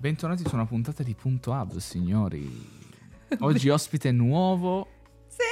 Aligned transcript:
Bentornati 0.00 0.44
su 0.46 0.54
una 0.54 0.64
puntata 0.64 1.02
di 1.02 1.12
Punto 1.14 1.50
Hub, 1.50 1.76
signori. 1.78 2.48
Oggi 3.40 3.68
ospite 3.68 4.12
nuovo. 4.12 4.86
Sì! 5.26 5.42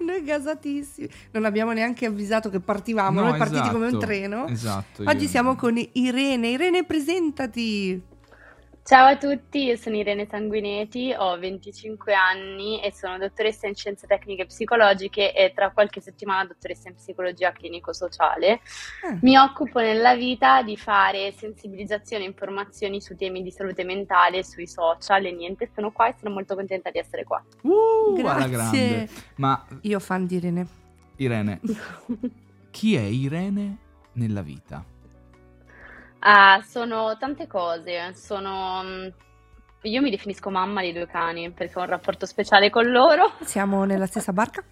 Noi 0.04 0.22
gasatissimi. 0.22 1.08
Non 1.30 1.46
abbiamo 1.46 1.72
neanche 1.72 2.04
avvisato 2.04 2.50
che 2.50 2.60
partivamo, 2.60 3.20
No, 3.20 3.28
noi 3.30 3.38
partiti 3.38 3.70
come 3.70 3.86
un 3.86 3.88
esatto, 3.88 4.04
treno. 4.04 4.46
Esatto. 4.48 5.02
Oggi 5.06 5.24
io- 5.24 5.30
siamo 5.30 5.56
con 5.56 5.82
Irene. 5.92 6.48
Irene, 6.50 6.84
presentati. 6.84 8.02
Ciao 8.86 9.06
a 9.06 9.16
tutti, 9.16 9.64
io 9.64 9.76
sono 9.76 9.96
Irene 9.96 10.26
Sanguineti, 10.26 11.14
ho 11.16 11.38
25 11.38 12.12
anni 12.12 12.82
e 12.82 12.92
sono 12.92 13.16
dottoressa 13.16 13.66
in 13.66 13.74
scienze 13.74 14.06
tecniche 14.06 14.44
psicologiche 14.44 15.32
e 15.32 15.54
tra 15.54 15.70
qualche 15.70 16.02
settimana 16.02 16.44
dottoressa 16.44 16.88
in 16.88 16.94
psicologia 16.94 17.50
clinico-sociale. 17.50 18.60
Ah, 19.02 19.16
Mi 19.22 19.38
occupo 19.38 19.80
nella 19.80 20.14
vita 20.14 20.62
di 20.62 20.76
fare 20.76 21.32
sensibilizzazione 21.32 22.24
e 22.24 22.26
informazioni 22.26 23.00
su 23.00 23.16
temi 23.16 23.42
di 23.42 23.50
salute 23.50 23.84
mentale 23.84 24.44
sui 24.44 24.66
social 24.66 25.24
e 25.24 25.32
niente, 25.32 25.70
sono 25.74 25.90
qua 25.90 26.08
e 26.08 26.14
sono 26.18 26.34
molto 26.34 26.54
contenta 26.54 26.90
di 26.90 26.98
essere 26.98 27.24
qua. 27.24 27.42
Uh, 27.62 28.12
Grazie. 28.16 28.48
grande. 28.50 29.08
Ma 29.36 29.64
Io 29.80 29.98
fan 29.98 30.26
di 30.26 30.36
Irene. 30.36 30.66
Irene, 31.16 31.58
chi 32.70 32.96
è 32.96 33.00
Irene 33.00 33.78
nella 34.12 34.42
vita? 34.42 34.84
Ah, 36.26 36.62
sono 36.62 37.16
tante 37.18 37.46
cose, 37.46 38.14
sono... 38.14 38.82
mm, 38.82 39.08
Io 39.82 40.00
mi 40.00 40.08
definisco 40.08 40.48
mamma 40.48 40.80
di 40.80 40.92
due 40.94 41.06
cani 41.06 41.52
perché 41.52 41.78
ho 41.78 41.82
un 41.82 41.88
rapporto 41.88 42.24
speciale 42.24 42.70
con 42.70 42.90
loro. 42.90 43.32
Siamo 43.44 43.84
nella 43.84 44.06
stessa 44.06 44.32
barca? 44.32 44.64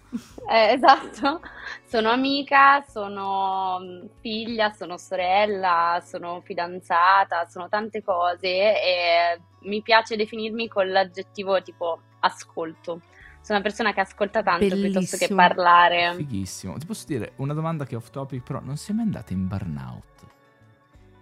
Eh, 0.49 0.71
esatto, 0.73 1.41
sono 1.85 2.09
amica, 2.09 2.81
sono 2.81 3.77
mm, 3.79 4.05
figlia, 4.21 4.71
sono 4.71 4.97
sorella, 4.97 6.01
sono 6.03 6.41
fidanzata, 6.41 7.45
sono 7.47 7.69
tante 7.69 8.01
cose 8.01 8.47
e 8.81 9.41
mi 9.61 9.83
piace 9.83 10.15
definirmi 10.15 10.67
con 10.67 10.89
l'aggettivo 10.89 11.61
tipo 11.61 12.01
ascolto. 12.21 13.01
Sono 13.41 13.59
una 13.59 13.61
persona 13.67 13.93
che 13.93 13.99
ascolta 13.99 14.41
tanto 14.41 14.77
piuttosto 14.77 15.17
che 15.17 15.27
Bellissimo. 15.27 15.35
parlare. 15.35 16.13
Fighissimo. 16.15 16.77
Ti 16.79 16.85
posso 16.87 17.05
dire 17.05 17.33
una 17.37 17.53
domanda 17.53 17.85
che 17.85 17.93
è 17.93 17.97
off 17.97 18.09
topic, 18.09 18.41
però 18.41 18.59
non 18.63 18.77
sei 18.77 18.95
mai 18.95 19.05
andata 19.05 19.33
in 19.33 19.47
burnout? 19.47 20.31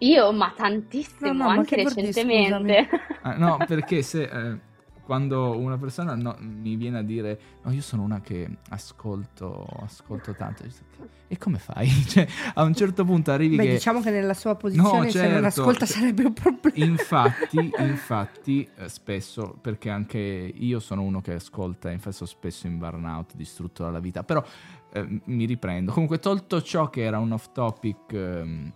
Io, 0.01 0.31
ma 0.31 0.51
tantissimo, 0.55 1.31
No, 1.31 1.37
no, 1.37 1.43
ma 1.45 1.51
anche 1.53 1.75
dire, 1.75 1.93
recentemente. 1.93 2.89
Ah, 3.23 3.35
no, 3.35 3.57
perché 3.67 4.01
se 4.01 4.23
eh, 4.23 4.59
quando 5.03 5.55
una 5.55 5.77
persona 5.77 6.15
no, 6.15 6.35
mi 6.39 6.75
viene 6.75 6.97
a 6.97 7.01
dire 7.03 7.39
no, 7.63 7.71
io 7.71 7.81
sono 7.81 8.01
una 8.01 8.19
che 8.19 8.49
ascolto, 8.69 9.63
ascolto 9.81 10.33
tanto, 10.33 10.63
e 11.27 11.37
come 11.37 11.59
fai? 11.59 11.87
Cioè, 12.07 12.27
a 12.55 12.63
un 12.63 12.73
certo 12.73 13.05
punto 13.05 13.31
arrivi 13.31 13.57
Beh, 13.57 13.63
che... 13.63 13.71
diciamo 13.73 14.01
che 14.01 14.09
nella 14.09 14.33
sua 14.33 14.55
posizione 14.55 15.11
se 15.11 15.21
non 15.21 15.43
certo. 15.43 15.61
ascolta 15.61 15.85
sarebbe 15.85 16.23
un 16.23 16.33
problema. 16.33 16.83
Infatti, 16.83 17.71
infatti, 17.77 18.67
eh, 18.75 18.89
spesso, 18.89 19.55
perché 19.61 19.91
anche 19.91 20.17
io 20.17 20.79
sono 20.79 21.03
uno 21.03 21.21
che 21.21 21.33
ascolta, 21.33 21.91
infatti 21.91 22.15
sono 22.15 22.29
spesso 22.29 22.65
in 22.65 22.79
burnout, 22.79 23.35
distrutto 23.35 23.83
dalla 23.83 23.99
vita, 23.99 24.23
però 24.23 24.43
eh, 24.93 25.21
mi 25.25 25.45
riprendo. 25.45 25.91
Comunque, 25.91 26.17
tolto 26.17 26.59
ciò 26.63 26.89
che 26.89 27.03
era 27.03 27.19
un 27.19 27.33
off 27.33 27.51
topic 27.53 28.11
ehm, 28.13 28.71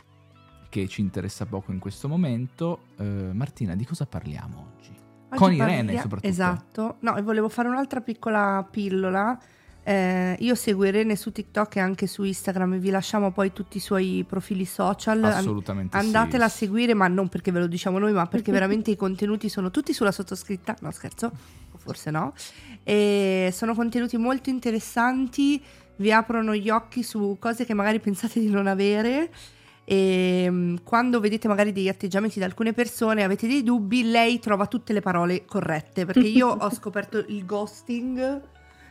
che 0.81 0.89
ci 0.89 0.99
interessa 0.99 1.45
poco 1.45 1.71
in 1.71 1.79
questo 1.79 2.09
momento, 2.09 2.87
eh, 2.97 3.03
Martina, 3.03 3.75
di 3.75 3.85
cosa 3.85 4.05
parliamo 4.05 4.73
oggi? 4.75 4.89
Oggi 5.29 5.37
Con 5.37 5.53
Irene, 5.53 5.83
parlia- 5.83 6.01
soprattutto. 6.01 6.27
Esatto. 6.27 6.95
No, 6.99 7.15
e 7.15 7.21
volevo 7.21 7.47
fare 7.47 7.69
un'altra 7.69 8.01
piccola 8.01 8.67
pillola. 8.69 9.39
Eh, 9.83 10.35
io 10.37 10.55
seguo 10.55 10.83
Irene 10.83 11.15
su 11.15 11.31
TikTok 11.31 11.77
e 11.77 11.79
anche 11.79 12.07
su 12.07 12.23
Instagram 12.23 12.73
e 12.73 12.79
vi 12.79 12.89
lasciamo 12.89 13.31
poi 13.31 13.53
tutti 13.53 13.77
i 13.77 13.79
suoi 13.79 14.25
profili 14.27 14.65
social. 14.65 15.23
Assolutamente 15.23 15.97
sì. 15.97 16.05
Andatela 16.05 16.45
a 16.45 16.49
seguire, 16.49 16.93
ma 16.93 17.07
non 17.07 17.29
perché 17.29 17.51
ve 17.53 17.59
lo 17.59 17.67
diciamo 17.67 17.97
noi, 17.97 18.11
ma 18.11 18.25
perché 18.27 18.51
veramente 18.51 18.91
i 18.91 18.97
contenuti 18.97 19.47
sono 19.47 19.71
tutti 19.71 19.93
sulla 19.93 20.11
sottoscritta. 20.11 20.75
No, 20.81 20.91
scherzo, 20.91 21.31
forse 21.77 22.11
no. 22.11 22.33
E 22.83 23.49
sono 23.53 23.73
contenuti 23.75 24.17
molto 24.17 24.49
interessanti, 24.49 25.63
vi 25.97 26.11
aprono 26.11 26.53
gli 26.53 26.69
occhi 26.69 27.01
su 27.01 27.37
cose 27.39 27.63
che 27.63 27.73
magari 27.73 28.01
pensate 28.01 28.41
di 28.41 28.49
non 28.49 28.67
avere. 28.67 29.31
E 29.85 30.47
mm, 30.49 30.77
quando 30.83 31.19
vedete 31.19 31.47
magari 31.47 31.71
degli 31.71 31.87
atteggiamenti 31.87 32.39
di 32.39 32.45
alcune 32.45 32.73
persone, 32.73 33.23
avete 33.23 33.47
dei 33.47 33.63
dubbi, 33.63 34.09
lei 34.09 34.39
trova 34.39 34.65
tutte 34.65 34.91
le 34.93 35.01
parole 35.01 35.45
corrette. 35.45 36.05
Perché 36.05 36.27
io 36.27 36.47
ho 36.47 36.69
scoperto 36.73 37.23
il 37.27 37.45
ghosting. 37.45 38.41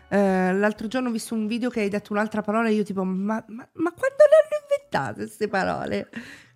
eh, 0.09 0.55
l'altro 0.55 0.87
giorno 0.87 1.09
ho 1.09 1.13
visto 1.13 1.35
un 1.35 1.47
video 1.47 1.69
che 1.69 1.81
hai 1.81 1.89
detto 1.89 2.13
un'altra 2.13 2.43
parola 2.43 2.69
e 2.69 2.73
io 2.73 2.85
tipo, 2.85 3.05
ma, 3.05 3.45
ma, 3.49 3.69
ma 3.73 3.93
quando 3.93 4.17
le 4.19 4.37
hanno 4.41 4.63
inventate 4.63 5.23
queste 5.25 5.49
parole? 5.49 6.09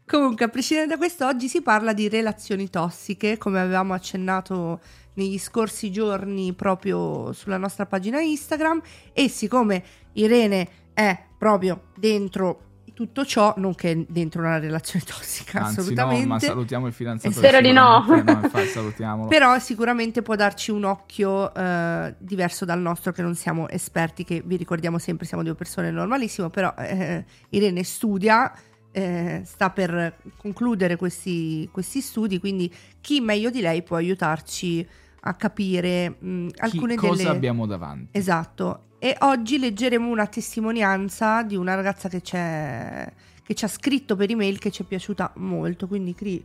Comunque, 0.06 0.46
a 0.46 0.48
prescindere 0.48 0.88
da 0.88 0.96
questo, 0.96 1.26
oggi 1.26 1.48
si 1.48 1.60
parla 1.60 1.92
di 1.92 2.08
relazioni 2.08 2.70
tossiche, 2.70 3.36
come 3.36 3.60
avevamo 3.60 3.92
accennato 3.92 4.80
negli 5.14 5.38
scorsi 5.38 5.90
giorni 5.90 6.54
proprio 6.54 7.32
sulla 7.34 7.58
nostra 7.58 7.84
pagina 7.84 8.18
Instagram. 8.18 8.80
E 9.12 9.28
siccome 9.28 9.84
Irene 10.14 10.68
è 10.94 11.24
proprio 11.36 11.88
dentro 11.94 12.67
tutto 12.98 13.24
ciò, 13.24 13.54
non 13.58 13.76
che 13.76 13.92
è 13.92 14.04
dentro 14.08 14.40
una 14.40 14.58
relazione 14.58 15.04
tossica, 15.06 15.60
Anzi, 15.60 15.78
assolutamente. 15.78 16.22
no, 16.22 16.32
ma 16.32 16.40
salutiamo 16.40 16.88
il 16.88 16.92
fidanzato. 16.92 17.32
Spero 17.32 17.60
di 17.60 17.70
no. 17.70 18.04
no. 18.04 19.26
Però 19.28 19.56
sicuramente 19.60 20.20
può 20.22 20.34
darci 20.34 20.72
un 20.72 20.82
occhio 20.82 21.54
eh, 21.54 22.16
diverso 22.18 22.64
dal 22.64 22.80
nostro, 22.80 23.12
che 23.12 23.22
non 23.22 23.36
siamo 23.36 23.68
esperti, 23.68 24.24
che 24.24 24.42
vi 24.44 24.56
ricordiamo 24.56 24.98
sempre 24.98 25.26
siamo 25.26 25.44
due 25.44 25.54
persone 25.54 25.92
normalissime, 25.92 26.50
però 26.50 26.74
eh, 26.76 27.24
Irene 27.50 27.84
studia, 27.84 28.52
eh, 28.90 29.42
sta 29.44 29.70
per 29.70 30.16
concludere 30.36 30.96
questi, 30.96 31.68
questi 31.70 32.00
studi, 32.00 32.40
quindi 32.40 32.74
chi 33.00 33.20
meglio 33.20 33.50
di 33.50 33.60
lei 33.60 33.84
può 33.84 33.94
aiutarci 33.94 34.84
a 35.20 35.34
capire 35.34 36.16
mh, 36.18 36.46
Chi- 36.48 36.54
alcune 36.58 36.96
cosa 36.96 37.22
delle... 37.22 37.28
abbiamo 37.36 37.64
davanti? 37.64 38.18
Esatto. 38.18 38.86
E 39.00 39.16
oggi 39.20 39.58
leggeremo 39.58 40.08
una 40.10 40.26
testimonianza 40.26 41.42
di 41.44 41.54
una 41.54 41.74
ragazza 41.76 42.08
che, 42.08 42.20
c'è, 42.20 43.10
che 43.44 43.54
ci 43.54 43.64
ha 43.64 43.68
scritto 43.68 44.16
per 44.16 44.30
email 44.30 44.58
che 44.58 44.72
ci 44.72 44.82
è 44.82 44.84
piaciuta 44.84 45.32
molto, 45.36 45.86
quindi 45.86 46.14
Cri, 46.14 46.44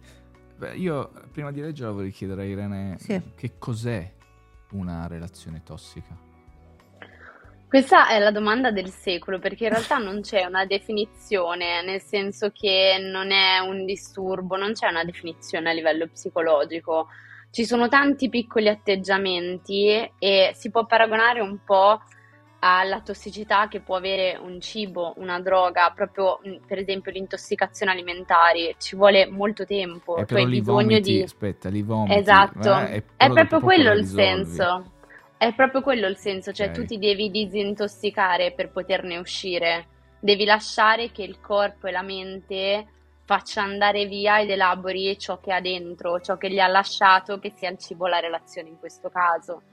Beh, 0.55 0.75
io 0.75 1.11
prima 1.31 1.51
di 1.51 1.61
leggere 1.61 1.91
vorrei 1.91 2.11
chiedere 2.11 2.43
a 2.43 2.45
Irene 2.45 2.97
Sì. 2.99 3.19
che 3.35 3.53
cos'è 3.57 4.07
una 4.71 5.07
relazione 5.07 5.61
tossica. 5.63 6.15
Questa 7.67 8.07
è 8.07 8.19
la 8.19 8.29
domanda 8.29 8.69
del 8.69 8.89
secolo, 8.91 9.39
perché 9.39 9.63
in 9.63 9.71
realtà 9.71 9.97
non 9.97 10.21
c'è 10.21 10.45
una 10.45 10.63
definizione, 10.67 11.83
nel 11.83 12.01
senso 12.01 12.51
che 12.51 12.99
non 13.01 13.31
è 13.31 13.57
un 13.59 13.83
disturbo, 13.85 14.55
non 14.57 14.73
c'è 14.73 14.87
una 14.89 15.03
definizione 15.03 15.71
a 15.71 15.73
livello 15.73 16.07
psicologico. 16.07 17.07
Ci 17.49 17.65
sono 17.65 17.87
tanti 17.87 18.29
piccoli 18.29 18.67
atteggiamenti 18.69 19.87
e 20.19 20.51
si 20.53 20.69
può 20.69 20.85
paragonare 20.85 21.39
un 21.39 21.63
po' 21.65 21.99
alla 22.65 23.01
tossicità 23.01 23.67
che 23.67 23.81
può 23.81 23.97
avere 23.97 24.37
un 24.41 24.61
cibo, 24.61 25.13
una 25.17 25.41
droga, 25.41 25.91
proprio 25.93 26.39
per 26.65 26.77
esempio 26.77 27.11
l'intossicazione 27.11 27.91
alimentare, 27.91 28.75
ci 28.79 28.95
vuole 28.95 29.27
molto 29.27 29.65
tempo, 29.65 30.15
E 30.15 30.25
tu 30.25 30.35
hai 30.35 30.45
bisogno 30.45 30.77
vomiti, 30.87 31.11
di... 31.11 31.21
aspetta, 31.23 31.67
li 31.67 31.81
vomiti. 31.81 32.13
Esatto, 32.13 32.77
eh, 32.79 33.03
è 33.17 33.27
dopo 33.27 33.33
proprio 33.33 33.59
quello 33.59 33.91
il 33.91 33.97
risolvi. 33.97 34.21
senso. 34.23 34.91
È 35.37 35.53
proprio 35.53 35.81
quello 35.81 36.07
il 36.07 36.15
senso, 36.15 36.53
cioè 36.53 36.67
Ok. 36.67 36.73
tu 36.73 36.85
ti 36.85 36.97
devi 36.97 37.29
disintossicare 37.29 38.53
per 38.53 38.71
poterne 38.71 39.17
uscire. 39.17 39.87
Devi 40.21 40.45
lasciare 40.45 41.11
che 41.11 41.23
il 41.23 41.41
corpo 41.41 41.87
e 41.87 41.91
la 41.91 42.01
mente 42.01 42.87
faccia 43.25 43.61
andare 43.61 44.05
via 44.05 44.39
ed 44.39 44.49
elabori 44.49 45.17
ciò 45.19 45.41
che 45.41 45.51
ha 45.51 45.59
dentro, 45.59 46.21
ciò 46.21 46.37
che 46.37 46.49
gli 46.49 46.59
ha 46.59 46.67
lasciato, 46.67 47.39
che 47.39 47.51
sia 47.57 47.69
il 47.69 47.77
cibo 47.77 48.05
o 48.05 48.07
la 48.07 48.19
relazione 48.19 48.69
in 48.69 48.79
questo 48.79 49.09
caso. 49.09 49.63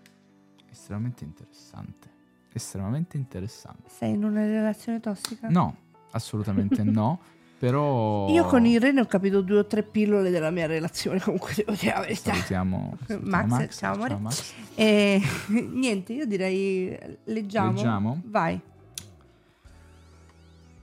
Estremamente 0.68 1.22
interessante. 1.22 2.09
Estremamente 2.52 3.16
interessante. 3.16 3.88
sei 3.88 4.14
in 4.14 4.24
una 4.24 4.44
relazione 4.44 5.00
tossica? 5.00 5.48
No, 5.48 5.76
assolutamente 6.12 6.82
no. 6.82 7.20
Però. 7.60 8.26
Io 8.30 8.46
con 8.46 8.64
Irene 8.64 9.02
ho 9.02 9.04
capito 9.04 9.42
due 9.42 9.58
o 9.58 9.66
tre 9.66 9.82
pillole 9.82 10.30
della 10.30 10.50
mia 10.50 10.66
relazione, 10.66 11.20
comunque 11.20 11.52
devo 11.54 11.72
dire 11.72 11.92
la 11.92 12.00
verità. 12.00 12.32
Salutiamo, 12.32 12.96
salutiamo 13.06 13.46
Max, 13.46 13.76
ciao, 13.78 13.94
amore. 13.94 14.16
Max. 14.16 14.54
E 14.74 15.20
niente, 15.70 16.14
io 16.14 16.24
direi 16.24 16.98
leggiamo. 17.24 17.72
Leggiamo? 17.72 18.22
Vai. 18.24 18.58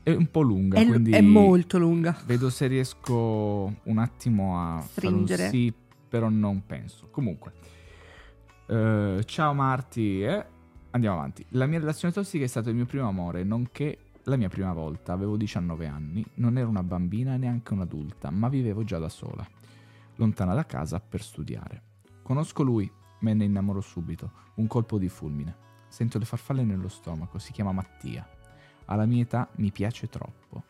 È 0.04 0.12
un 0.14 0.30
po' 0.30 0.42
lunga, 0.42 0.78
È, 0.80 0.86
quindi. 0.86 1.12
è 1.12 1.22
molto 1.22 1.80
lunga. 1.80 2.16
Vedo 2.28 2.52
se 2.52 2.68
riesco 2.68 3.74
un 3.82 3.98
attimo 3.98 4.60
a 4.60 4.80
Stringere. 4.82 5.50
sì, 5.50 5.74
però 6.08 6.30
non 6.30 6.62
penso. 6.68 7.08
Comunque, 7.10 7.54
eh, 8.68 9.22
ciao 9.26 9.54
Marti, 9.56 10.22
eh. 10.22 10.46
Andiamo 10.92 11.18
avanti. 11.18 11.46
La 11.50 11.66
mia 11.66 11.80
relazione 11.80 12.14
tossica 12.14 12.44
è 12.44 12.48
stato 12.48 12.70
il 12.70 12.76
mio 12.76 12.86
primo 12.86 13.08
amore, 13.08 13.44
nonché 13.44 14.00
la 14.24 14.36
mia 14.36 14.50
prima 14.50 14.74
volta. 14.74 15.14
Avevo 15.14 15.38
19 15.38 15.88
anni, 15.88 16.26
non 16.36 16.58
ero 16.58 16.70
una 16.70 16.84
bambina 16.84 17.34
e 17.34 17.38
neanche 17.38 17.74
un'adulta, 17.74 18.30
ma 18.30 18.50
vivevo 18.50 18.84
già 18.84 18.98
da 18.98 19.10
sola, 19.10 19.48
lontana 20.16 20.54
da 20.54 20.66
casa 20.66 21.00
per 21.00 21.22
studiare. 21.22 21.82
Conosco 22.22 22.64
lui, 22.64 22.92
me 23.20 23.34
ne 23.34 23.46
innamoro 23.46 23.82
subito, 23.82 24.32
un 24.56 24.68
colpo 24.68 24.98
di 24.98 25.10
fulmine. 25.10 25.66
Sento 25.88 26.20
le 26.20 26.26
farfalle 26.26 26.64
nello 26.64 26.90
stomaco, 26.90 27.40
si 27.40 27.52
chiama 27.52 27.72
Mattia. 27.72 28.28
Alla 28.86 29.06
mia 29.06 29.24
età 29.24 29.50
mi 29.56 29.72
piace 29.72 30.08
troppo. 30.08 30.64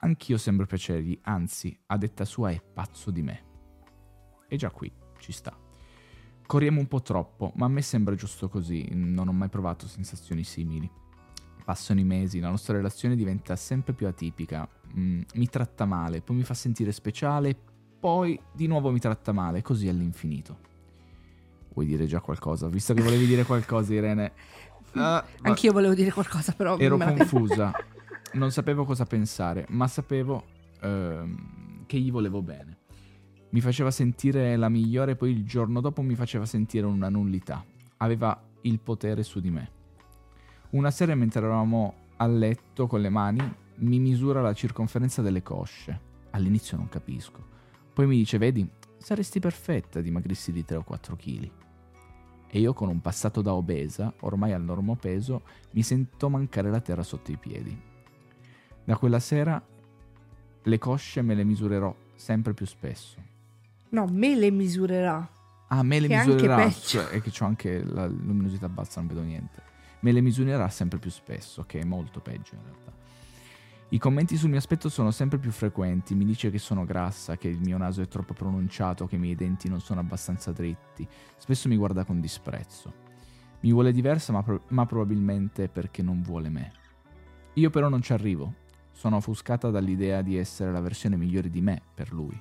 Anch'io 0.00 0.38
sembro 0.38 0.66
piacergli, 0.66 1.18
anzi, 1.22 1.76
a 1.86 1.96
detta 1.96 2.24
sua 2.24 2.50
è 2.50 2.62
pazzo 2.62 3.10
di 3.10 3.22
me. 3.22 3.42
E 4.46 4.56
già 4.56 4.70
qui 4.70 4.92
ci 5.18 5.32
sta. 5.32 5.67
Corriamo 6.48 6.80
un 6.80 6.88
po' 6.88 7.02
troppo, 7.02 7.52
ma 7.56 7.66
a 7.66 7.68
me 7.68 7.82
sembra 7.82 8.14
giusto 8.14 8.48
così, 8.48 8.88
non 8.92 9.28
ho 9.28 9.32
mai 9.32 9.50
provato 9.50 9.86
sensazioni 9.86 10.44
simili. 10.44 10.90
Passano 11.62 12.00
i 12.00 12.04
mesi, 12.04 12.40
la 12.40 12.48
nostra 12.48 12.74
relazione 12.74 13.16
diventa 13.16 13.54
sempre 13.54 13.92
più 13.92 14.06
atipica, 14.06 14.66
mm, 14.96 15.20
mi 15.34 15.46
tratta 15.50 15.84
male, 15.84 16.22
poi 16.22 16.36
mi 16.36 16.44
fa 16.44 16.54
sentire 16.54 16.90
speciale, 16.92 17.54
poi 18.00 18.40
di 18.54 18.66
nuovo 18.66 18.90
mi 18.90 18.98
tratta 18.98 19.30
male, 19.32 19.60
così 19.60 19.88
all'infinito. 19.88 20.58
Vuoi 21.74 21.84
dire 21.84 22.06
già 22.06 22.22
qualcosa? 22.22 22.66
Visto 22.68 22.94
che 22.94 23.02
volevi 23.02 23.26
dire 23.26 23.44
qualcosa, 23.44 23.92
Irene. 23.92 24.32
Uh, 24.94 25.00
Anch'io 25.42 25.72
volevo 25.74 25.92
dire 25.92 26.12
qualcosa, 26.12 26.52
però... 26.52 26.78
Ero 26.78 26.96
confusa, 26.96 27.72
non 28.32 28.50
sapevo 28.52 28.86
cosa 28.86 29.04
pensare, 29.04 29.66
ma 29.68 29.86
sapevo 29.86 30.44
uh, 30.80 31.84
che 31.84 31.98
gli 31.98 32.10
volevo 32.10 32.40
bene 32.40 32.77
mi 33.50 33.60
faceva 33.60 33.90
sentire 33.90 34.56
la 34.56 34.68
migliore, 34.68 35.16
poi 35.16 35.30
il 35.30 35.44
giorno 35.44 35.80
dopo 35.80 36.02
mi 36.02 36.14
faceva 36.14 36.44
sentire 36.44 36.86
una 36.86 37.08
nullità. 37.08 37.64
Aveva 37.98 38.40
il 38.62 38.78
potere 38.78 39.22
su 39.22 39.40
di 39.40 39.50
me. 39.50 39.70
Una 40.70 40.90
sera 40.90 41.14
mentre 41.14 41.40
eravamo 41.40 41.94
a 42.16 42.26
letto 42.26 42.86
con 42.86 43.00
le 43.00 43.08
mani, 43.08 43.40
mi 43.76 43.98
misura 43.98 44.42
la 44.42 44.52
circonferenza 44.52 45.22
delle 45.22 45.42
cosce. 45.42 46.00
All'inizio 46.30 46.76
non 46.76 46.88
capisco. 46.88 47.56
Poi 47.94 48.06
mi 48.06 48.16
dice, 48.16 48.36
vedi, 48.38 48.68
saresti 48.98 49.40
perfetta, 49.40 50.00
dimagrissi 50.00 50.52
di 50.52 50.64
3 50.64 50.76
o 50.76 50.82
4 50.82 51.16
kg. 51.16 51.50
E 52.50 52.60
io 52.60 52.72
con 52.74 52.88
un 52.88 53.00
passato 53.00 53.40
da 53.40 53.54
obesa, 53.54 54.12
ormai 54.20 54.52
al 54.52 54.62
normopeso, 54.62 55.42
mi 55.72 55.82
sento 55.82 56.28
mancare 56.28 56.70
la 56.70 56.80
terra 56.80 57.02
sotto 57.02 57.30
i 57.30 57.36
piedi. 57.36 57.78
Da 58.84 58.96
quella 58.96 59.20
sera 59.20 59.62
le 60.62 60.78
cosce 60.78 61.22
me 61.22 61.34
le 61.34 61.44
misurerò 61.44 61.94
sempre 62.14 62.52
più 62.52 62.66
spesso. 62.66 63.27
No, 63.90 64.06
me 64.10 64.34
le 64.34 64.50
misurerà. 64.50 65.28
Ah, 65.68 65.82
me 65.82 66.00
le 66.00 66.08
misurerà. 66.08 66.70
Cioè, 66.70 67.08
è 67.08 67.20
che 67.20 67.32
ho 67.40 67.46
anche 67.46 67.82
la 67.84 68.06
luminosità 68.06 68.68
bassa, 68.68 69.00
non 69.00 69.08
vedo 69.08 69.22
niente. 69.22 69.62
Me 70.00 70.12
le 70.12 70.20
misurerà 70.20 70.68
sempre 70.68 70.98
più 70.98 71.10
spesso, 71.10 71.64
che 71.64 71.80
è 71.80 71.84
molto 71.84 72.20
peggio 72.20 72.54
in 72.54 72.62
realtà. 72.62 72.92
I 73.90 73.98
commenti 73.98 74.36
sul 74.36 74.50
mio 74.50 74.58
aspetto 74.58 74.90
sono 74.90 75.10
sempre 75.10 75.38
più 75.38 75.50
frequenti. 75.50 76.14
Mi 76.14 76.26
dice 76.26 76.50
che 76.50 76.58
sono 76.58 76.84
grassa, 76.84 77.36
che 77.36 77.48
il 77.48 77.58
mio 77.58 77.78
naso 77.78 78.02
è 78.02 78.08
troppo 78.08 78.34
pronunciato, 78.34 79.06
che 79.06 79.16
i 79.16 79.18
miei 79.18 79.34
denti 79.34 79.68
non 79.68 79.80
sono 79.80 80.00
abbastanza 80.00 80.52
dritti. 80.52 81.08
Spesso 81.38 81.68
mi 81.68 81.76
guarda 81.76 82.04
con 82.04 82.20
disprezzo. 82.20 83.06
Mi 83.60 83.72
vuole 83.72 83.92
diversa, 83.92 84.32
ma, 84.32 84.42
pro- 84.42 84.62
ma 84.68 84.84
probabilmente 84.84 85.68
perché 85.68 86.02
non 86.02 86.22
vuole 86.22 86.50
me. 86.50 86.72
Io 87.54 87.70
però 87.70 87.88
non 87.88 88.02
ci 88.02 88.12
arrivo. 88.12 88.54
Sono 88.92 89.16
offuscata 89.16 89.70
dall'idea 89.70 90.22
di 90.22 90.36
essere 90.36 90.70
la 90.70 90.80
versione 90.80 91.16
migliore 91.16 91.48
di 91.48 91.60
me 91.60 91.80
per 91.94 92.12
lui. 92.12 92.38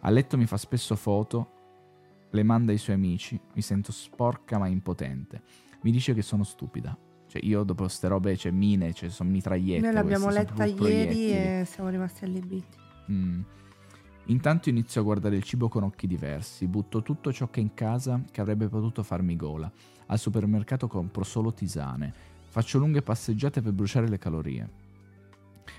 A 0.00 0.10
letto 0.10 0.38
mi 0.38 0.46
fa 0.46 0.56
spesso 0.56 0.96
foto, 0.96 1.58
le 2.30 2.42
manda 2.42 2.72
ai 2.72 2.78
suoi 2.78 2.96
amici, 2.96 3.38
mi 3.54 3.62
sento 3.62 3.92
sporca 3.92 4.58
ma 4.58 4.66
impotente. 4.66 5.42
Mi 5.82 5.90
dice 5.90 6.14
che 6.14 6.22
sono 6.22 6.42
stupida. 6.44 6.96
Cioè, 7.26 7.44
io 7.44 7.62
dopo 7.62 7.82
queste 7.84 8.08
robe, 8.08 8.32
c'è 8.32 8.38
cioè, 8.38 8.52
mine, 8.52 8.92
cioè, 8.92 9.08
sono 9.08 9.30
mitragliette. 9.30 9.82
Noi 9.82 9.92
l'abbiamo 9.92 10.30
letta 10.30 10.64
ieri 10.64 11.32
e 11.32 11.64
siamo 11.66 11.90
rimasti 11.90 12.24
allibiti. 12.24 12.76
Mm. 13.10 13.40
Intanto 14.26 14.68
inizio 14.68 15.00
a 15.00 15.04
guardare 15.04 15.36
il 15.36 15.42
cibo 15.42 15.68
con 15.68 15.82
occhi 15.82 16.06
diversi, 16.06 16.66
butto 16.66 17.02
tutto 17.02 17.32
ciò 17.32 17.48
che 17.48 17.60
è 17.60 17.62
in 17.62 17.74
casa 17.74 18.22
che 18.30 18.40
avrebbe 18.40 18.68
potuto 18.68 19.02
farmi 19.02 19.36
gola. 19.36 19.70
Al 20.06 20.18
supermercato 20.18 20.86
compro 20.86 21.24
solo 21.24 21.52
tisane, 21.52 22.12
faccio 22.48 22.78
lunghe 22.78 23.02
passeggiate 23.02 23.60
per 23.60 23.72
bruciare 23.72 24.08
le 24.08 24.18
calorie. 24.18 24.70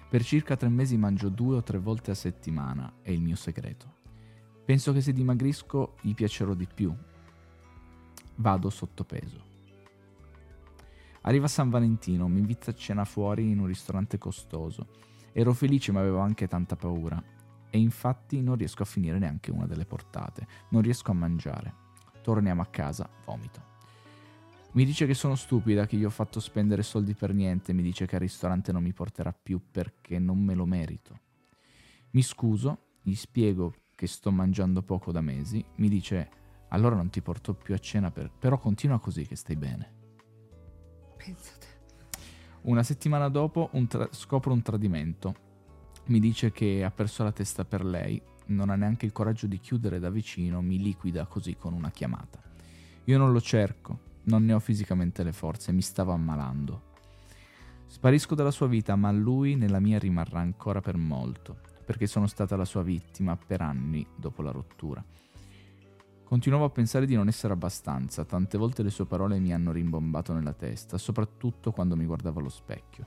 Per 0.09 0.23
circa 0.23 0.55
tre 0.55 0.69
mesi 0.69 0.97
mangio 0.97 1.29
due 1.29 1.57
o 1.57 1.63
tre 1.63 1.79
volte 1.79 2.11
a 2.11 2.15
settimana, 2.15 2.93
è 3.01 3.11
il 3.11 3.21
mio 3.21 3.35
segreto. 3.35 3.99
Penso 4.65 4.93
che 4.93 5.01
se 5.01 5.11
dimagrisco 5.13 5.95
gli 6.01 6.13
piacerò 6.13 6.53
di 6.53 6.67
più. 6.73 6.93
Vado 8.35 8.69
sottopeso. 8.69 9.49
Arriva 11.23 11.47
San 11.47 11.69
Valentino, 11.69 12.27
mi 12.27 12.39
invita 12.39 12.71
a 12.71 12.73
cena 12.73 13.05
fuori 13.05 13.51
in 13.51 13.59
un 13.59 13.67
ristorante 13.67 14.17
costoso. 14.17 14.87
Ero 15.33 15.53
felice 15.53 15.91
ma 15.91 15.99
avevo 15.99 16.19
anche 16.19 16.47
tanta 16.47 16.75
paura. 16.75 17.21
E 17.69 17.77
infatti 17.77 18.41
non 18.41 18.55
riesco 18.55 18.83
a 18.83 18.85
finire 18.85 19.17
neanche 19.19 19.51
una 19.51 19.65
delle 19.65 19.85
portate. 19.85 20.47
Non 20.69 20.81
riesco 20.81 21.11
a 21.11 21.15
mangiare. 21.15 21.73
Torniamo 22.21 22.61
a 22.61 22.65
casa, 22.65 23.09
vomito. 23.25 23.69
Mi 24.73 24.85
dice 24.85 25.05
che 25.05 25.13
sono 25.13 25.35
stupida, 25.35 25.85
che 25.85 25.97
gli 25.97 26.05
ho 26.05 26.09
fatto 26.09 26.39
spendere 26.39 26.81
soldi 26.81 27.13
per 27.13 27.33
niente. 27.33 27.73
Mi 27.73 27.81
dice 27.81 28.05
che 28.05 28.15
al 28.15 28.21
ristorante 28.21 28.71
non 28.71 28.83
mi 28.83 28.93
porterà 28.93 29.33
più 29.33 29.61
perché 29.69 30.17
non 30.17 30.39
me 30.39 30.53
lo 30.53 30.65
merito. 30.65 31.19
Mi 32.11 32.21
scuso, 32.21 32.95
gli 33.01 33.15
spiego 33.15 33.73
che 34.01 34.07
sto 34.07 34.31
mangiando 34.31 34.81
poco 34.81 35.11
da 35.11 35.21
mesi, 35.21 35.63
mi 35.75 35.87
dice 35.87 36.29
allora 36.69 36.95
non 36.95 37.11
ti 37.11 37.21
porto 37.21 37.53
più 37.53 37.75
a 37.75 37.77
cena, 37.77 38.09
per... 38.09 38.31
però 38.31 38.57
continua 38.57 38.99
così 38.99 39.27
che 39.27 39.35
stai 39.35 39.55
bene. 39.55 39.93
Pensate. 41.17 41.67
Una 42.61 42.81
settimana 42.81 43.29
dopo 43.29 43.69
un 43.73 43.85
tra... 43.85 44.07
scopro 44.09 44.53
un 44.53 44.63
tradimento. 44.63 45.35
Mi 46.05 46.19
dice 46.19 46.51
che 46.51 46.83
ha 46.83 46.89
perso 46.89 47.23
la 47.23 47.31
testa 47.31 47.63
per 47.63 47.85
lei, 47.85 48.19
non 48.47 48.71
ha 48.71 48.75
neanche 48.75 49.05
il 49.05 49.11
coraggio 49.11 49.45
di 49.45 49.59
chiudere 49.59 49.99
da 49.99 50.09
vicino, 50.09 50.63
mi 50.63 50.79
liquida 50.79 51.27
così 51.27 51.55
con 51.55 51.73
una 51.73 51.91
chiamata. 51.91 52.41
Io 53.03 53.19
non 53.19 53.31
lo 53.31 53.39
cerco, 53.39 53.99
non 54.23 54.45
ne 54.45 54.53
ho 54.53 54.59
fisicamente 54.59 55.21
le 55.21 55.31
forze, 55.31 55.71
mi 55.71 55.83
stavo 55.83 56.11
ammalando. 56.11 56.89
Sparisco 57.85 58.33
dalla 58.33 58.49
sua 58.49 58.65
vita, 58.65 58.95
ma 58.95 59.11
lui 59.11 59.55
nella 59.55 59.79
mia 59.79 59.99
rimarrà 59.99 60.39
ancora 60.39 60.81
per 60.81 60.97
molto 60.97 61.69
perché 61.91 62.07
sono 62.07 62.25
stata 62.25 62.55
la 62.55 62.63
sua 62.63 62.83
vittima 62.83 63.35
per 63.35 63.59
anni 63.59 64.07
dopo 64.15 64.41
la 64.41 64.51
rottura. 64.51 65.03
Continuavo 66.23 66.63
a 66.63 66.69
pensare 66.69 67.05
di 67.05 67.15
non 67.15 67.27
essere 67.27 67.51
abbastanza, 67.51 68.23
tante 68.23 68.57
volte 68.57 68.81
le 68.81 68.89
sue 68.89 69.05
parole 69.05 69.39
mi 69.39 69.53
hanno 69.53 69.73
rimbombato 69.73 70.31
nella 70.31 70.53
testa, 70.53 70.97
soprattutto 70.97 71.73
quando 71.73 71.97
mi 71.97 72.05
guardavo 72.05 72.39
allo 72.39 72.47
specchio. 72.47 73.05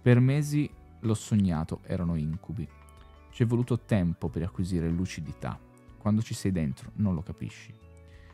Per 0.00 0.20
mesi 0.20 0.70
l'ho 1.00 1.12
sognato, 1.12 1.80
erano 1.82 2.14
incubi. 2.14 2.66
Ci 3.28 3.42
è 3.42 3.46
voluto 3.46 3.80
tempo 3.80 4.30
per 4.30 4.44
acquisire 4.44 4.88
lucidità. 4.88 5.60
Quando 5.98 6.22
ci 6.22 6.32
sei 6.32 6.50
dentro 6.50 6.92
non 6.94 7.12
lo 7.12 7.20
capisci. 7.20 7.74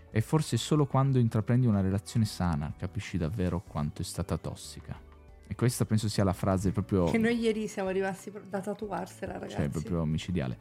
E 0.09 0.21
forse 0.21 0.57
solo 0.57 0.87
quando 0.87 1.19
intraprendi 1.19 1.67
una 1.67 1.81
relazione 1.81 2.27
sana 2.27 2.73
capisci 2.79 3.19
davvero 3.19 3.61
quanto 3.61 4.03
è 4.03 4.05
stata 4.05 4.39
tossica. 4.39 5.08
E 5.51 5.55
questa 5.55 5.87
penso 5.87 6.11
sia 6.11 6.25
la 6.25 6.35
frase 6.35 6.73
proprio... 6.73 7.07
Che 7.07 7.17
noi 7.17 7.39
ieri 7.39 7.69
siamo 7.69 7.89
rimasti 7.89 8.31
da 8.49 8.61
tatuarsela, 8.61 9.33
ragazzi. 9.33 9.55
Cioè, 9.55 9.69
proprio 9.71 10.05
micidiale. 10.05 10.59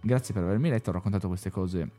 Grazie 0.00 0.34
per 0.34 0.42
avermi 0.42 0.68
letto, 0.68 0.90
ho 0.90 0.92
raccontato 0.92 1.28
queste 1.28 1.48
cose 1.48 1.90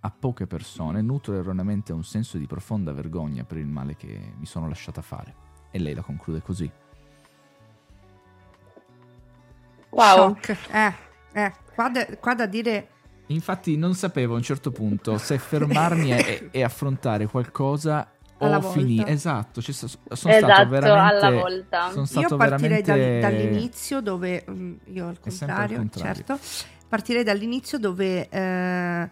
a 0.00 0.10
poche 0.10 0.46
persone, 0.46 1.00
nutro 1.00 1.34
erroneamente 1.34 1.94
un 1.94 2.04
senso 2.04 2.36
di 2.36 2.46
profonda 2.46 2.92
vergogna 2.92 3.44
per 3.44 3.56
il 3.56 3.66
male 3.66 3.96
che 3.96 4.34
mi 4.36 4.44
sono 4.44 4.68
lasciata 4.68 5.00
fare. 5.00 5.34
E 5.70 5.78
lei 5.78 5.94
la 5.94 6.02
conclude 6.02 6.42
così. 6.42 6.70
Wow. 9.88 10.34
Shock. 10.34 10.56
Eh, 10.70 10.94
eh, 11.32 11.52
qua, 11.74 11.88
de- 11.88 12.18
qua 12.20 12.34
da 12.34 12.44
dire... 12.46 12.88
Infatti 13.28 13.78
non 13.78 13.94
sapevo 13.94 14.34
a 14.34 14.36
un 14.36 14.42
certo 14.42 14.70
punto 14.70 15.16
se 15.16 15.38
fermarmi 15.38 16.12
e, 16.12 16.48
e 16.50 16.62
affrontare 16.62 17.26
qualcosa 17.26 18.13
alla 18.44 18.58
o 18.58 18.70
finire. 18.70 19.10
Esatto, 19.10 19.60
ci 19.60 19.72
so, 19.72 19.86
sono 19.86 20.34
esatto, 20.34 20.52
stato 20.52 20.68
veramente... 20.68 21.26
alla 21.26 21.30
volta. 21.30 21.90
Sono 21.90 22.04
stato 22.04 22.28
io 22.28 22.36
partirei 22.36 22.82
veramente... 22.82 23.20
dal, 23.20 23.32
dall'inizio 23.32 24.00
dove... 24.00 24.44
Mm, 24.48 24.74
io 24.92 25.08
al 25.08 25.20
contrario, 25.20 25.76
contrario, 25.78 26.14
certo. 26.14 26.38
Partirei 26.88 27.22
dall'inizio 27.22 27.78
dove... 27.78 28.28
Eh, 28.28 29.10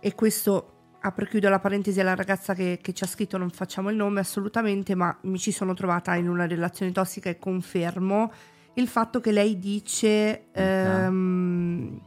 e 0.00 0.14
questo 0.14 0.72
apro 1.00 1.24
e 1.24 1.28
chiudo 1.28 1.48
la 1.48 1.60
parentesi 1.60 2.00
alla 2.00 2.14
ragazza 2.14 2.54
che, 2.54 2.78
che, 2.82 2.92
ci 2.92 3.04
ha 3.04 3.06
scritto, 3.06 3.36
non 3.36 3.50
facciamo 3.50 3.90
il 3.90 3.96
nome 3.96 4.20
assolutamente, 4.20 4.94
ma 4.94 5.16
mi 5.22 5.38
ci 5.38 5.52
sono 5.52 5.74
trovata 5.74 6.14
in 6.14 6.28
una 6.28 6.46
relazione 6.46 6.92
tossica 6.92 7.30
e 7.30 7.38
confermo 7.38 8.32
il 8.74 8.88
fatto 8.88 9.20
che 9.20 9.32
lei 9.32 9.58
dice... 9.58 10.50
Ehm, 10.52 12.00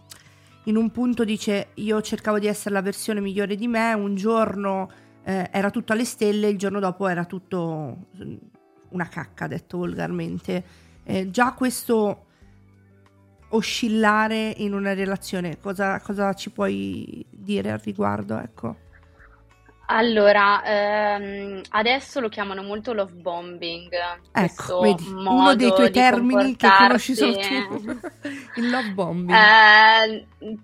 in 0.66 0.76
un 0.76 0.92
punto 0.92 1.24
dice 1.24 1.70
io 1.76 2.02
cercavo 2.02 2.38
di 2.38 2.48
essere 2.48 2.76
la 2.76 2.82
versione 2.82 3.20
migliore 3.20 3.56
di 3.56 3.68
me, 3.68 3.94
un 3.94 4.16
giorno 4.16 4.90
eh, 5.24 5.50
era 5.52 5.70
tutto 5.70 5.94
alle 5.94 6.06
stelle, 6.06 6.48
il 6.48 6.58
giorno 6.58 6.80
dopo 6.80 7.08
era 7.08 7.26
tutto 7.26 8.08
mm, 8.18 8.36
una 8.90 9.08
cacca, 9.08 9.48
detto 9.48 9.78
volgarmente. 9.78 10.64
Eh, 11.04 11.30
già 11.30 11.54
questo 11.54 12.26
oscillare 13.50 14.54
in 14.58 14.74
una 14.74 14.94
relazione, 14.94 15.60
cosa, 15.60 16.00
cosa 16.00 16.34
ci 16.34 16.52
puoi 16.52 17.26
dire 17.30 17.72
al 17.72 17.80
riguardo? 17.80 18.38
Ecco. 18.40 18.76
Allora, 19.88 20.64
ehm, 20.64 21.62
adesso 21.72 22.22
lo 22.22 22.30
chiamano 22.30 22.64
molto 22.64 22.94
love 22.94 23.12
bombing. 23.12 23.90
Ecco, 24.32 24.80
vedi, 24.80 25.06
uno 25.10 25.54
dei 25.56 25.70
tuoi 25.74 25.92
termini 25.92 26.56
che 26.56 26.70
conosci 26.78 27.14
solo 27.14 27.34
tu, 27.34 28.00
il 28.56 28.70
love 28.70 28.92
bombing. 28.94 29.38
Eh, 29.38 30.58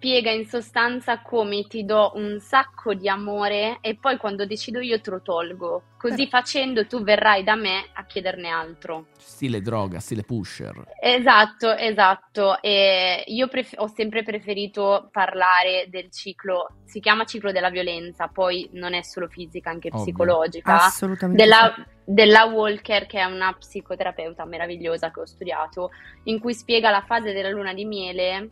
spiega 0.00 0.30
in 0.30 0.46
sostanza 0.46 1.20
come 1.20 1.66
ti 1.66 1.84
do 1.84 2.12
un 2.14 2.40
sacco 2.40 2.94
di 2.94 3.06
amore 3.06 3.80
e 3.82 3.96
poi 3.96 4.16
quando 4.16 4.46
decido 4.46 4.80
io 4.80 4.98
te 4.98 5.10
lo 5.10 5.20
tolgo. 5.20 5.82
Così 5.98 6.22
Eh. 6.22 6.26
facendo 6.28 6.86
tu 6.86 7.02
verrai 7.02 7.44
da 7.44 7.54
me 7.54 7.84
a 7.92 8.06
chiederne 8.06 8.48
altro. 8.48 9.08
Stile 9.18 9.60
droga, 9.60 10.00
stile 10.00 10.22
pusher. 10.22 10.84
Esatto, 10.98 11.76
esatto. 11.76 12.62
E 12.62 13.24
io 13.26 13.48
pref- 13.48 13.74
ho 13.76 13.88
sempre 13.88 14.22
preferito 14.22 15.10
parlare 15.12 15.84
del 15.90 16.10
ciclo, 16.10 16.76
si 16.86 16.98
chiama 17.00 17.26
ciclo 17.26 17.52
della 17.52 17.68
violenza, 17.68 18.28
poi 18.28 18.70
non 18.72 18.94
è 18.94 19.02
solo 19.02 19.28
fisica, 19.28 19.68
anche 19.68 19.88
Ovvio. 19.88 20.00
psicologica. 20.02 20.82
Assolutamente. 20.82 21.42
Della, 21.42 21.74
sì. 21.76 21.82
della 22.06 22.44
Walker, 22.44 23.04
che 23.04 23.18
è 23.18 23.24
una 23.24 23.52
psicoterapeuta 23.52 24.46
meravigliosa 24.46 25.10
che 25.10 25.20
ho 25.20 25.26
studiato, 25.26 25.90
in 26.22 26.40
cui 26.40 26.54
spiega 26.54 26.88
la 26.88 27.02
fase 27.02 27.34
della 27.34 27.50
luna 27.50 27.74
di 27.74 27.84
miele 27.84 28.48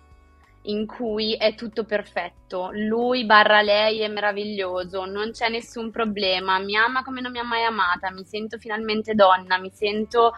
in 0.68 0.86
cui 0.86 1.34
è 1.34 1.54
tutto 1.54 1.84
perfetto. 1.84 2.70
Lui 2.72 3.24
barra 3.24 3.62
lei 3.62 4.00
è 4.00 4.08
meraviglioso, 4.08 5.04
non 5.04 5.30
c'è 5.32 5.48
nessun 5.48 5.90
problema, 5.90 6.58
mi 6.58 6.76
ama 6.76 7.02
come 7.02 7.20
non 7.20 7.32
mi 7.32 7.38
ha 7.38 7.44
mai 7.44 7.64
amata, 7.64 8.10
mi 8.10 8.24
sento 8.24 8.58
finalmente 8.58 9.14
donna, 9.14 9.58
mi 9.58 9.70
sento 9.72 10.32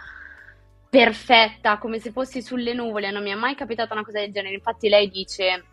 perfetta, 0.88 1.78
come 1.78 1.98
se 1.98 2.10
fossi 2.10 2.42
sulle 2.42 2.74
nuvole, 2.74 3.10
non 3.10 3.22
mi 3.22 3.30
è 3.30 3.34
mai 3.34 3.54
capitata 3.54 3.92
una 3.94 4.04
cosa 4.04 4.20
del 4.20 4.32
genere. 4.32 4.54
Infatti 4.54 4.88
lei 4.88 5.08
dice 5.08 5.64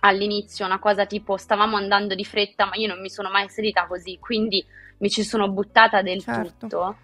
all'inizio 0.00 0.64
una 0.64 0.78
cosa 0.78 1.06
tipo 1.06 1.36
stavamo 1.36 1.76
andando 1.76 2.14
di 2.14 2.24
fretta, 2.24 2.66
ma 2.66 2.74
io 2.74 2.88
non 2.88 3.00
mi 3.00 3.10
sono 3.10 3.30
mai 3.30 3.48
sedita 3.48 3.86
così, 3.86 4.18
quindi 4.20 4.64
mi 4.98 5.10
ci 5.10 5.24
sono 5.24 5.48
buttata 5.48 6.02
del 6.02 6.22
Certo. 6.22 6.66
tutto. 6.66 6.96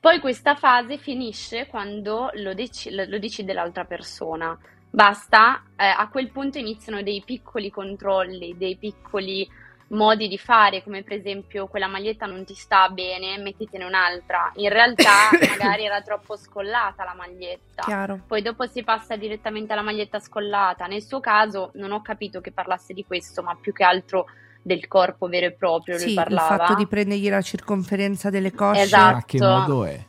Poi 0.00 0.18
questa 0.18 0.54
fase 0.54 0.96
finisce 0.96 1.66
quando 1.66 2.30
lo, 2.34 2.54
deci- 2.54 2.90
lo 2.90 3.18
decide 3.18 3.52
l'altra 3.52 3.84
persona. 3.84 4.58
Basta, 4.90 5.62
eh, 5.76 5.84
a 5.86 6.08
quel 6.08 6.30
punto 6.30 6.58
iniziano 6.58 7.02
dei 7.02 7.22
piccoli 7.24 7.70
controlli, 7.70 8.56
dei 8.56 8.76
piccoli 8.76 9.48
modi 9.90 10.28
di 10.28 10.38
fare, 10.38 10.82
come 10.82 11.02
per 11.02 11.14
esempio 11.14 11.66
quella 11.66 11.86
maglietta 11.86 12.26
non 12.26 12.44
ti 12.44 12.54
sta 12.54 12.88
bene, 12.88 13.38
mettitene 13.38 13.84
un'altra. 13.84 14.50
In 14.56 14.68
realtà 14.68 15.30
magari 15.48 15.84
era 15.84 16.00
troppo 16.02 16.36
scollata 16.36 17.04
la 17.04 17.14
maglietta. 17.16 17.82
Chiaro. 17.82 18.20
Poi 18.26 18.42
dopo 18.42 18.66
si 18.66 18.82
passa 18.82 19.16
direttamente 19.16 19.72
alla 19.72 19.82
maglietta 19.82 20.18
scollata. 20.20 20.86
Nel 20.86 21.02
suo 21.02 21.20
caso 21.20 21.70
non 21.74 21.92
ho 21.92 22.02
capito 22.02 22.40
che 22.40 22.52
parlasse 22.52 22.92
di 22.92 23.04
questo, 23.04 23.42
ma 23.42 23.56
più 23.60 23.72
che 23.72 23.84
altro 23.84 24.26
del 24.62 24.86
corpo 24.88 25.26
vero 25.26 25.46
e 25.46 25.52
proprio 25.52 25.94
lui 25.96 26.04
Sì, 26.04 26.08
il 26.10 26.14
parlava. 26.16 26.56
fatto 26.56 26.74
di 26.74 26.86
prendergli 26.86 27.28
la 27.30 27.40
circonferenza 27.40 28.30
delle 28.30 28.52
cosce. 28.52 28.82
Esatto. 28.82 29.14
Ma 29.14 29.22
che 29.24 29.38
modo 29.38 29.84
è? 29.84 30.04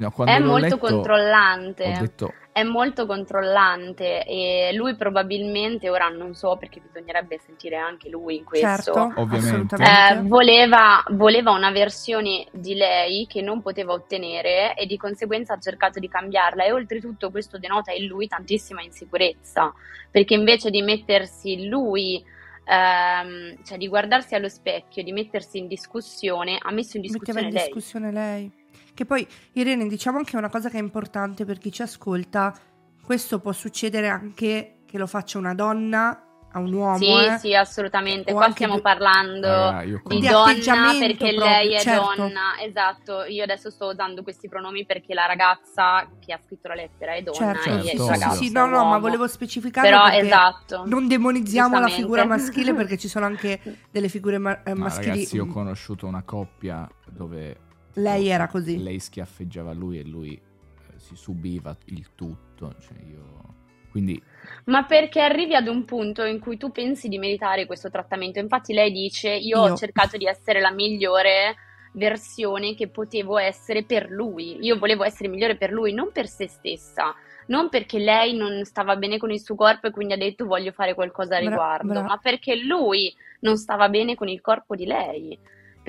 No, 0.00 0.10
quando 0.10 0.32
È 0.32 0.38
l'ho 0.38 0.46
molto 0.46 0.64
letto, 0.64 0.78
controllante. 0.78 1.84
Ho 1.84 2.00
detto, 2.00 2.34
È 2.52 2.62
molto 2.62 3.04
controllante 3.06 4.24
e 4.24 4.72
lui 4.72 4.96
probabilmente, 4.96 5.90
ora 5.90 6.08
non 6.08 6.34
so 6.34 6.56
perché 6.56 6.80
bisognerebbe 6.80 7.38
sentire 7.38 7.76
anche 7.76 8.08
lui 8.08 8.36
in 8.38 8.44
questo, 8.44 8.66
Certo, 8.66 9.12
Ovviamente. 9.20 9.76
eh, 9.76 10.20
voleva, 10.22 11.02
voleva 11.10 11.50
una 11.52 11.70
versione 11.70 12.46
di 12.50 12.74
lei 12.74 13.26
che 13.26 13.42
non 13.42 13.60
poteva 13.60 13.92
ottenere 13.92 14.74
e 14.74 14.86
di 14.86 14.96
conseguenza 14.96 15.54
ha 15.54 15.58
cercato 15.58 16.00
di 16.00 16.08
cambiarla 16.08 16.64
e 16.64 16.72
oltretutto 16.72 17.30
questo 17.30 17.58
denota 17.58 17.92
in 17.92 18.06
lui 18.06 18.26
tantissima 18.26 18.82
insicurezza 18.82 19.72
perché 20.10 20.32
invece 20.34 20.70
di 20.70 20.80
mettersi 20.82 21.68
lui, 21.68 22.24
ehm, 22.64 23.62
cioè 23.64 23.76
di 23.78 23.86
guardarsi 23.86 24.34
allo 24.34 24.48
specchio, 24.48 25.02
di 25.02 25.12
mettersi 25.12 25.58
in 25.58 25.68
discussione, 25.68 26.58
ha 26.60 26.72
messo 26.72 26.96
in 26.96 27.02
discussione 27.02 27.42
in 27.42 27.52
lei. 27.52 27.64
discussione 27.64 28.10
lei. 28.10 28.58
Che 29.00 29.06
poi, 29.06 29.26
Irene, 29.52 29.86
diciamo 29.86 30.18
anche 30.18 30.36
una 30.36 30.50
cosa 30.50 30.68
che 30.68 30.76
è 30.76 30.80
importante 30.82 31.46
per 31.46 31.56
chi 31.56 31.72
ci 31.72 31.80
ascolta. 31.80 32.54
Questo 33.02 33.38
può 33.40 33.50
succedere 33.50 34.08
anche 34.10 34.80
che 34.84 34.98
lo 34.98 35.06
faccia 35.06 35.38
una 35.38 35.54
donna 35.54 36.22
a 36.52 36.58
un 36.58 36.70
uomo. 36.70 36.98
Sì, 36.98 37.10
eh. 37.10 37.38
sì, 37.38 37.54
assolutamente. 37.54 38.30
O 38.30 38.34
Qua 38.34 38.50
stiamo 38.50 38.74
du- 38.74 38.82
parlando 38.82 39.46
io 39.86 40.02
di 40.04 40.20
Di 40.20 40.26
donna 40.28 40.92
perché 40.98 41.34
proprio, 41.34 41.44
lei 41.46 41.72
è 41.76 41.78
certo. 41.80 42.12
donna. 42.14 42.60
Esatto, 42.62 43.24
io 43.24 43.42
adesso 43.42 43.70
sto 43.70 43.86
usando 43.86 44.22
questi 44.22 44.48
pronomi 44.50 44.84
perché 44.84 45.14
la 45.14 45.24
ragazza 45.24 46.06
che 46.18 46.34
ha 46.34 46.38
scritto 46.44 46.68
la 46.68 46.74
lettera 46.74 47.14
è 47.14 47.22
donna 47.22 47.36
Certo, 47.38 47.68
e 47.70 47.82
Certo, 47.82 47.88
sì, 47.88 47.96
sì, 47.96 48.06
ragazzo 48.10 48.34
sì, 48.42 48.48
è 48.48 48.50
no, 48.50 48.66
no, 48.66 48.84
ma 48.84 48.98
volevo 48.98 49.26
specificare 49.28 49.88
Però 49.88 50.08
esatto. 50.08 50.82
non 50.84 51.08
demonizziamo 51.08 51.80
la 51.80 51.88
figura 51.88 52.26
maschile 52.26 52.74
perché 52.74 52.98
ci 52.98 53.08
sono 53.08 53.24
anche 53.24 53.60
delle 53.90 54.10
figure 54.10 54.36
ma- 54.36 54.62
eh, 54.62 54.74
ma 54.74 54.84
maschili. 54.84 55.06
ragazzi, 55.08 55.36
io 55.36 55.44
ho 55.44 55.46
conosciuto 55.46 56.06
una 56.06 56.22
coppia 56.22 56.86
dove 57.08 57.68
Lei 57.94 58.28
era 58.28 58.46
così. 58.46 58.82
lei 58.82 58.98
schiaffeggiava 58.98 59.72
lui 59.72 59.98
e 59.98 60.04
lui 60.04 60.32
eh, 60.34 60.98
si 60.98 61.16
subiva 61.16 61.76
il 61.86 62.14
tutto. 62.14 62.74
Cioè 62.80 62.96
io... 63.08 63.58
Quindi 63.90 64.22
Ma 64.66 64.84
perché 64.84 65.20
arrivi 65.20 65.56
ad 65.56 65.66
un 65.66 65.84
punto 65.84 66.22
in 66.22 66.38
cui 66.38 66.56
tu 66.56 66.70
pensi 66.70 67.08
di 67.08 67.18
meritare 67.18 67.66
questo 67.66 67.90
trattamento. 67.90 68.38
Infatti 68.38 68.72
lei 68.72 68.92
dice, 68.92 69.30
io, 69.30 69.64
Io. 69.66 69.72
ho 69.72 69.76
cercato 69.76 70.16
di 70.16 70.26
essere 70.26 70.60
la 70.60 70.70
migliore 70.70 71.56
versione 71.94 72.76
che 72.76 72.86
potevo 72.88 73.36
essere 73.36 73.82
per 73.82 74.08
lui. 74.08 74.58
Io 74.64 74.78
volevo 74.78 75.02
essere 75.02 75.28
migliore 75.28 75.56
per 75.56 75.72
lui, 75.72 75.92
non 75.92 76.12
per 76.12 76.28
se 76.28 76.46
stessa. 76.46 77.12
Non 77.46 77.68
perché 77.68 77.98
lei 77.98 78.36
non 78.36 78.64
stava 78.64 78.94
bene 78.94 79.18
con 79.18 79.32
il 79.32 79.40
suo 79.40 79.56
corpo 79.56 79.88
e 79.88 79.90
quindi 79.90 80.12
ha 80.12 80.16
detto 80.16 80.46
voglio 80.46 80.70
fare 80.70 80.94
qualcosa 80.94 81.36
a 81.36 81.40
Bra- 81.40 81.48
riguardo, 81.50 81.88
bra- 81.88 82.02
ma 82.02 82.16
perché 82.18 82.62
lui 82.62 83.12
non 83.40 83.56
stava 83.56 83.88
bene 83.88 84.14
con 84.14 84.28
il 84.28 84.40
corpo 84.40 84.76
di 84.76 84.86
lei. 84.86 85.36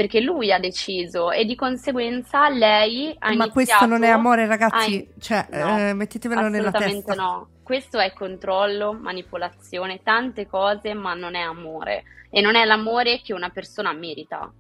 Perché 0.02 0.20
lui 0.20 0.52
ha 0.52 0.58
deciso 0.58 1.30
e 1.32 1.46
di 1.46 1.56
conseguenza 1.56 2.50
lei 2.50 3.16
ha 3.20 3.34
Ma 3.36 3.50
questo 3.50 3.86
non 3.86 4.02
è 4.04 4.10
amore, 4.10 4.48
ragazzi. 4.48 5.08
a- 5.16 5.20
Cioè, 5.22 5.48
No, 5.52 5.78
eh, 5.78 5.94
mettetevelo 5.94 6.42
nella 6.50 6.70
Assolutamente 6.70 7.06
testa. 7.06 7.22
no. 7.22 7.50
Questo 7.62 8.00
è 8.00 8.12
controllo, 8.14 8.94
manipolazione, 8.94 10.02
tante 10.02 10.48
cose, 10.48 10.94
ma 10.96 11.14
non 11.14 11.36
è 11.36 11.42
amore. 11.42 12.04
E 12.32 12.42
non 12.42 12.56
è 12.56 12.66
l'amore 12.66 13.22
che 13.22 13.34
una 13.34 13.50
persona 13.50 13.94
merita. 13.94 14.52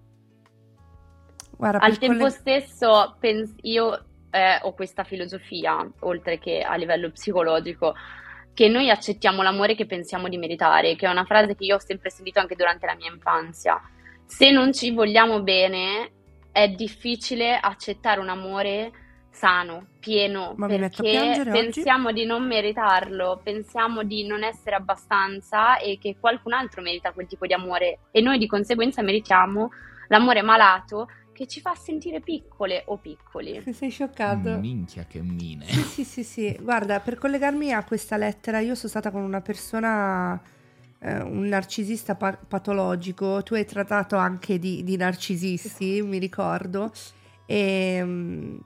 Guarda, 1.57 1.79
Al 1.79 1.97
tempo 1.97 2.17
quelle- 2.17 2.29
stesso, 2.29 3.15
pens- 3.19 3.55
io 3.61 4.05
eh, 4.29 4.59
ho 4.61 4.73
questa 4.73 5.03
filosofia, 5.03 5.89
oltre 6.01 6.37
che 6.39 6.61
a 6.61 6.75
livello 6.75 7.09
psicologico, 7.11 7.95
che 8.53 8.67
noi 8.67 8.89
accettiamo 8.89 9.41
l'amore 9.41 9.73
che 9.75 9.85
pensiamo 9.85 10.27
di 10.29 10.37
meritare, 10.37 10.95
che 10.95 11.05
è 11.07 11.09
una 11.09 11.25
frase 11.25 11.55
che 11.55 11.63
io 11.65 11.75
ho 11.75 11.79
sempre 11.79 12.09
sentito 12.11 12.39
anche 12.39 12.55
durante 12.55 12.85
la 12.85 12.95
mia 12.95 13.11
infanzia. 13.11 13.81
Se 14.33 14.49
non 14.49 14.71
ci 14.71 14.91
vogliamo 14.91 15.43
bene, 15.43 16.11
è 16.51 16.69
difficile 16.69 17.59
accettare 17.59 18.19
un 18.21 18.29
amore 18.29 18.91
sano, 19.29 19.87
pieno, 19.99 20.53
Ma 20.55 20.67
mi 20.67 20.77
metto 20.79 21.01
a 21.01 21.03
perché 21.03 21.11
piangere 21.11 21.51
oggi? 21.51 21.61
pensiamo 21.61 22.11
di 22.11 22.25
non 22.25 22.47
meritarlo, 22.47 23.39
pensiamo 23.43 24.03
di 24.03 24.25
non 24.25 24.43
essere 24.43 24.77
abbastanza 24.77 25.77
e 25.77 25.97
che 25.99 26.15
qualcun 26.19 26.53
altro 26.53 26.81
merita 26.81 27.11
quel 27.11 27.27
tipo 27.27 27.45
di 27.45 27.53
amore 27.53 27.99
e 28.11 28.21
noi 28.21 28.37
di 28.39 28.47
conseguenza 28.47 29.01
meritiamo 29.01 29.69
l'amore 30.07 30.41
malato 30.41 31.07
che 31.33 31.45
ci 31.45 31.59
fa 31.59 31.75
sentire 31.75 32.21
piccole 32.21 32.83
o 32.87 32.97
piccoli. 32.97 33.61
Sei 33.73 33.89
scioccato. 33.89 34.57
minchia 34.57 35.05
che 35.07 35.19
mine. 35.21 35.65
Sì, 35.65 35.81
sì, 35.81 36.03
sì, 36.03 36.23
sì. 36.23 36.57
Guarda, 36.59 36.99
per 36.99 37.17
collegarmi 37.17 37.73
a 37.73 37.83
questa 37.83 38.17
lettera, 38.17 38.59
io 38.59 38.75
sono 38.75 38.89
stata 38.89 39.11
con 39.11 39.21
una 39.21 39.41
persona, 39.41 40.41
eh, 41.03 41.21
un 41.21 41.47
narcisista 41.47 42.15
pa- 42.15 42.37
patologico. 42.47 43.41
Tu 43.43 43.55
hai 43.55 43.65
trattato 43.65 44.15
anche 44.15 44.59
di, 44.59 44.83
di 44.83 44.95
narcisisti, 44.95 46.01
mi 46.01 46.19
ricordo. 46.19 46.91
E 47.45 48.01
mm, 48.03 48.57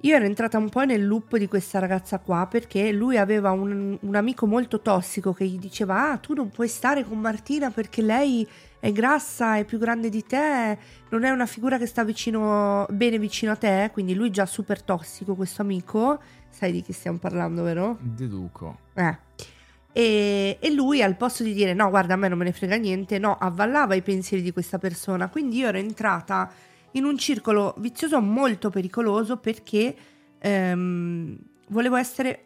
io 0.00 0.14
ero 0.14 0.24
entrata 0.24 0.58
un 0.58 0.68
po' 0.68 0.84
nel 0.84 1.06
loop 1.06 1.36
di 1.36 1.46
questa 1.48 1.78
ragazza 1.78 2.18
qua 2.18 2.46
perché 2.50 2.92
lui 2.92 3.16
aveva 3.16 3.50
un, 3.52 3.96
un 3.98 4.14
amico 4.14 4.46
molto 4.46 4.80
tossico 4.80 5.32
che 5.32 5.46
gli 5.46 5.58
diceva: 5.58 6.10
Ah, 6.10 6.18
tu 6.18 6.34
non 6.34 6.50
puoi 6.50 6.68
stare 6.68 7.04
con 7.04 7.18
Martina 7.18 7.70
perché 7.70 8.02
lei 8.02 8.46
è 8.80 8.92
grassa, 8.92 9.56
è 9.56 9.64
più 9.64 9.78
grande 9.78 10.08
di 10.08 10.24
te, 10.24 10.78
non 11.10 11.24
è 11.24 11.30
una 11.30 11.46
figura 11.46 11.78
che 11.78 11.86
sta 11.86 12.04
vicino, 12.04 12.86
bene 12.90 13.18
vicino 13.18 13.52
a 13.52 13.56
te. 13.56 13.90
Quindi 13.92 14.14
lui 14.14 14.30
già 14.30 14.46
super 14.46 14.82
tossico, 14.82 15.34
questo 15.34 15.62
amico. 15.62 16.20
Sai 16.50 16.72
di 16.72 16.82
chi 16.82 16.92
stiamo 16.92 17.18
parlando, 17.18 17.62
vero? 17.62 17.98
Deduco. 18.00 18.78
Eh. 18.94 19.54
E, 19.96 20.58
e 20.60 20.70
lui 20.74 21.02
al 21.02 21.16
posto 21.16 21.42
di 21.42 21.54
dire 21.54 21.72
no, 21.72 21.88
guarda, 21.88 22.12
a 22.12 22.16
me 22.18 22.28
non 22.28 22.36
me 22.36 22.44
ne 22.44 22.52
frega 22.52 22.76
niente, 22.76 23.18
no, 23.18 23.38
avvallava 23.38 23.94
i 23.94 24.02
pensieri 24.02 24.42
di 24.42 24.52
questa 24.52 24.76
persona. 24.76 25.30
Quindi 25.30 25.56
io 25.56 25.68
ero 25.68 25.78
entrata 25.78 26.52
in 26.92 27.06
un 27.06 27.16
circolo 27.16 27.74
vizioso 27.78 28.20
molto 28.20 28.68
pericoloso 28.68 29.38
perché 29.38 29.96
ehm, 30.38 31.38
volevo 31.68 31.96
essere 31.96 32.44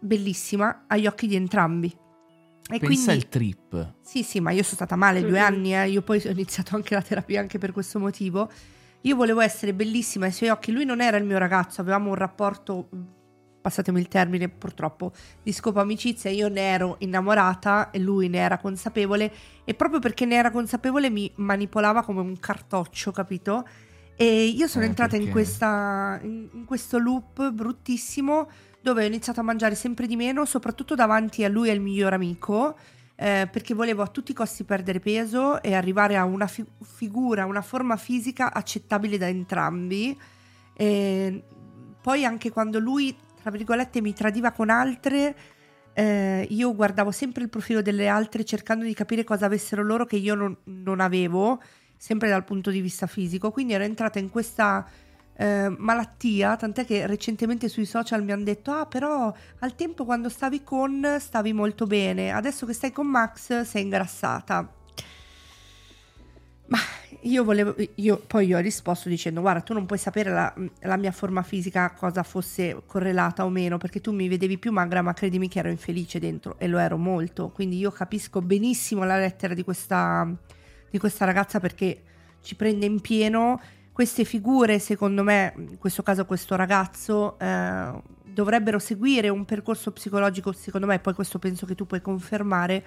bellissima 0.00 0.82
agli 0.88 1.06
occhi 1.06 1.28
di 1.28 1.36
entrambi. 1.36 1.86
E 1.86 2.78
Pensa 2.80 2.86
quindi 2.86 3.10
al 3.10 3.28
trip. 3.28 3.94
sì, 4.00 4.24
sì, 4.24 4.40
ma 4.40 4.50
io 4.50 4.64
sono 4.64 4.74
stata 4.74 4.96
male 4.96 5.24
due 5.24 5.38
anni, 5.38 5.76
eh. 5.76 5.88
io 5.88 6.02
poi 6.02 6.20
ho 6.26 6.30
iniziato 6.30 6.74
anche 6.74 6.94
la 6.94 7.02
terapia 7.02 7.38
anche 7.38 7.58
per 7.58 7.70
questo 7.70 8.00
motivo. 8.00 8.50
Io 9.02 9.14
volevo 9.14 9.40
essere 9.40 9.72
bellissima 9.72 10.26
ai 10.26 10.32
suoi 10.32 10.48
occhi, 10.48 10.72
lui 10.72 10.84
non 10.84 11.00
era 11.00 11.16
il 11.16 11.24
mio 11.24 11.38
ragazzo, 11.38 11.80
avevamo 11.80 12.08
un 12.08 12.16
rapporto, 12.16 12.88
passatemi 13.62 14.00
il 14.00 14.08
termine 14.08 14.48
purtroppo, 14.48 15.12
di 15.42 15.52
scopo 15.52 15.80
amicizia, 15.80 16.30
io 16.30 16.48
ne 16.48 16.60
ero 16.60 16.96
innamorata 16.98 17.90
e 17.90 17.98
lui 18.00 18.28
ne 18.28 18.38
era 18.38 18.58
consapevole 18.58 19.32
e 19.64 19.74
proprio 19.74 20.00
perché 20.00 20.26
ne 20.26 20.34
era 20.34 20.50
consapevole 20.50 21.08
mi 21.08 21.30
manipolava 21.36 22.02
come 22.02 22.20
un 22.20 22.38
cartoccio, 22.38 23.12
capito? 23.12 23.66
E 24.16 24.44
io 24.46 24.66
sono 24.66 24.84
Eh, 24.84 24.88
entrata 24.88 25.16
in, 25.16 25.30
questa, 25.30 26.18
in, 26.22 26.48
in 26.52 26.64
questo 26.66 26.98
loop 26.98 27.50
bruttissimo 27.50 28.48
dove 28.80 29.04
ho 29.04 29.06
iniziato 29.06 29.40
a 29.40 29.44
mangiare 29.44 29.74
sempre 29.76 30.06
di 30.06 30.16
meno, 30.16 30.44
soprattutto 30.44 30.94
davanti 30.94 31.44
a 31.44 31.48
lui 31.48 31.68
e 31.68 31.72
al 31.72 31.80
miglior 31.80 32.12
amico. 32.12 32.76
eh, 33.14 33.48
perché 33.52 33.74
volevo 33.74 34.02
a 34.02 34.08
tutti 34.08 34.32
i 34.32 34.34
costi 34.34 34.64
perdere 34.64 34.98
peso 34.98 35.62
e 35.62 35.74
arrivare 35.74 36.16
a 36.16 36.24
una 36.24 36.46
fi- 36.48 36.64
figura, 36.82 37.44
una 37.46 37.62
forma 37.62 37.96
fisica 37.96 38.52
accettabile 38.52 39.16
da 39.18 39.28
entrambi. 39.28 40.18
E 40.74 41.44
poi 42.00 42.24
anche 42.24 42.50
quando 42.50 42.80
lui, 42.80 43.14
tra 43.42 43.50
virgolette, 43.50 44.00
mi 44.00 44.14
tradiva 44.14 44.52
con 44.52 44.70
altre, 44.70 45.34
eh, 45.94 46.46
io 46.48 46.74
guardavo 46.74 47.10
sempre 47.10 47.42
il 47.42 47.48
profilo 47.48 47.82
delle 47.82 48.06
altre 48.06 48.44
cercando 48.44 48.84
di 48.84 48.94
capire 48.94 49.24
cosa 49.24 49.46
avessero 49.46 49.82
loro 49.82 50.06
che 50.06 50.16
io 50.16 50.34
non, 50.34 50.56
non 50.64 51.00
avevo, 51.00 51.60
sempre 51.96 52.28
dal 52.28 52.44
punto 52.44 52.70
di 52.70 52.80
vista 52.80 53.06
fisico. 53.06 53.50
Quindi 53.50 53.72
ero 53.72 53.84
entrata 53.84 54.20
in 54.20 54.30
questa 54.30 54.88
eh, 55.36 55.74
malattia, 55.76 56.56
tant'è 56.56 56.86
che 56.86 57.06
recentemente 57.06 57.68
sui 57.68 57.84
social 57.84 58.22
mi 58.22 58.30
hanno 58.30 58.44
detto, 58.44 58.70
ah 58.70 58.86
però 58.86 59.34
al 59.58 59.74
tempo 59.74 60.04
quando 60.04 60.28
stavi 60.28 60.62
con 60.62 61.16
stavi 61.18 61.52
molto 61.52 61.86
bene, 61.86 62.30
adesso 62.30 62.64
che 62.64 62.72
stai 62.72 62.92
con 62.92 63.08
Max 63.08 63.62
sei 63.62 63.82
ingrassata. 63.82 64.72
Ma 66.66 66.78
io 67.22 67.44
volevo, 67.44 67.74
io, 67.96 68.22
poi 68.26 68.46
io 68.46 68.58
ho 68.58 68.60
risposto 68.60 69.08
dicendo 69.08 69.40
guarda 69.40 69.60
tu 69.60 69.74
non 69.74 69.86
puoi 69.86 69.98
sapere 69.98 70.30
la, 70.30 70.52
la, 70.80 70.96
mia 70.96 71.12
forma 71.12 71.42
fisica 71.42 71.92
cosa 71.92 72.22
fosse 72.22 72.82
correlata 72.86 73.44
o 73.44 73.48
meno 73.48 73.78
perché 73.78 74.00
tu 74.00 74.12
mi 74.12 74.28
vedevi 74.28 74.58
più 74.58 74.72
magra 74.72 75.02
ma 75.02 75.12
credimi 75.12 75.48
che 75.48 75.60
ero 75.60 75.68
infelice 75.68 76.18
dentro. 76.18 76.56
E 76.58 76.66
lo 76.66 76.78
ero 76.78 76.96
molto. 76.96 77.50
Quindi 77.50 77.78
io 77.78 77.90
capisco 77.90 78.42
benissimo 78.42 79.04
la 79.04 79.18
lettera 79.18 79.54
di 79.54 79.62
questa, 79.62 80.28
di 80.90 80.98
questa 80.98 81.24
ragazza 81.24 81.60
perché 81.60 82.02
ci 82.42 82.56
prende 82.56 82.86
in 82.86 83.00
pieno. 83.00 83.60
Queste 83.92 84.24
figure 84.24 84.78
secondo 84.78 85.22
me 85.22 85.52
in 85.56 85.78
questo 85.78 86.02
caso 86.02 86.24
questo 86.24 86.56
ragazzo 86.56 87.38
eh, 87.38 87.92
dovrebbero 88.24 88.78
seguire 88.78 89.28
un 89.28 89.44
percorso 89.44 89.92
psicologico 89.92 90.50
secondo 90.52 90.86
me 90.86 90.98
poi 90.98 91.12
questo 91.12 91.38
penso 91.38 91.66
che 91.66 91.74
tu 91.74 91.86
puoi 91.86 92.00
confermare 92.00 92.82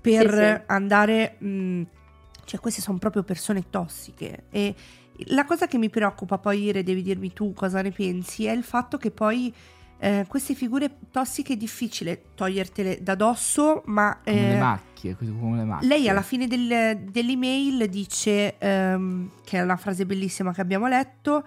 per 0.00 0.30
sì, 0.30 0.36
sì. 0.36 0.62
andare 0.66 1.36
mh, 1.38 1.82
cioè, 2.44 2.60
queste 2.60 2.80
sono 2.80 2.98
proprio 2.98 3.22
persone 3.22 3.64
tossiche. 3.70 4.44
E 4.50 4.74
la 5.26 5.44
cosa 5.44 5.66
che 5.66 5.78
mi 5.78 5.90
preoccupa, 5.90 6.38
poi 6.38 6.62
Ire, 6.62 6.82
devi 6.82 7.02
dirmi 7.02 7.32
tu 7.32 7.52
cosa 7.54 7.82
ne 7.82 7.90
pensi, 7.90 8.46
è 8.46 8.52
il 8.52 8.64
fatto 8.64 8.98
che 8.98 9.10
poi 9.10 9.52
eh, 9.98 10.24
queste 10.26 10.54
figure 10.54 10.98
tossiche 11.10 11.52
è 11.52 11.56
difficile 11.56 12.22
togliertele 12.34 13.02
da 13.02 13.14
dosso, 13.14 13.82
ma... 13.86 14.20
Eh, 14.24 14.32
come 14.32 14.48
le 14.48 14.58
macchie, 14.58 15.16
come 15.16 15.56
le 15.56 15.64
macchie. 15.64 15.88
Lei 15.88 16.08
alla 16.08 16.22
fine 16.22 16.48
del, 16.48 16.98
dell'email 17.08 17.88
dice, 17.88 18.58
ehm, 18.58 19.30
che 19.44 19.58
è 19.58 19.62
una 19.62 19.76
frase 19.76 20.04
bellissima 20.04 20.52
che 20.52 20.60
abbiamo 20.60 20.88
letto, 20.88 21.46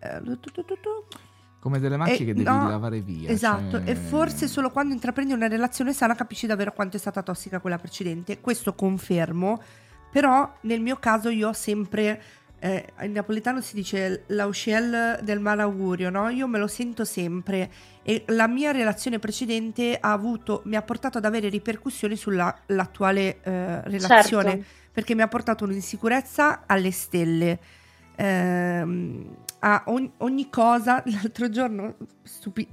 eh, 0.00 0.20
come 1.60 1.78
delle 1.78 1.96
macchie 1.96 2.14
e, 2.14 2.18
che 2.18 2.34
devi 2.34 2.42
no, 2.42 2.68
lavare 2.68 3.00
via. 3.02 3.30
Esatto, 3.30 3.78
cioè... 3.78 3.88
e 3.88 3.94
forse 3.94 4.48
solo 4.48 4.70
quando 4.70 4.94
intraprendi 4.94 5.32
una 5.32 5.46
relazione 5.46 5.92
sana 5.92 6.16
capisci 6.16 6.48
davvero 6.48 6.72
quanto 6.72 6.96
è 6.96 6.98
stata 6.98 7.22
tossica 7.22 7.60
quella 7.60 7.78
precedente. 7.78 8.40
Questo 8.40 8.74
confermo, 8.74 9.62
però 10.12 10.52
nel 10.60 10.80
mio 10.80 10.96
caso 10.96 11.30
io 11.30 11.48
ho 11.48 11.52
sempre, 11.54 12.22
eh, 12.58 12.92
in 13.00 13.12
napoletano 13.12 13.62
si 13.62 13.74
dice 13.74 14.24
l'auxiel 14.26 15.18
del 15.22 15.40
malaugurio, 15.40 16.10
no? 16.10 16.28
Io 16.28 16.46
me 16.46 16.58
lo 16.58 16.66
sento 16.66 17.06
sempre 17.06 17.70
e 18.02 18.24
la 18.26 18.46
mia 18.46 18.72
relazione 18.72 19.18
precedente 19.18 19.96
ha 19.98 20.12
avuto, 20.12 20.60
mi 20.66 20.76
ha 20.76 20.82
portato 20.82 21.16
ad 21.16 21.24
avere 21.24 21.48
ripercussioni 21.48 22.14
sull'attuale 22.14 23.40
eh, 23.42 23.80
relazione, 23.84 24.50
certo. 24.50 24.66
perché 24.92 25.14
mi 25.14 25.22
ha 25.22 25.28
portato 25.28 25.64
un'insicurezza 25.64 26.64
alle 26.66 26.90
stelle. 26.90 27.58
Eh, 28.14 29.26
a 29.64 29.84
ogni, 29.86 30.10
ogni, 30.18 30.50
cosa, 30.50 31.02
l'altro 31.06 31.48
giorno, 31.48 31.96
stupi- 32.22 32.68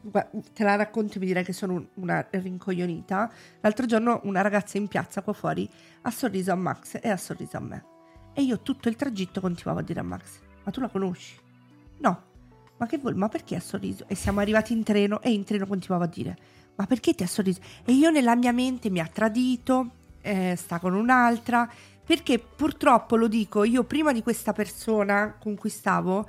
te 0.53 0.63
la 0.63 0.75
racconto 0.75 1.17
e 1.17 1.19
mi 1.19 1.27
direi 1.27 1.43
che 1.43 1.53
sono 1.53 1.89
una 1.95 2.25
rincoglionita, 2.29 3.31
l'altro 3.61 3.85
giorno 3.85 4.21
una 4.23 4.41
ragazza 4.41 4.77
in 4.77 4.87
piazza 4.87 5.21
qua 5.21 5.33
fuori 5.33 5.69
ha 6.01 6.11
sorriso 6.11 6.51
a 6.51 6.55
Max 6.55 6.97
e 7.01 7.09
ha 7.09 7.17
sorriso 7.17 7.57
a 7.57 7.59
me. 7.59 7.85
E 8.33 8.41
io 8.41 8.61
tutto 8.61 8.89
il 8.89 8.95
tragitto 8.95 9.41
continuavo 9.41 9.79
a 9.79 9.83
dire 9.83 9.99
a 9.99 10.03
Max, 10.03 10.39
ma 10.63 10.71
tu 10.71 10.79
la 10.81 10.89
conosci? 10.89 11.37
No. 11.99 12.27
Ma 12.77 12.85
che 12.85 12.97
vuoi? 12.97 13.13
Ma 13.13 13.27
perché 13.27 13.55
ha 13.57 13.59
sorriso? 13.59 14.05
E 14.07 14.15
siamo 14.15 14.39
arrivati 14.39 14.71
in 14.73 14.83
treno 14.83 15.21
e 15.21 15.31
in 15.31 15.43
treno 15.43 15.67
continuavo 15.67 16.05
a 16.05 16.07
dire, 16.07 16.37
ma 16.75 16.85
perché 16.85 17.13
ti 17.13 17.23
ha 17.23 17.27
sorriso? 17.27 17.59
E 17.83 17.91
io 17.91 18.09
nella 18.09 18.35
mia 18.35 18.53
mente 18.53 18.89
mi 18.89 18.99
ha 18.99 19.09
tradito, 19.11 19.89
eh, 20.21 20.55
sta 20.55 20.79
con 20.79 20.93
un'altra, 20.93 21.69
perché 22.09 22.39
purtroppo 22.39 23.15
lo 23.15 23.27
dico, 23.27 23.63
io 23.63 23.83
prima 23.83 24.11
di 24.11 24.23
questa 24.23 24.51
persona 24.51 25.35
con 25.39 25.53
cui 25.53 25.69
stavo, 25.69 26.27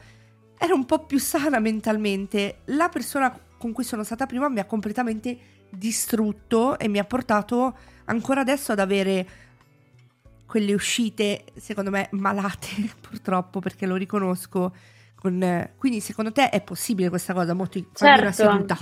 ero 0.59 0.75
un 0.75 0.85
po' 0.85 1.07
più 1.07 1.19
sana 1.19 1.59
mentalmente. 1.59 2.59
La 2.67 2.91
persona 2.91 3.35
con 3.57 3.73
cui 3.73 3.83
sono 3.83 4.05
stata 4.05 4.27
prima 4.27 4.51
mi 4.51 4.61
ha 4.61 4.67
completamente 4.67 5.39
distrutto 5.71 6.79
e 6.79 6.87
mi 6.87 6.99
ha 6.99 7.05
portato 7.05 7.75
ancora 8.05 8.43
adesso 8.43 8.73
ad 8.73 8.79
avere 8.79 9.27
quelle 10.45 10.75
uscite, 10.75 11.47
secondo 11.57 11.89
me, 11.89 12.09
malate, 12.13 12.93
purtroppo, 13.01 13.61
perché 13.61 13.87
lo 13.87 13.97
riconosco. 13.97 14.75
Con... 15.15 15.71
Quindi, 15.79 16.01
secondo 16.01 16.31
te 16.31 16.51
è 16.51 16.61
possibile 16.61 17.09
questa 17.09 17.33
cosa? 17.33 17.55
Molto 17.55 17.83
certo. 17.95 18.33
seduta. 18.33 18.79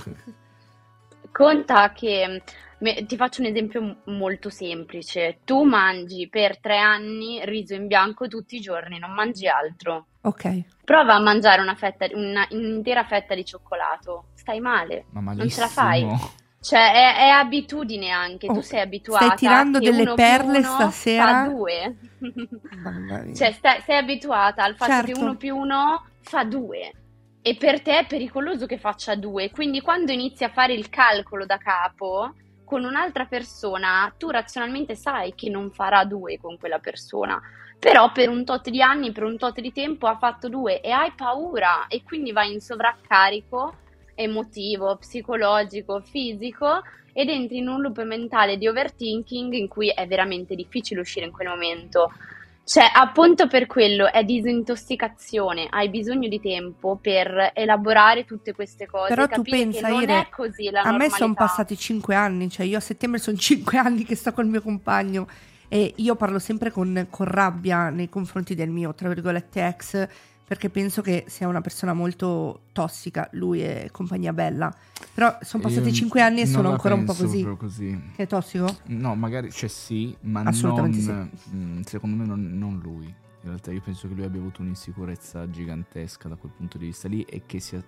Conta 1.39 1.93
che 1.93 2.41
ti 3.07 3.15
faccio 3.15 3.39
un 3.39 3.47
esempio 3.47 4.01
molto 4.07 4.49
semplice. 4.49 5.37
Tu 5.45 5.63
mangi 5.63 6.27
per 6.27 6.59
tre 6.59 6.77
anni 6.77 7.39
riso 7.45 7.73
in 7.73 7.87
bianco 7.87 8.27
tutti 8.27 8.57
i 8.57 8.59
giorni, 8.59 8.99
non 8.99 9.13
mangi 9.13 9.47
altro. 9.47 10.07
Ok. 10.19 10.63
Prova 10.83 11.13
a 11.13 11.19
mangiare 11.21 11.61
una 11.61 11.75
fetta, 11.75 12.07
una, 12.11 12.45
un'intera 12.51 13.05
fetta 13.05 13.35
di 13.35 13.45
cioccolato. 13.45 14.25
Stai 14.33 14.59
male. 14.59 15.05
Ma 15.11 15.31
non 15.31 15.47
ce 15.47 15.61
la 15.61 15.67
fai. 15.67 16.05
Cioè, 16.59 16.91
è, 16.91 17.15
è 17.19 17.29
abitudine 17.29 18.09
anche. 18.09 18.47
Oh, 18.49 18.55
tu 18.55 18.59
sei 18.59 18.81
abituata. 18.81 19.23
Stai 19.23 19.37
tirando 19.37 19.79
delle 19.79 20.13
perle 20.15 20.61
stasera. 20.61 21.45
Fa 21.45 21.47
due. 21.47 21.95
cioè, 23.33 23.53
stai, 23.53 23.79
sei 23.85 23.95
abituata 23.95 24.65
al 24.65 24.75
fatto 24.75 24.91
certo. 24.91 25.13
che 25.13 25.17
uno 25.17 25.37
più 25.37 25.55
uno 25.55 26.05
fa 26.19 26.43
due. 26.43 26.91
E 27.41 27.55
per 27.55 27.81
te 27.81 27.99
è 27.99 28.05
pericoloso 28.05 28.65
che 28.65 28.77
faccia 28.77 29.15
due. 29.15 29.49
Quindi, 29.49 29.81
quando 29.81 30.11
inizi 30.11 30.43
a 30.43 30.49
fare 30.49 30.73
il 30.73 30.89
calcolo 30.89 31.45
da 31.45 31.57
capo 31.57 32.33
con 32.65 32.83
un'altra 32.83 33.25
persona, 33.25 34.13
tu 34.17 34.29
razionalmente 34.29 34.95
sai 34.95 35.33
che 35.33 35.49
non 35.49 35.71
farà 35.71 36.03
due 36.05 36.37
con 36.37 36.57
quella 36.57 36.79
persona 36.79 37.41
però 37.79 38.11
per 38.11 38.27
un 38.27 38.43
tot 38.43 38.69
di 38.69 38.81
anni, 38.81 39.13
per 39.13 39.23
un 39.23 39.37
tot 39.37 39.61
di 39.61 39.71
tempo 39.71 40.07
ha 40.07 40.17
fatto 40.17 40.49
due 40.49 40.81
e 40.81 40.91
hai 40.91 41.13
paura 41.15 41.87
e 41.87 42.03
quindi 42.03 42.33
vai 42.33 42.51
in 42.51 42.59
sovraccarico 42.59 43.73
emotivo, 44.15 44.97
psicologico, 44.97 46.01
fisico 46.01 46.81
ed 47.13 47.29
entri 47.29 47.59
in 47.59 47.69
un 47.69 47.81
loop 47.81 48.03
mentale 48.03 48.57
di 48.57 48.67
overthinking 48.67 49.53
in 49.53 49.69
cui 49.69 49.87
è 49.89 50.05
veramente 50.07 50.55
difficile 50.55 50.99
uscire 50.99 51.25
in 51.25 51.31
quel 51.31 51.47
momento. 51.47 52.11
Cioè, 52.69 52.87
appunto 52.93 53.47
per 53.47 53.65
quello 53.65 54.11
è 54.11 54.23
disintossicazione, 54.23 55.65
hai 55.71 55.89
bisogno 55.89 56.27
di 56.27 56.39
tempo 56.39 56.99
per 57.01 57.49
elaborare 57.55 58.25
tutte 58.25 58.53
queste 58.53 58.85
cose. 58.85 59.07
Però 59.11 59.27
tu 59.27 59.41
pensa, 59.41 59.87
non 59.87 60.03
Ire, 60.03 60.19
è 60.19 60.29
così 60.29 60.69
la 60.69 60.81
a 60.81 60.95
me 60.95 61.09
sono 61.09 61.33
passati 61.33 61.75
cinque 61.75 62.13
anni, 62.13 62.47
cioè 62.47 62.67
io 62.67 62.77
a 62.77 62.79
settembre 62.79 63.19
sono 63.19 63.37
cinque 63.41 63.79
anni 63.79 64.03
che 64.03 64.13
sto 64.13 64.33
col 64.33 64.45
mio 64.45 64.61
compagno 64.61 65.27
e 65.67 65.93
io 65.95 66.13
parlo 66.13 66.37
sempre 66.37 66.69
con, 66.69 67.07
con 67.09 67.25
rabbia 67.25 67.89
nei 67.89 68.07
confronti 68.07 68.53
del 68.53 68.69
mio, 68.69 68.93
tra 68.93 69.07
virgolette, 69.07 69.65
ex, 69.65 70.07
perché 70.49 70.71
penso 70.71 71.03
che 71.03 71.25
sia 71.27 71.47
una 71.47 71.61
persona 71.61 71.93
molto 71.93 72.61
tossica, 72.71 73.29
lui 73.33 73.61
e 73.61 73.89
compagnia 73.91 74.33
bella. 74.33 74.73
Però 75.13 75.37
sono 75.41 75.61
passati 75.61 75.93
cinque 75.93 76.23
anni 76.23 76.41
e 76.41 76.47
sono 76.47 76.71
ancora 76.71 76.95
un 76.95 77.05
po' 77.05 77.13
così. 77.13 77.43
così. 77.55 78.01
Che 78.15 78.23
è 78.23 78.25
tossico? 78.25 78.77
No, 78.85 79.13
magari 79.13 79.49
c'è 79.49 79.57
cioè, 79.57 79.69
sì, 79.69 80.15
ma 80.21 80.41
Assolutamente 80.41 81.11
non, 81.11 81.29
sì. 81.35 81.49
Mm, 81.53 81.81
secondo 81.81 82.15
me 82.15 82.25
non, 82.25 82.57
non, 82.57 82.79
lui. 82.81 83.05
In 83.05 83.49
realtà 83.49 83.71
io 83.71 83.81
penso 83.81 84.07
che 84.07 84.15
lui 84.15 84.23
abbia 84.23 84.39
avuto 84.39 84.63
un'insicurezza 84.63 85.47
gigantesca 85.47 86.27
da 86.27 86.33
quel 86.33 86.51
punto 86.57 86.79
di 86.79 86.87
vista 86.87 87.07
lì 87.07 87.21
e 87.21 87.43
che 87.45 87.59
sia 87.59 87.83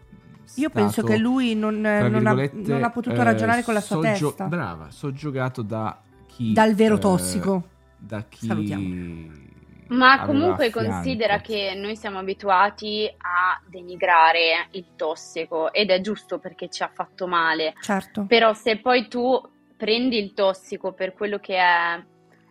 io 0.53 0.69
penso 0.69 1.01
che 1.01 1.17
lui 1.17 1.55
non, 1.55 1.81
non, 1.81 2.27
ha, 2.27 2.47
non 2.51 2.83
ha, 2.83 2.89
potuto 2.91 3.23
ragionare 3.23 3.63
con 3.63 3.73
la 3.73 3.81
sua 3.81 3.95
soggio- 3.95 4.27
testa. 4.27 4.45
Brava, 4.45 4.91
soggiogato 4.91 5.63
da 5.63 5.99
chi... 6.27 6.53
Dal 6.53 6.75
vero 6.75 6.97
eh, 6.97 6.99
tossico 6.99 7.63
da 7.97 8.23
chi 8.23 8.45
Salutiamo. 8.45 9.49
Ma 9.91 10.25
comunque 10.25 10.69
considera 10.69 11.41
che 11.41 11.73
noi 11.75 11.95
siamo 11.95 12.19
abituati 12.19 13.13
a 13.17 13.61
denigrare 13.67 14.67
il 14.71 14.95
tossico 14.95 15.71
ed 15.73 15.89
è 15.89 15.99
giusto 15.99 16.39
perché 16.39 16.69
ci 16.69 16.81
ha 16.83 16.89
fatto 16.93 17.27
male. 17.27 17.73
Certo. 17.81 18.25
Però 18.25 18.53
se 18.53 18.79
poi 18.79 19.07
tu 19.07 19.39
prendi 19.75 20.17
il 20.17 20.33
tossico 20.33 20.93
per 20.93 21.13
quello 21.13 21.39
che 21.39 21.57
è, 21.57 22.01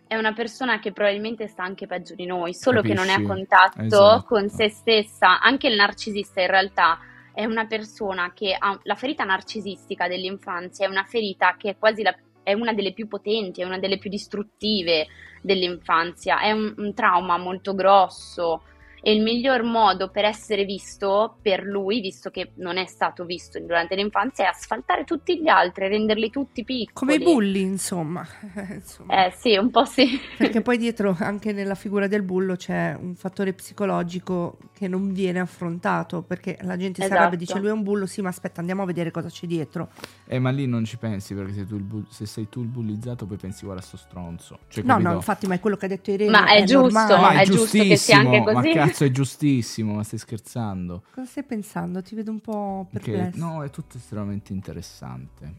è 0.05 0.15
una 0.15 0.33
persona 0.33 0.79
che 0.79 0.91
probabilmente 0.91 1.47
sta 1.47 1.63
anche 1.63 1.87
peggio 1.87 2.13
di 2.13 2.25
noi, 2.25 2.53
solo 2.53 2.81
Capisci? 2.81 2.95
che 2.95 3.01
non 3.01 3.09
è 3.09 3.23
a 3.23 3.25
contatto 3.25 3.81
esatto. 3.81 4.23
con 4.27 4.49
se 4.49 4.69
stessa. 4.69 5.39
Anche 5.39 5.67
il 5.67 5.75
narcisista 5.75 6.41
in 6.41 6.47
realtà 6.47 6.99
è 7.33 7.45
una 7.45 7.65
persona 7.65 8.33
che 8.33 8.55
ha 8.57 8.77
la 8.83 8.95
ferita 8.95 9.23
narcisistica 9.23 10.07
dell'infanzia, 10.07 10.85
è 10.85 10.89
una 10.89 11.05
ferita 11.05 11.55
che 11.57 11.71
è 11.71 11.77
quasi 11.77 12.03
la 12.03 12.15
è 12.43 12.53
una 12.53 12.73
delle 12.73 12.93
più 12.93 13.07
potenti, 13.07 13.61
è 13.61 13.65
una 13.65 13.79
delle 13.79 13.97
più 13.97 14.09
distruttive 14.09 15.07
dell'infanzia, 15.41 16.39
è 16.41 16.51
un, 16.51 16.73
un 16.77 16.93
trauma 16.93 17.37
molto 17.37 17.73
grosso 17.73 18.63
e 19.03 19.11
il 19.11 19.23
miglior 19.23 19.63
modo 19.63 20.09
per 20.09 20.25
essere 20.25 20.63
visto 20.63 21.37
per 21.41 21.63
lui, 21.63 22.01
visto 22.01 22.29
che 22.29 22.51
non 22.55 22.77
è 22.77 22.85
stato 22.85 23.25
visto 23.25 23.59
durante 23.59 23.95
l'infanzia, 23.95 24.45
è 24.45 24.47
asfaltare 24.47 25.03
tutti 25.05 25.41
gli 25.41 25.47
altri, 25.47 25.87
renderli 25.87 26.29
tutti 26.29 26.63
piccoli. 26.63 26.91
Come 26.93 27.15
i 27.15 27.19
bulli, 27.19 27.61
insomma. 27.61 28.25
insomma. 28.69 29.25
Eh 29.25 29.33
sì, 29.35 29.57
un 29.57 29.71
po' 29.71 29.85
sì. 29.85 30.19
Perché 30.37 30.61
poi 30.61 30.77
dietro, 30.79 31.15
anche 31.19 31.51
nella 31.51 31.73
figura 31.73 32.05
del 32.07 32.21
bullo, 32.21 32.55
c'è 32.55 32.95
un 32.99 33.15
fattore 33.15 33.53
psicologico 33.53 34.57
che 34.71 34.87
non 34.87 35.11
viene 35.11 35.39
affrontato, 35.39 36.21
perché 36.21 36.57
la 36.61 36.77
gente 36.77 37.01
esatto. 37.01 37.07
si 37.07 37.19
arrabbia 37.19 37.37
e 37.37 37.39
dice 37.39 37.59
lui 37.59 37.69
è 37.69 37.71
un 37.71 37.83
bullo, 37.83 38.05
sì, 38.05 38.21
ma 38.21 38.29
aspetta, 38.29 38.59
andiamo 38.59 38.83
a 38.83 38.85
vedere 38.85 39.09
cosa 39.09 39.29
c'è 39.29 39.47
dietro. 39.47 39.89
Eh, 40.27 40.37
ma 40.37 40.51
lì 40.51 40.67
non 40.67 40.85
ci 40.85 40.97
pensi, 40.97 41.33
perché 41.33 41.53
se, 41.53 41.65
tu 41.65 41.79
bu- 41.79 42.05
se 42.07 42.27
sei 42.27 42.49
tu 42.49 42.61
il 42.61 42.67
bullizzato 42.67 43.25
poi 43.25 43.37
pensi 43.37 43.65
guarda 43.65 43.81
sto 43.81 43.97
stronzo. 43.97 44.59
Cioè, 44.67 44.83
no, 44.83 44.99
no, 44.99 45.13
infatti, 45.13 45.47
ma 45.47 45.55
è 45.55 45.59
quello 45.59 45.75
che 45.75 45.85
ha 45.85 45.89
detto 45.89 46.11
Irene. 46.11 46.29
Ma 46.29 46.45
è, 46.45 46.61
è 46.61 46.63
giusto, 46.65 47.17
ma 47.17 47.31
è, 47.31 47.41
è 47.41 47.45
giusto 47.45 47.81
che 47.81 47.95
sia 47.95 48.17
anche 48.17 48.43
così. 48.43 48.89
Cazzo 48.91 49.05
è 49.05 49.11
giustissimo, 49.11 49.93
ma 49.93 50.03
stai 50.03 50.19
scherzando? 50.19 51.03
Cosa 51.13 51.25
stai 51.25 51.43
pensando? 51.43 52.01
Ti 52.01 52.13
vedo 52.13 52.31
un 52.31 52.41
po' 52.41 52.87
perplesso. 52.91 53.31
Che, 53.31 53.37
no, 53.37 53.63
è 53.63 53.69
tutto 53.69 53.95
estremamente 53.95 54.51
interessante. 54.51 55.55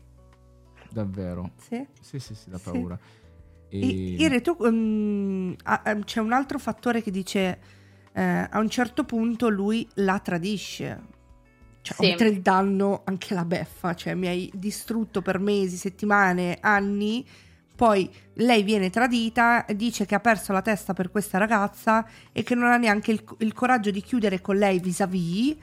Davvero. 0.91 1.53
Sì? 1.57 1.87
Sì, 1.99 2.19
sì, 2.19 2.35
sì, 2.35 2.51
da 2.51 2.59
paura. 2.59 2.99
E... 3.69 3.79
Ire, 3.79 4.43
tu, 4.43 4.55
um, 4.59 5.57
ah, 5.63 5.99
c'è 6.05 6.21
un 6.21 6.33
altro 6.33 6.59
fattore 6.59 7.01
che 7.01 7.11
dice 7.11 7.59
eh, 8.13 8.49
a 8.51 8.59
un 8.59 8.69
certo 8.69 9.05
punto 9.05 9.49
lui 9.49 9.89
la 9.95 10.19
tradisce. 10.19 11.01
Cioè, 11.81 11.97
sì. 11.97 12.11
oltre 12.11 12.29
il 12.29 12.43
danno, 12.43 13.01
anche 13.05 13.33
la 13.33 13.47
beffa. 13.47 13.95
Cioè, 13.95 14.15
mi 14.15 14.27
hai 14.27 14.51
distrutto 14.55 15.23
per 15.23 15.39
mesi, 15.39 15.79
settimane, 15.79 16.59
anni 16.61 17.27
poi 17.83 18.09
lei 18.35 18.63
viene 18.63 18.91
tradita, 18.91 19.67
dice 19.75 20.07
che 20.07 20.15
ha 20.15 20.21
perso 20.21 20.53
la 20.53 20.63
testa 20.63 20.93
per 20.93 21.11
questa 21.11 21.37
ragazza 21.37 22.07
e 22.31 22.45
che 22.45 22.55
non 22.55 22.71
ha 22.71 22.77
neanche 22.77 23.11
il, 23.11 23.25
il 23.39 23.53
coraggio 23.53 23.91
di 23.91 24.01
chiudere 24.01 24.41
con 24.41 24.57
lei 24.57 24.79
vis-à-vis, 24.79 25.57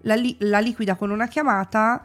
la, 0.00 0.14
li, 0.14 0.34
la 0.38 0.58
liquida 0.60 0.94
con 0.94 1.10
una 1.10 1.26
chiamata 1.26 2.02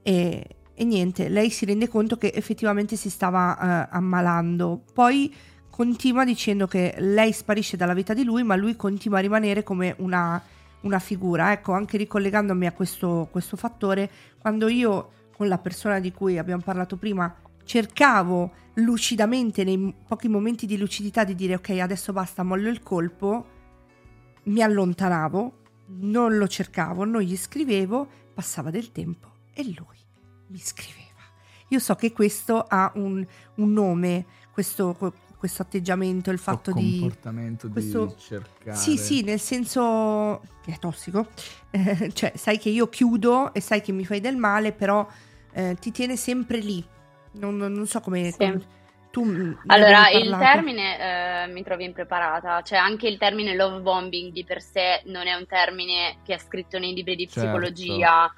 e, 0.00 0.46
e, 0.72 0.84
niente, 0.86 1.28
lei 1.28 1.50
si 1.50 1.66
rende 1.66 1.88
conto 1.88 2.16
che 2.16 2.32
effettivamente 2.34 2.96
si 2.96 3.10
stava 3.10 3.88
uh, 3.90 3.94
ammalando. 3.94 4.84
Poi 4.94 5.30
continua 5.68 6.24
dicendo 6.24 6.66
che 6.66 6.94
lei 6.96 7.34
sparisce 7.34 7.76
dalla 7.76 7.92
vita 7.92 8.14
di 8.14 8.24
lui, 8.24 8.44
ma 8.44 8.56
lui 8.56 8.76
continua 8.76 9.18
a 9.18 9.20
rimanere 9.20 9.62
come 9.62 9.94
una, 9.98 10.42
una 10.80 10.98
figura. 11.00 11.52
Ecco, 11.52 11.74
anche 11.74 11.98
ricollegandomi 11.98 12.64
a 12.64 12.72
questo, 12.72 13.28
questo 13.30 13.58
fattore, 13.58 14.10
quando 14.38 14.68
io 14.68 15.10
con 15.36 15.48
la 15.48 15.58
persona 15.58 16.00
di 16.00 16.12
cui 16.12 16.38
abbiamo 16.38 16.62
parlato 16.62 16.96
prima 16.96 17.44
cercavo 17.66 18.52
lucidamente 18.74 19.64
nei 19.64 19.94
pochi 20.06 20.28
momenti 20.28 20.66
di 20.66 20.78
lucidità 20.78 21.24
di 21.24 21.34
dire 21.34 21.54
ok 21.56 21.70
adesso 21.80 22.12
basta 22.12 22.42
mollo 22.42 22.70
il 22.70 22.80
colpo. 22.82 23.54
Mi 24.44 24.62
allontanavo 24.62 25.64
non 25.88 26.36
lo 26.36 26.48
cercavo 26.48 27.04
non 27.04 27.20
gli 27.20 27.36
scrivevo 27.36 28.08
passava 28.32 28.70
del 28.70 28.92
tempo 28.92 29.32
e 29.52 29.64
lui 29.64 29.98
mi 30.48 30.58
scriveva. 30.58 31.04
Io 31.68 31.78
so 31.80 31.96
che 31.96 32.12
questo 32.12 32.62
ha 32.62 32.92
un, 32.94 33.26
un 33.56 33.72
nome 33.72 34.24
questo, 34.52 34.96
questo 35.36 35.62
atteggiamento 35.62 36.30
il 36.30 36.38
fatto 36.38 36.72
di 36.72 37.00
comportamento 37.00 37.68
questo, 37.68 38.06
di 38.06 38.14
cercare. 38.18 38.76
Sì 38.76 38.96
sì 38.96 39.22
nel 39.22 39.40
senso 39.40 40.42
che 40.62 40.72
è 40.72 40.78
tossico. 40.78 41.28
Eh, 41.70 42.12
cioè 42.14 42.32
sai 42.36 42.58
che 42.58 42.68
io 42.68 42.88
chiudo 42.88 43.52
e 43.52 43.60
sai 43.60 43.80
che 43.80 43.90
mi 43.90 44.04
fai 44.04 44.20
del 44.20 44.36
male 44.36 44.72
però 44.72 45.06
eh, 45.52 45.76
ti 45.80 45.90
tiene 45.90 46.16
sempre 46.16 46.58
lì 46.58 46.84
non, 47.38 47.56
non 47.56 47.86
so 47.86 48.00
come... 48.00 48.30
Sì. 48.30 48.36
come 48.38 48.74
tu 49.16 49.24
allora, 49.68 50.10
il 50.10 50.36
termine 50.38 51.44
eh, 51.44 51.46
mi 51.50 51.62
trovi 51.62 51.84
impreparata, 51.84 52.60
cioè 52.60 52.78
anche 52.78 53.08
il 53.08 53.16
termine 53.16 53.54
love 53.54 53.80
bombing 53.80 54.30
di 54.30 54.44
per 54.44 54.60
sé 54.60 55.00
non 55.06 55.26
è 55.26 55.32
un 55.32 55.46
termine 55.46 56.18
che 56.22 56.34
è 56.34 56.38
scritto 56.38 56.78
nei 56.78 56.92
libri 56.92 57.16
di 57.16 57.26
certo. 57.26 57.40
psicologia. 57.40 58.30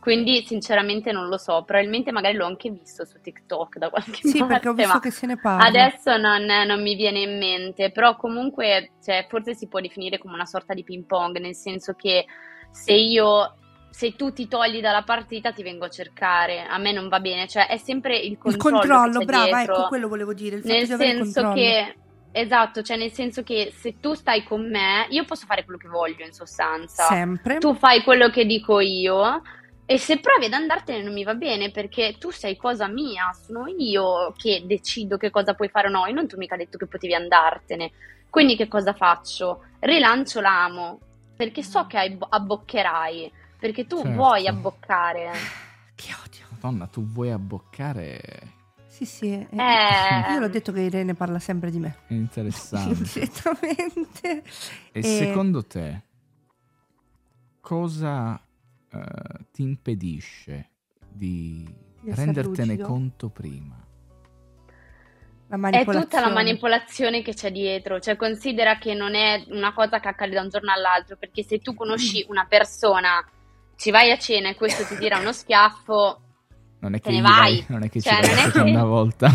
Quindi 0.00 0.42
sinceramente 0.42 1.12
non 1.12 1.28
lo 1.28 1.36
so, 1.36 1.62
probabilmente 1.64 2.12
magari 2.12 2.36
l'ho 2.36 2.46
anche 2.46 2.70
visto 2.70 3.04
su 3.04 3.20
TikTok 3.20 3.76
da 3.76 3.90
qualche 3.90 4.14
sì, 4.14 4.22
parte. 4.22 4.38
Sì, 4.38 4.44
perché 4.46 4.68
ho 4.68 4.72
visto 4.72 4.98
che 5.00 5.10
se 5.10 5.26
ne 5.26 5.36
parla. 5.36 5.66
Adesso 5.66 6.16
non, 6.16 6.44
non, 6.44 6.82
mi 6.82 6.96
viene 6.96 7.20
in 7.20 7.36
mente, 7.36 7.92
però 7.92 8.16
comunque 8.16 8.92
cioè, 9.04 9.26
forse 9.28 9.54
si 9.54 9.68
può 9.68 9.80
definire 9.80 10.16
come 10.16 10.32
una 10.32 10.46
sorta 10.46 10.72
di 10.72 10.82
ping 10.82 11.04
pong, 11.04 11.36
nel 11.38 11.54
senso 11.54 11.92
che 11.92 12.24
se 12.70 12.94
io 12.94 13.54
se 13.92 14.16
tu 14.16 14.32
ti 14.32 14.48
togli 14.48 14.80
dalla 14.80 15.02
partita 15.02 15.52
ti 15.52 15.62
vengo 15.62 15.84
a 15.84 15.90
cercare, 15.90 16.64
a 16.64 16.78
me 16.78 16.92
non 16.92 17.08
va 17.08 17.20
bene, 17.20 17.46
cioè 17.46 17.66
è 17.66 17.76
sempre 17.76 18.16
il 18.18 18.38
controllo. 18.38 18.76
Il 18.76 18.88
controllo, 18.88 19.24
brava, 19.24 19.44
dietro. 19.44 19.74
ecco 19.74 19.88
quello 19.88 20.08
volevo 20.08 20.32
dire, 20.32 20.60
nel 20.64 20.86
senso 20.86 21.52
che 21.52 21.94
esatto, 22.32 22.80
cioè 22.80 22.96
nel 22.96 23.12
senso 23.12 23.42
che 23.42 23.70
se 23.76 24.00
tu 24.00 24.14
stai 24.14 24.44
con 24.44 24.66
me, 24.66 25.06
io 25.10 25.24
posso 25.24 25.44
fare 25.44 25.64
quello 25.64 25.78
che 25.78 25.88
voglio 25.88 26.24
in 26.24 26.32
sostanza. 26.32 27.04
Sempre. 27.04 27.58
Tu 27.58 27.74
fai 27.74 28.02
quello 28.02 28.30
che 28.30 28.46
dico 28.46 28.80
io. 28.80 29.42
E 29.84 29.98
se 29.98 30.20
provi 30.20 30.46
ad 30.46 30.54
andartene 30.54 31.02
non 31.02 31.12
mi 31.12 31.24
va 31.24 31.34
bene 31.34 31.70
perché 31.70 32.16
tu 32.18 32.30
sei 32.30 32.56
cosa 32.56 32.88
mia, 32.88 33.30
sono 33.32 33.66
io 33.76 34.32
che 34.38 34.62
decido 34.64 35.18
che 35.18 35.28
cosa 35.28 35.52
puoi 35.52 35.68
fare 35.68 35.88
o 35.88 35.90
no, 35.90 36.06
e 36.06 36.12
non 36.12 36.26
tu 36.26 36.38
mica 36.38 36.54
hai 36.54 36.60
detto 36.60 36.78
che 36.78 36.86
potevi 36.86 37.14
andartene. 37.14 37.90
Quindi 38.30 38.56
che 38.56 38.68
cosa 38.68 38.94
faccio? 38.94 39.64
Rilancio 39.80 40.40
l'amo 40.40 40.98
perché 41.36 41.62
so 41.62 41.86
che 41.86 42.16
abboccherai 42.26 43.40
perché 43.62 43.86
tu 43.86 43.98
certo. 43.98 44.10
vuoi 44.10 44.48
abboccare. 44.48 45.30
Che 45.94 46.10
odio. 46.26 46.46
Madonna, 46.48 46.86
tu 46.88 47.06
vuoi 47.06 47.30
abboccare. 47.30 48.20
Sì, 48.88 49.04
sì. 49.04 49.30
Eh. 49.30 50.32
Io 50.32 50.38
l'ho 50.40 50.48
detto 50.48 50.72
che 50.72 50.80
Irene 50.80 51.14
parla 51.14 51.38
sempre 51.38 51.70
di 51.70 51.78
me. 51.78 51.98
È 52.08 52.14
interessante. 52.14 53.04
Direttamente. 53.12 54.42
E, 54.90 54.98
e, 54.98 55.02
secondo 55.02 55.64
te 55.64 56.02
cosa 57.60 58.32
uh, 58.32 59.44
ti 59.52 59.62
impedisce 59.62 60.70
di, 61.08 61.64
di 62.00 62.12
rendertene 62.12 62.72
lucido? 62.72 62.86
conto 62.88 63.28
prima? 63.28 63.86
È 65.70 65.84
tutta 65.84 66.20
la 66.20 66.30
manipolazione 66.30 67.22
che 67.22 67.34
c'è 67.34 67.52
dietro, 67.52 68.00
cioè 68.00 68.16
considera 68.16 68.78
che 68.78 68.94
non 68.94 69.14
è 69.14 69.44
una 69.50 69.72
cosa 69.72 70.00
che 70.00 70.08
accade 70.08 70.34
da 70.34 70.40
un 70.40 70.48
giorno 70.48 70.72
all'altro, 70.72 71.16
perché 71.16 71.44
se 71.44 71.60
tu 71.60 71.74
conosci 71.74 72.24
una 72.28 72.46
persona 72.48 73.24
ci 73.82 73.90
vai 73.90 74.12
a 74.12 74.16
cena 74.16 74.48
e 74.48 74.54
questo 74.54 74.84
ti 74.84 74.96
tira 74.96 75.18
uno 75.18 75.32
schiaffo, 75.32 76.20
non 76.78 76.94
è 76.94 77.00
che 77.00 77.08
te 77.08 77.16
ne 77.16 77.20
vai. 77.20 77.64
non 77.66 77.82
è 77.82 77.90
che 77.90 78.00
cioè, 78.00 78.22
ci 78.22 78.32
vai 78.32 78.50
che... 78.52 78.60
una 78.60 78.84
volta. 78.84 79.28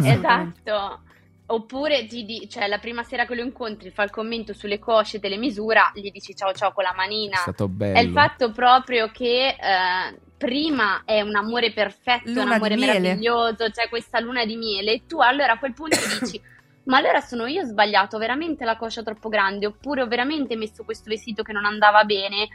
esatto. 0.00 1.00
Oppure 1.46 2.06
ti 2.06 2.24
di, 2.24 2.48
cioè, 2.48 2.68
la 2.68 2.78
prima 2.78 3.02
sera 3.02 3.26
che 3.26 3.34
lo 3.34 3.42
incontri 3.42 3.90
fa 3.90 4.04
il 4.04 4.10
commento 4.10 4.52
sulle 4.54 4.78
cosce 4.78 5.18
delle 5.18 5.36
misura, 5.36 5.90
gli 5.92 6.08
dici 6.12 6.36
ciao 6.36 6.52
ciao 6.52 6.70
con 6.70 6.84
la 6.84 6.94
manina. 6.94 7.34
È 7.34 7.40
stato 7.40 7.66
bello. 7.66 7.98
È 7.98 8.00
il 8.00 8.12
fatto 8.12 8.52
proprio 8.52 9.10
che 9.10 9.48
eh, 9.48 10.18
prima 10.38 11.02
è 11.04 11.20
un 11.22 11.34
amore 11.34 11.72
perfetto, 11.72 12.30
luna 12.30 12.44
un 12.44 12.52
amore 12.52 12.76
meraviglioso, 12.76 13.56
c'è 13.56 13.72
cioè 13.72 13.88
questa 13.88 14.20
luna 14.20 14.44
di 14.44 14.54
miele 14.54 14.92
e 14.92 15.02
tu 15.08 15.18
allora 15.18 15.54
a 15.54 15.58
quel 15.58 15.74
punto 15.74 15.98
dici 16.20 16.40
ma 16.84 16.98
allora 16.98 17.20
sono 17.20 17.46
io 17.46 17.64
sbagliato, 17.64 18.18
veramente 18.18 18.64
la 18.64 18.76
coscia 18.76 19.02
troppo 19.02 19.28
grande, 19.28 19.66
oppure 19.66 20.02
ho 20.02 20.06
veramente 20.06 20.54
messo 20.54 20.84
questo 20.84 21.10
vestito 21.10 21.42
che 21.42 21.52
non 21.52 21.64
andava 21.64 22.04
bene 22.04 22.48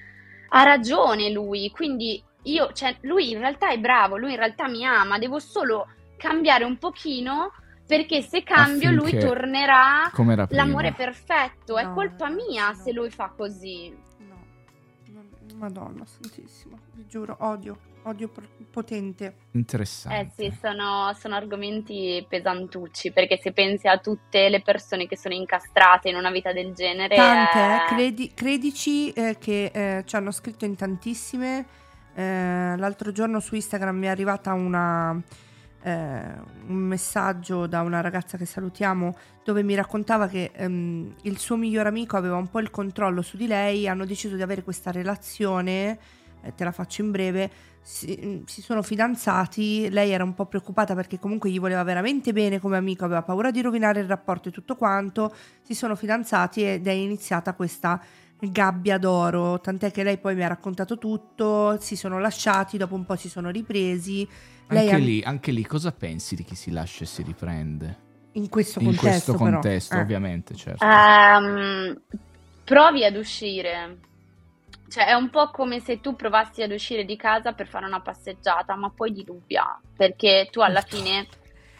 ha 0.57 0.63
ragione 0.63 1.29
lui, 1.31 1.69
quindi 1.69 2.23
io, 2.43 2.71
cioè, 2.71 2.95
lui 3.01 3.31
in 3.31 3.39
realtà 3.39 3.71
è 3.71 3.77
bravo, 3.77 4.17
lui 4.17 4.31
in 4.31 4.37
realtà 4.37 4.69
mi 4.69 4.85
ama, 4.85 5.17
devo 5.17 5.37
solo 5.37 5.87
cambiare 6.15 6.63
un 6.63 6.77
pochino 6.77 7.51
perché 7.85 8.21
se 8.21 8.41
cambio 8.41 8.89
Affinché 8.89 9.15
lui 9.15 9.19
tornerà 9.19 10.09
l'amore 10.49 10.93
perfetto, 10.93 11.73
no, 11.73 11.79
è 11.79 11.93
colpa 11.93 12.29
mia 12.29 12.69
no. 12.69 12.73
se 12.73 12.93
lui 12.93 13.09
fa 13.09 13.33
così. 13.35 13.93
No, 14.19 15.23
madonna 15.55 16.05
santissima, 16.05 16.77
vi 16.93 17.05
giuro, 17.05 17.35
odio 17.41 17.77
odio 18.05 18.31
potente. 18.69 19.35
Interessante. 19.51 20.43
Eh 20.43 20.49
sì, 20.49 20.57
sono, 20.59 21.13
sono, 21.17 21.35
argomenti 21.35 22.25
pesantucci, 22.27 23.11
perché 23.11 23.37
se 23.37 23.51
pensi 23.51 23.87
a 23.87 23.97
tutte 23.97 24.49
le 24.49 24.61
persone 24.61 25.07
che 25.07 25.17
sono 25.17 25.33
incastrate 25.33 26.09
in 26.09 26.15
una 26.15 26.31
vita 26.31 26.51
del 26.51 26.73
genere... 26.73 27.15
Tante, 27.15 27.59
eh... 27.59 27.87
credi, 27.87 28.33
credici 28.33 29.11
eh, 29.11 29.37
che 29.39 29.71
eh, 29.73 30.03
ci 30.05 30.15
hanno 30.15 30.31
scritto 30.31 30.65
in 30.65 30.75
tantissime. 30.75 31.65
Eh, 32.13 32.75
l'altro 32.77 33.11
giorno 33.11 33.39
su 33.39 33.55
Instagram 33.55 33.97
mi 33.97 34.05
è 34.05 34.09
arrivata 34.09 34.53
una, 34.53 35.19
eh, 35.81 35.91
un 36.67 36.75
messaggio 36.75 37.67
da 37.67 37.81
una 37.81 38.01
ragazza 38.01 38.37
che 38.37 38.45
salutiamo 38.45 39.15
dove 39.43 39.63
mi 39.63 39.75
raccontava 39.75 40.27
che 40.27 40.51
ehm, 40.53 41.13
il 41.23 41.37
suo 41.37 41.55
miglior 41.55 41.85
amico 41.85 42.17
aveva 42.17 42.37
un 42.37 42.49
po' 42.49 42.59
il 42.59 42.71
controllo 42.71 43.21
su 43.21 43.37
di 43.37 43.45
lei, 43.47 43.87
hanno 43.87 44.05
deciso 44.05 44.35
di 44.35 44.41
avere 44.41 44.63
questa 44.63 44.91
relazione, 44.91 45.99
te 46.53 46.63
la 46.63 46.71
faccio 46.71 47.01
in 47.01 47.11
breve, 47.11 47.49
si, 47.81 48.43
si, 48.45 48.61
sono 48.61 48.81
fidanzati, 48.81 49.89
lei 49.89 50.11
era 50.11 50.23
un 50.23 50.33
po' 50.33 50.45
preoccupata 50.45 50.95
perché 50.95 51.19
comunque 51.19 51.49
gli 51.49 51.59
voleva 51.59 51.83
veramente 51.83 52.33
bene 52.33 52.59
come 52.59 52.77
amico, 52.77 53.05
aveva 53.05 53.21
paura 53.21 53.51
di 53.51 53.61
rovinare 53.61 53.99
il 53.99 54.07
rapporto 54.07 54.49
e 54.49 54.51
tutto 54.51 54.75
quanto, 54.75 55.33
si 55.61 55.73
sono 55.73 55.95
fidanzati 55.95 56.63
ed 56.63 56.87
è 56.87 56.91
iniziata 56.91 57.53
questa 57.53 58.01
gabbia 58.39 58.97
d'oro, 58.97 59.59
tant'è 59.59 59.91
che 59.91 60.03
lei 60.03 60.17
poi 60.17 60.35
mi 60.35 60.43
ha 60.43 60.47
raccontato 60.47 60.97
tutto, 60.97 61.79
si 61.79 61.95
sono 61.95 62.19
lasciati, 62.19 62.77
dopo 62.77 62.95
un 62.95 63.05
po' 63.05 63.15
si 63.15 63.29
sono 63.29 63.49
ripresi. 63.49 64.27
Anche, 64.67 64.91
ha... 64.91 64.97
lì, 64.97 65.21
anche 65.23 65.51
lì 65.51 65.63
cosa 65.63 65.91
pensi 65.91 66.35
di 66.35 66.43
chi 66.43 66.55
si 66.55 66.71
lascia 66.71 67.03
e 67.03 67.07
si 67.07 67.23
riprende? 67.23 68.03
In 68.33 68.49
questo 68.49 68.79
contesto, 68.79 69.05
In 69.05 69.11
questo 69.11 69.33
contesto, 69.35 69.89
però. 69.91 70.01
ovviamente, 70.01 70.55
certo. 70.55 70.85
Um, 70.85 72.01
provi 72.65 73.05
ad 73.05 73.15
uscire. 73.15 73.97
Cioè, 74.87 75.07
è 75.07 75.13
un 75.13 75.29
po' 75.29 75.49
come 75.51 75.79
se 75.79 75.99
tu 75.99 76.15
provassi 76.15 76.61
ad 76.61 76.71
uscire 76.71 77.05
di 77.05 77.15
casa 77.15 77.53
per 77.53 77.67
fare 77.67 77.85
una 77.85 78.01
passeggiata, 78.01 78.75
ma 78.75 78.89
poi 78.89 79.11
dilubbia, 79.11 79.79
perché 79.95 80.47
tu 80.51 80.61
alla 80.61 80.81
fine 80.81 81.27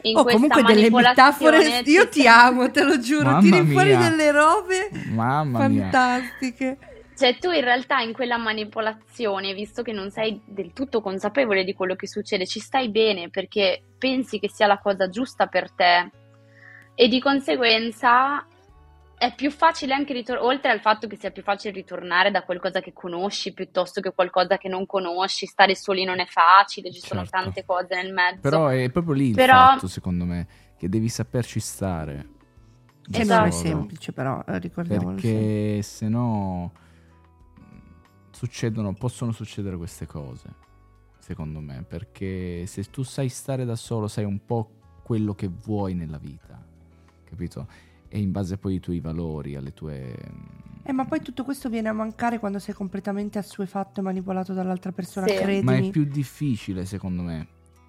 in 0.02 0.18
oh, 0.18 0.24
questa 0.24 0.48
comunque 0.48 0.74
delle 0.74 0.90
metafore, 0.90 1.58
manipolazione 1.58 1.90
io 1.90 2.10
ti 2.10 2.28
amo, 2.28 2.72
te 2.72 2.84
lo 2.84 3.00
giuro, 3.00 3.26
Mamma 3.26 3.42
tiri 3.42 3.66
fuori 3.72 3.96
mia. 3.96 4.10
delle 4.10 4.32
robe 4.32 4.90
Mamma 5.12 5.68
mia. 5.68 5.82
fantastiche. 5.90 6.78
Cioè, 7.18 7.38
tu 7.38 7.50
in 7.50 7.62
realtà 7.62 8.00
in 8.00 8.12
quella 8.12 8.38
manipolazione, 8.38 9.54
visto 9.54 9.82
che 9.82 9.94
non 9.94 10.12
sei 10.12 10.42
del 10.44 10.74
tutto 10.74 11.02
consapevole 11.02 11.64
di 11.64 11.74
quello 11.74 11.96
che 11.96 12.08
succede, 12.08 12.46
ci 12.46 12.60
stai 12.60 12.90
bene 12.90 13.30
perché 13.30 13.82
pensi 13.98 14.38
che 14.38 14.50
sia 14.50 14.68
la 14.68 14.80
cosa 14.80 15.10
giusta 15.10 15.48
per 15.48 15.72
te 15.72 16.12
e 16.94 17.08
di 17.08 17.20
conseguenza 17.22 18.46
è 19.18 19.34
più 19.34 19.50
facile 19.50 19.94
anche 19.94 20.14
ritornare, 20.14 20.46
oltre 20.48 20.72
al 20.72 20.82
fatto 20.82 21.08
che 21.08 21.16
sia 21.18 21.32
più 21.32 21.42
facile 21.42 21.74
ritornare 21.74 22.32
da 22.32 22.44
qualcosa 22.44 22.82
che 22.82 22.92
conosci 22.94 23.54
piuttosto 23.54 24.02
che 24.02 24.12
qualcosa 24.14 24.58
che 24.58 24.68
non 24.68 24.86
conosci, 24.86 25.46
stare 25.46 25.76
soli 25.76 26.04
non 26.04 26.20
è 26.20 26.26
facile, 26.26 26.92
ci 26.92 27.00
sono 27.00 27.22
Certo. 27.22 27.38
tante 27.38 27.66
cose 27.66 27.96
nel 27.96 28.12
mezzo. 28.14 28.42
Però 28.42 28.68
è 28.68 28.90
proprio 28.92 29.14
lì 29.14 29.30
il 29.30 29.36
Però- 29.36 29.54
fatto, 29.54 29.88
secondo 29.88 30.26
me, 30.26 30.48
che 30.78 30.90
devi 30.90 31.08
saperci 31.10 31.60
stare. 31.60 32.30
Che 33.10 33.24
non 33.24 33.44
è 33.44 33.48
Esatto. 33.48 33.52
semplice 33.52 34.12
però, 34.14 34.44
eh, 34.48 34.58
ricordiamolo. 34.60 35.18
sì. 35.20 35.28
Perché 35.28 35.82
se 35.84 36.08
no 36.10 36.72
mh, 37.56 37.62
succedono, 38.32 38.94
possono 38.96 39.32
succedere 39.32 39.78
queste 39.78 40.08
cose, 40.08 40.50
secondo 41.20 41.60
me. 41.60 41.84
Perché 41.88 42.66
se 42.66 42.84
tu 42.90 43.04
sai 43.04 43.30
stare 43.30 43.64
da 43.64 43.76
solo, 43.76 44.08
sai 44.08 44.24
un 44.26 44.44
po' 44.44 44.72
quello 45.04 45.36
che 45.36 45.48
vuoi 45.48 45.94
nella 45.94 46.18
vita, 46.18 46.60
capito? 47.24 47.68
E 48.16 48.20
in 48.20 48.32
base 48.32 48.58
poi 48.58 48.76
ai 48.76 48.80
tuoi 48.80 49.02
valori, 49.02 49.58
alle 49.58 49.74
tue... 49.74 50.16
Eh, 50.84 50.94
ma 50.94 51.04
poi 51.04 51.22
tutto 51.22 51.44
questo 51.44 51.68
viene 51.68 51.90
a 51.90 51.94
mancare 51.94 52.40
quando 52.40 52.60
sei 52.60 52.74
completamente 52.74 53.38
assuefatto 53.40 54.00
e 54.00 54.04
manipolato 54.04 54.54
dall'altra 54.54 54.94
persona, 54.94 55.28
Sì. 55.28 55.36
credimi. 55.36 55.64
Ma 55.64 55.76
è 55.76 55.90
più 55.90 56.06
difficile, 56.06 56.86
secondo 56.86 57.24
me, 57.24 57.48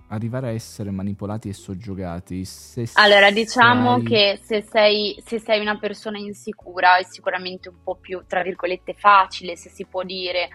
arrivare 0.08 0.48
a 0.48 0.50
essere 0.50 0.90
manipolati 0.90 1.48
e 1.48 1.52
soggiogati 1.52 2.44
se 2.44 2.88
Allora, 2.94 3.30
diciamo 3.30 3.98
sai- 3.98 4.02
che 4.02 4.40
se 4.42 4.62
sei, 4.68 5.22
se 5.24 5.38
sei 5.38 5.60
una 5.60 5.78
persona 5.78 6.18
insicura 6.18 6.96
è 6.96 7.04
sicuramente 7.04 7.68
un 7.68 7.76
po' 7.84 7.94
più, 7.94 8.24
tra 8.26 8.42
virgolette, 8.42 8.94
facile, 8.94 9.54
se 9.54 9.68
si 9.68 9.84
può 9.84 10.02
dire, 10.02 10.48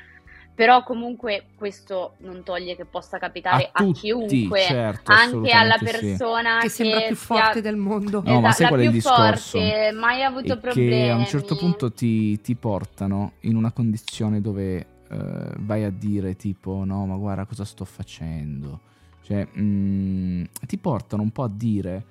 però 0.61 0.83
comunque 0.83 1.45
questo 1.55 2.17
non 2.19 2.43
toglie 2.43 2.75
che 2.75 2.85
possa 2.85 3.17
capitare 3.17 3.71
a, 3.73 3.83
tutti, 3.83 4.01
chiunque, 4.01 4.61
certo, 4.61 5.11
anche 5.11 5.49
alla 5.49 5.73
assolutamente 5.73 5.87
sì. 5.87 6.05
persona 6.05 6.59
che 6.59 6.69
sembra 6.69 6.99
più 6.99 7.15
sia- 7.15 7.35
forte 7.35 7.61
del 7.61 7.75
mondo. 7.77 8.21
No, 8.23 8.39
ma 8.39 8.49
Esatto, 8.49 8.53
sai 8.53 8.61
la 8.61 8.67
qual 8.67 8.79
è 8.81 8.83
il 8.83 8.91
discorso? 8.91 9.59
forte, 9.59 9.91
mai 9.91 10.23
avuto 10.23 10.53
e 10.53 10.57
problemi. 10.57 10.89
che 10.91 11.09
a 11.09 11.15
un 11.15 11.25
certo 11.25 11.55
punto 11.55 11.91
ti, 11.91 12.39
ti 12.41 12.53
portano 12.53 13.31
in 13.39 13.55
una 13.55 13.71
condizione 13.71 14.39
dove 14.39 14.85
eh, 15.09 15.53
vai 15.61 15.83
a 15.83 15.89
dire 15.89 16.35
tipo 16.35 16.83
no 16.85 17.07
ma 17.07 17.15
guarda 17.15 17.45
cosa 17.45 17.65
sto 17.65 17.83
facendo 17.83 18.81
cioè 19.23 19.47
mm, 19.57 20.43
ti 20.67 20.77
portano 20.77 21.23
un 21.23 21.31
po' 21.31 21.41
a 21.41 21.49
dire 21.51 22.05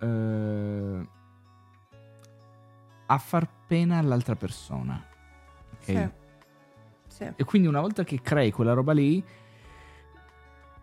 eh, 0.00 1.06
a 3.06 3.18
far 3.18 3.48
pena 3.66 3.98
all'altra 3.98 4.36
persona 4.36 5.04
ok? 5.72 5.84
Sì. 5.84 6.24
Sì. 7.16 7.26
e 7.34 7.44
quindi 7.44 7.66
una 7.68 7.80
volta 7.80 8.04
che 8.04 8.20
crei 8.20 8.50
quella 8.52 8.74
roba 8.74 8.92
lì 8.92 9.24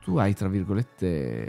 tu 0.03 0.17
hai 0.17 0.33
tra 0.33 0.47
virgolette 0.49 1.47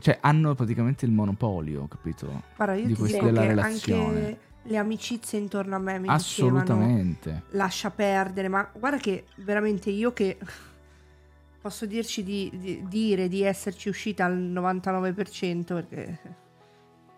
cioè 0.00 0.18
hanno 0.20 0.54
praticamente 0.54 1.04
il 1.04 1.10
monopolio 1.12 1.86
capito? 1.88 2.42
Guarda, 2.56 2.74
io 2.74 2.86
di 2.86 2.92
ti 2.92 2.98
questa- 2.98 3.24
della 3.24 3.44
relazione. 3.46 4.04
anche 4.18 4.38
le 4.62 4.76
amicizie 4.76 5.38
intorno 5.38 5.74
a 5.76 5.78
me 5.78 5.98
mi 5.98 6.08
dicevano 6.08 6.58
assolutamente 6.58 7.42
lascia 7.50 7.90
perdere, 7.90 8.48
ma 8.48 8.70
guarda 8.78 8.98
che 8.98 9.24
veramente 9.36 9.90
io 9.90 10.12
che 10.12 10.36
posso 11.60 11.86
dirci 11.86 12.22
di, 12.22 12.50
di- 12.54 12.84
dire 12.86 13.28
di 13.28 13.42
esserci 13.42 13.88
uscita 13.88 14.24
al 14.26 14.36
99% 14.38 15.64
perché 15.64 16.18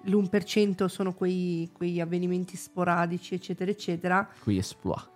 l'1% 0.05 0.87
sono 0.87 1.13
quei, 1.13 1.69
quegli 1.75 2.01
avvenimenti 2.01 2.57
sporadici 2.57 3.35
eccetera 3.35 3.71
eccetera 3.71 4.27
qui 4.43 4.57
esploit 4.57 5.09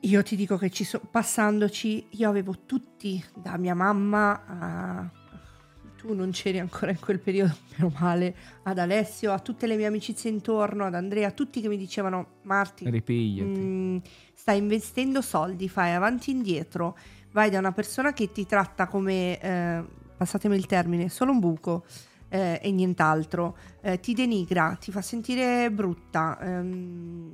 io 0.00 0.22
ti 0.22 0.36
dico 0.36 0.56
che 0.56 0.70
ci 0.70 0.84
so- 0.84 1.00
passandoci 1.00 2.06
io 2.10 2.28
avevo 2.28 2.54
tutti 2.66 3.22
da 3.34 3.56
mia 3.56 3.74
mamma 3.74 4.44
a 4.46 5.10
tu 5.96 6.14
non 6.14 6.30
c'eri 6.30 6.58
ancora 6.58 6.90
in 6.90 6.98
quel 6.98 7.18
periodo 7.18 7.54
meno 7.76 7.92
male 7.98 8.34
ad 8.62 8.78
Alessio 8.78 9.32
a 9.32 9.38
tutte 9.40 9.66
le 9.66 9.76
mie 9.76 9.84
amicizie 9.86 10.30
intorno 10.30 10.86
ad 10.86 10.94
Andrea 10.94 11.30
tutti 11.32 11.60
che 11.60 11.68
mi 11.68 11.76
dicevano 11.76 12.26
Marti 12.42 12.88
ripigliati 12.88 13.60
Mm, 13.60 13.96
stai 14.34 14.56
investendo 14.58 15.20
soldi, 15.20 15.68
fai 15.68 15.92
avanti 15.92 16.30
e 16.30 16.34
indietro, 16.34 16.96
vai 17.32 17.50
da 17.50 17.58
una 17.58 17.72
persona 17.72 18.14
che 18.14 18.32
ti 18.32 18.46
tratta 18.46 18.86
come, 18.86 19.38
eh, 19.38 19.84
passatemi 20.16 20.56
il 20.56 20.64
termine, 20.64 21.10
solo 21.10 21.32
un 21.32 21.38
buco 21.40 21.84
eh, 22.30 22.58
e 22.62 22.70
nient'altro, 22.70 23.56
eh, 23.82 24.00
ti 24.00 24.14
denigra, 24.14 24.76
ti 24.80 24.90
fa 24.90 25.02
sentire 25.02 25.70
brutta. 25.70 26.38
ehm, 26.40 27.32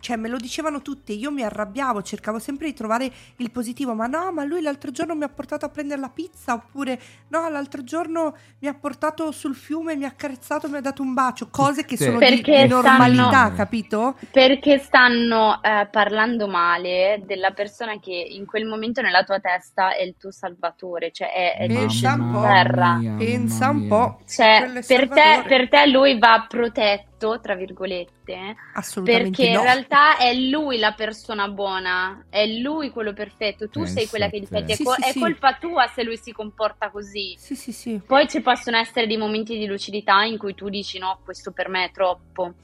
cioè, 0.00 0.16
me 0.16 0.28
lo 0.28 0.36
dicevano 0.38 0.82
tutti, 0.82 1.18
io 1.18 1.30
mi 1.30 1.42
arrabbiavo, 1.42 2.02
cercavo 2.02 2.38
sempre 2.38 2.66
di 2.66 2.74
trovare 2.74 3.10
il 3.36 3.50
positivo, 3.50 3.94
ma 3.94 4.06
no, 4.06 4.32
ma 4.32 4.44
lui 4.44 4.60
l'altro 4.62 4.90
giorno 4.90 5.14
mi 5.14 5.24
ha 5.24 5.28
portato 5.28 5.64
a 5.66 5.68
prendere 5.68 6.00
la 6.00 6.08
pizza, 6.10 6.54
oppure 6.54 6.98
no, 7.28 7.48
l'altro 7.48 7.84
giorno 7.84 8.36
mi 8.60 8.68
ha 8.68 8.74
portato 8.74 9.30
sul 9.32 9.54
fiume, 9.54 9.94
mi 9.96 10.04
ha 10.04 10.12
carezzato, 10.12 10.68
mi 10.68 10.76
ha 10.78 10.80
dato 10.80 11.02
un 11.02 11.14
bacio, 11.14 11.48
cose 11.50 11.84
che 11.84 11.96
Tutte 11.96 12.04
sono 12.04 12.22
di, 12.24 12.42
Perché 12.42 12.62
di 12.62 12.66
normalità, 12.68 13.50
stanno- 13.50 13.56
capito? 13.56 14.16
Perché 14.30 14.78
stanno 14.78 15.62
eh, 15.62 15.88
parlando 15.90 16.48
male 16.48 17.22
della 17.26 17.50
persona 17.52 17.98
che 17.98 18.12
in 18.12 18.46
quel 18.46 18.66
momento 18.66 19.02
nella 19.02 19.24
tua 19.24 19.38
testa 19.40 19.94
è 19.94 20.02
il 20.02 20.16
tuo 20.18 20.30
salvatore, 20.30 21.10
cioè 21.12 21.32
è, 21.32 21.56
è 21.58 21.66
Pensa 21.66 22.14
un 22.14 22.26
po'. 22.26 22.40
terra. 22.40 22.94
mia, 22.94 23.14
Pensa 23.16 23.68
un 23.70 23.86
po'. 23.86 24.20
Cioè, 24.26 24.82
per 24.86 25.10
te, 25.10 25.22
Salvatore. 25.22 25.42
per 25.46 25.68
te 25.68 25.86
lui 25.86 26.18
va 26.18 26.46
protetto, 26.48 27.09
tra 27.40 27.54
virgolette, 27.54 28.56
Assolutamente 28.74 29.30
perché 29.36 29.52
no. 29.52 29.58
in 29.58 29.64
realtà 29.64 30.16
è 30.16 30.32
lui 30.34 30.78
la 30.78 30.92
persona 30.92 31.48
buona, 31.48 32.24
è 32.30 32.46
lui 32.46 32.90
quello 32.90 33.12
perfetto, 33.12 33.68
tu 33.68 33.84
sei 33.84 34.06
Pensa 34.06 34.08
quella 34.08 34.28
che 34.28 34.40
difetti, 34.40 34.72
è, 34.72 34.74
Sì, 34.74 34.84
co- 34.84 34.94
sì, 34.94 35.02
è 35.02 35.12
sì. 35.12 35.18
colpa 35.18 35.54
tua 35.54 35.86
se 35.88 36.02
lui 36.02 36.16
si 36.16 36.32
comporta 36.32 36.90
così. 36.90 37.34
Sì, 37.36 37.54
sì, 37.54 37.72
sì. 37.72 38.00
Poi 38.04 38.28
ci 38.28 38.40
possono 38.40 38.76
essere 38.78 39.06
dei 39.06 39.16
momenti 39.18 39.58
di 39.58 39.66
lucidità 39.66 40.22
in 40.22 40.38
cui 40.38 40.54
tu 40.54 40.68
dici 40.68 40.98
no, 40.98 41.20
questo 41.24 41.52
per 41.52 41.68
me 41.68 41.84
è 41.84 41.90
troppo, 41.90 42.54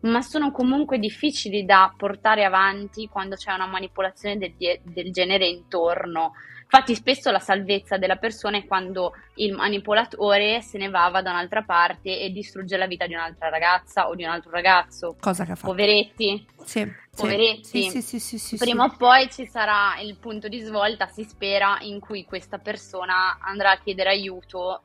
ma 0.00 0.20
sono 0.22 0.50
comunque 0.50 0.98
difficili 0.98 1.64
da 1.64 1.92
portare 1.96 2.44
avanti 2.44 3.08
quando 3.08 3.36
c'è 3.36 3.52
una 3.52 3.66
manipolazione 3.66 4.38
del, 4.38 4.54
del 4.82 5.12
genere 5.12 5.46
intorno. 5.46 6.32
Infatti 6.68 6.96
spesso 6.96 7.30
la 7.30 7.38
salvezza 7.38 7.96
della 7.96 8.16
persona 8.16 8.56
è 8.58 8.66
quando 8.66 9.12
il 9.34 9.52
manipolatore 9.54 10.60
se 10.62 10.78
ne 10.78 10.88
va, 10.88 11.08
va 11.10 11.22
da 11.22 11.30
un'altra 11.30 11.62
parte 11.62 12.18
e 12.18 12.30
distrugge 12.30 12.76
la 12.76 12.88
vita 12.88 13.06
di 13.06 13.14
un'altra 13.14 13.48
ragazza 13.48 14.08
o 14.08 14.16
di 14.16 14.24
un 14.24 14.30
altro 14.30 14.50
ragazzo. 14.50 15.16
Cosa 15.20 15.44
che 15.44 15.52
ha 15.52 15.54
fatto. 15.54 15.70
Poveretti, 15.70 16.44
Sì. 16.64 16.92
Poveretti. 17.14 17.88
Sì, 17.88 18.02
sì, 18.02 18.18
sì, 18.18 18.38
sì, 18.38 18.56
prima 18.56 18.84
o 18.84 18.94
poi 18.96 19.30
ci 19.30 19.46
sarà 19.46 19.98
il 20.00 20.16
punto 20.16 20.48
di 20.48 20.58
svolta, 20.58 21.06
si 21.06 21.22
spera, 21.24 21.78
in 21.80 22.00
cui 22.00 22.24
questa 22.24 22.58
persona 22.58 23.38
andrà 23.40 23.70
a 23.70 23.78
chiedere 23.78 24.10
aiuto 24.10 24.82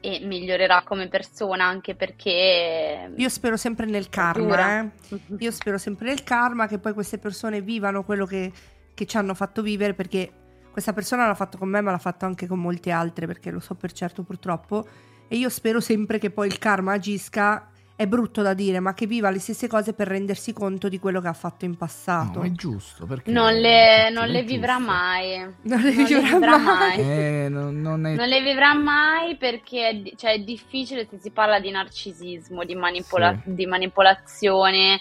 e 0.00 0.20
migliorerà 0.22 0.82
come 0.82 1.08
persona 1.08 1.66
anche 1.66 1.94
perché 1.94 3.12
Io 3.14 3.28
spero 3.28 3.56
sempre 3.56 3.84
nel 3.84 4.08
karma, 4.08 4.80
eh. 4.80 4.90
Io 5.38 5.50
spero 5.50 5.76
sempre 5.76 6.06
nel 6.06 6.22
karma 6.22 6.66
che 6.66 6.78
poi 6.78 6.94
queste 6.94 7.18
persone 7.18 7.60
vivano 7.60 8.04
quello 8.04 8.24
che, 8.24 8.50
che 8.94 9.06
ci 9.06 9.16
hanno 9.18 9.34
fatto 9.34 9.60
vivere 9.60 9.92
perché 9.92 10.32
questa 10.70 10.92
persona 10.92 11.26
l'ha 11.26 11.34
fatto 11.34 11.58
con 11.58 11.68
me 11.68 11.80
ma 11.80 11.90
l'ha 11.90 11.98
fatto 11.98 12.24
anche 12.26 12.46
con 12.46 12.58
molte 12.58 12.90
altre 12.90 13.26
perché 13.26 13.50
lo 13.50 13.60
so 13.60 13.74
per 13.74 13.92
certo 13.92 14.22
purtroppo 14.22 14.86
e 15.28 15.36
io 15.36 15.48
spero 15.48 15.80
sempre 15.80 16.18
che 16.18 16.30
poi 16.30 16.46
il 16.48 16.58
karma 16.58 16.92
agisca 16.92 17.66
è 17.94 18.06
brutto 18.06 18.40
da 18.40 18.54
dire 18.54 18.80
ma 18.80 18.94
che 18.94 19.06
viva 19.06 19.28
le 19.28 19.38
stesse 19.38 19.68
cose 19.68 19.92
per 19.92 20.08
rendersi 20.08 20.54
conto 20.54 20.88
di 20.88 20.98
quello 20.98 21.20
che 21.20 21.28
ha 21.28 21.34
fatto 21.34 21.66
in 21.66 21.76
passato 21.76 22.38
No, 22.38 22.46
è 22.46 22.50
giusto 22.52 23.04
perché 23.04 23.30
non 23.30 23.52
le, 23.52 24.08
non 24.10 24.26
le 24.28 24.42
vivrà 24.42 24.78
mai. 24.78 25.38
non 25.62 25.80
le 25.82 25.90
vivrà 25.90 26.56
mai. 26.56 26.98
Eh, 26.98 27.46
non, 27.50 27.78
non 27.82 28.06
è 28.06 28.14
Non 28.14 28.26
le 28.26 28.40
vivrà 28.40 28.72
mai 28.72 29.36
perché 29.36 30.02
cioè, 30.16 30.32
è 30.32 30.38
difficile 30.38 31.06
se 31.10 31.18
si 31.20 31.30
parla 31.30 31.60
di 31.60 31.70
narcisismo, 31.70 32.64
di, 32.64 32.74
manipola- 32.74 33.38
Sì. 33.44 33.54
di 33.54 33.66
manipolazione, 33.66 34.98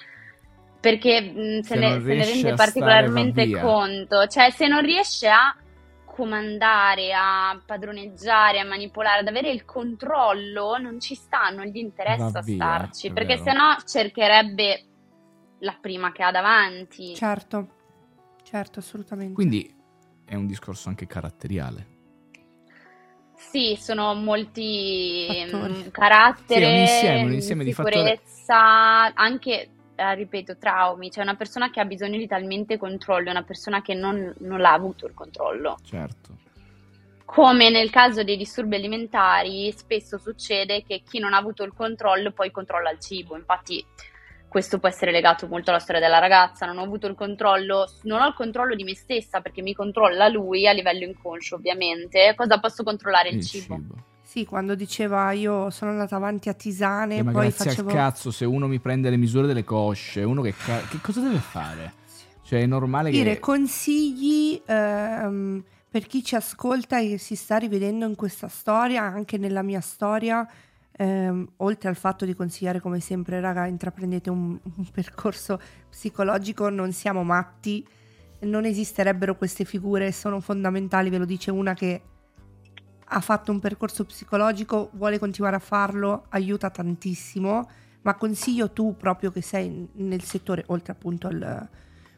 perché 0.80 1.22
mh, 1.22 1.60
se, 1.62 1.74
Se 1.74 1.76
ne, 1.76 2.00
se 2.02 2.14
ne 2.14 2.26
rende 2.26 2.54
particolarmente 2.54 3.48
stare, 3.48 3.62
conto. 3.66 4.28
Cioè, 4.28 4.50
se 4.52 4.68
non 4.68 4.82
riesce 4.82 5.28
a 5.28 5.56
comandare, 6.06 7.14
a 7.14 7.62
padroneggiare, 7.66 8.60
a 8.60 8.66
manipolare, 8.66 9.22
ad 9.22 9.28
avere 9.28 9.52
il 9.52 9.64
controllo, 9.66 10.78
non 10.78 11.00
ci 11.00 11.16
sta, 11.16 11.50
non 11.50 11.66
gli 11.66 11.78
interessa 11.78 12.42
via, 12.42 12.56
starci, 12.56 13.12
perché 13.12 13.36
vero. 13.38 13.44
sennò 13.50 13.76
cercherebbe 13.86 14.84
la 15.60 15.78
prima 15.80 16.12
che 16.12 16.24
ha 16.24 16.32
davanti. 16.32 17.14
certo 17.16 17.68
certo 18.44 18.80
assolutamente 18.80 19.34
quindi 19.34 19.74
è 20.26 20.36
un 20.36 20.48
discorso 20.48 20.90
anche 20.90 21.06
caratteriale 21.06 21.98
Sì, 23.36 23.78
sono 23.80 24.14
molti 24.16 25.26
Fattori. 25.28 25.74
mm, 25.74 25.88
carattere, 25.92 26.60
Sì, 26.60 26.64
è 26.66 26.68
un 26.68 26.80
insieme, 26.80 27.24
un 27.24 27.34
insieme 27.34 27.64
di 27.64 27.74
fattori. 27.74 27.96
sicurezza, 27.96 29.14
anche 29.14 29.70
eh, 30.00 30.16
ripeto, 30.16 30.58
traumi, 30.58 31.12
cioè 31.12 31.24
una 31.24 31.36
persona 31.36 31.70
che 31.70 31.82
ha 31.82 31.86
bisogno 31.86 32.18
di 32.18 32.26
talmente 32.26 32.78
controllo, 32.78 33.28
è 33.28 33.32
una 33.32 33.44
persona 33.44 33.82
che 33.82 33.94
non, 33.94 34.34
non 34.40 34.60
l'ha 34.60 34.72
avuto 34.72 35.06
il 35.06 35.14
controllo. 35.14 35.78
Certo. 35.84 36.38
Come 37.26 37.70
nel 37.70 37.90
caso 37.90 38.24
dei 38.24 38.38
disturbi 38.38 38.76
alimentari, 38.76 39.72
spesso 39.72 40.18
succede 40.18 40.84
che 40.84 41.04
chi 41.08 41.20
non 41.20 41.34
ha 41.34 41.38
avuto 41.38 41.64
il 41.64 41.74
controllo 41.76 42.32
poi 42.32 42.50
controlla 42.50 42.90
il 42.90 43.00
cibo. 43.00 43.36
Infatti, 43.36 43.86
questo 44.48 44.80
può 44.80 44.90
essere 44.90 45.12
legato 45.12 45.48
molto 45.48 45.70
alla 45.70 45.80
storia 45.80 46.02
della 46.02 46.18
ragazza. 46.18 46.66
Non 46.66 46.80
ho 46.80 46.84
avuto 46.84 47.06
il 47.06 47.14
controllo, 47.14 47.88
non 48.04 48.22
ho 48.22 48.28
il 48.28 48.34
controllo 48.34 48.74
di 48.74 48.84
me 48.84 48.96
stessa 48.96 49.42
perché 49.42 49.62
mi 49.62 49.76
controlla 49.76 50.28
lui 50.28 50.68
a 50.68 50.72
livello 50.72 51.04
inconscio, 51.04 51.56
ovviamente. 51.56 52.34
Cosa 52.36 52.60
posso 52.60 52.84
controllare? 52.84 53.30
Il, 53.30 53.36
Il 53.36 53.46
cibo. 53.46 53.76
cibo. 53.76 53.96
Sì, 54.40 54.46
quando 54.46 54.74
diceva 54.74 55.34
io 55.34 55.70
sono 55.70 55.92
andata 55.92 56.16
avanti 56.16 56.48
a 56.48 56.54
tisane, 56.54 57.22
ma 57.24 57.32
poi 57.32 57.48
grazie 57.48 57.72
facevo... 57.72 57.90
al 57.90 57.96
cazzo, 57.96 58.32
se 58.32 58.46
uno 58.46 58.68
mi 58.68 58.80
prende 58.80 59.10
le 59.10 59.18
misure 59.18 59.48
delle 59.48 59.66
cosce, 59.66 60.24
uno 60.24 60.42
che, 60.42 60.54
ca- 60.54 60.82
che 60.88 61.00
cosa 61.02 61.20
deve 61.20 61.40
fare? 61.40 61.94
Cioè, 62.42 62.62
è 62.62 62.66
normale 62.66 63.12
dire 63.12 63.34
che... 63.34 63.40
consigli 63.40 64.62
ehm, 64.66 65.62
per 65.90 66.08
chi 66.08 66.24
ci 66.24 66.36
ascolta 66.36 67.00
e 67.00 67.18
si 67.18 67.36
sta 67.36 67.58
rivedendo 67.58 68.06
in 68.06 68.16
questa 68.16 68.48
storia, 68.48 69.04
anche 69.04 69.38
nella 69.38 69.62
mia 69.62 69.82
storia, 69.82 70.50
ehm, 70.94 71.50
oltre 71.58 71.90
al 71.90 71.98
fatto 71.98 72.24
di 72.24 72.34
consigliare 72.34 72.80
come 72.80 73.02
sempre, 73.02 73.42
raga, 73.42 73.66
intraprendete 73.66 74.30
un, 74.30 74.58
un 74.64 74.86
percorso 74.90 75.60
psicologico, 75.90 76.70
non 76.70 76.94
siamo 76.94 77.24
matti, 77.24 77.86
non 78.42 78.64
esisterebbero 78.64 79.36
queste 79.36 79.66
figure, 79.66 80.14
sono 80.14 80.40
fondamentali, 80.40 81.10
ve 81.10 81.18
lo 81.18 81.26
dice 81.26 81.52
una 81.52 81.74
che 81.74 82.02
ha 83.12 83.20
fatto 83.22 83.52
un 83.52 83.60
percorso 83.60 84.06
psicologico, 84.06 84.90
vuole 84.94 85.18
continuare 85.18 85.56
a 85.56 85.60
farlo, 85.60 86.26
aiuta 86.30 86.70
tantissimo, 86.70 87.70
ma 88.02 88.16
consiglio 88.16 88.72
tu 88.72 88.96
proprio 88.96 89.32
che 89.32 89.42
sei 89.42 89.90
nel 89.94 90.22
settore, 90.22 90.64
oltre 90.68 90.94
appunto 90.94 91.28
al 91.28 91.68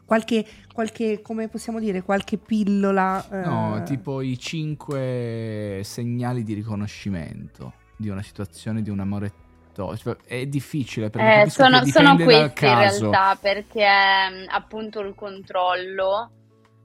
qualche, 0.05 0.45
qualche 0.73 1.21
come 1.21 1.47
possiamo 1.47 1.79
dire, 1.79 2.01
qualche 2.01 2.37
pillola. 2.37 3.25
No, 3.45 3.77
eh, 3.77 3.83
tipo 3.83 4.21
i 4.21 4.37
cinque 4.37 5.79
segnali 5.83 6.43
di 6.43 6.53
riconoscimento 6.53 7.73
di 7.95 8.09
una 8.09 8.21
situazione, 8.21 8.81
di 8.81 8.89
un 8.89 8.99
amore 8.99 9.31
tossico. 9.73 10.17
È 10.25 10.45
difficile 10.45 11.09
perché 11.09 11.43
Eh, 11.43 11.49
sono, 11.49 11.81
che 11.81 11.91
sono 11.91 12.15
questi 12.17 12.65
in 12.65 12.77
realtà 12.77 13.37
perché 13.39 13.85
mh, 13.85 14.49
appunto 14.49 14.99
il 14.99 15.15
controllo 15.15 16.31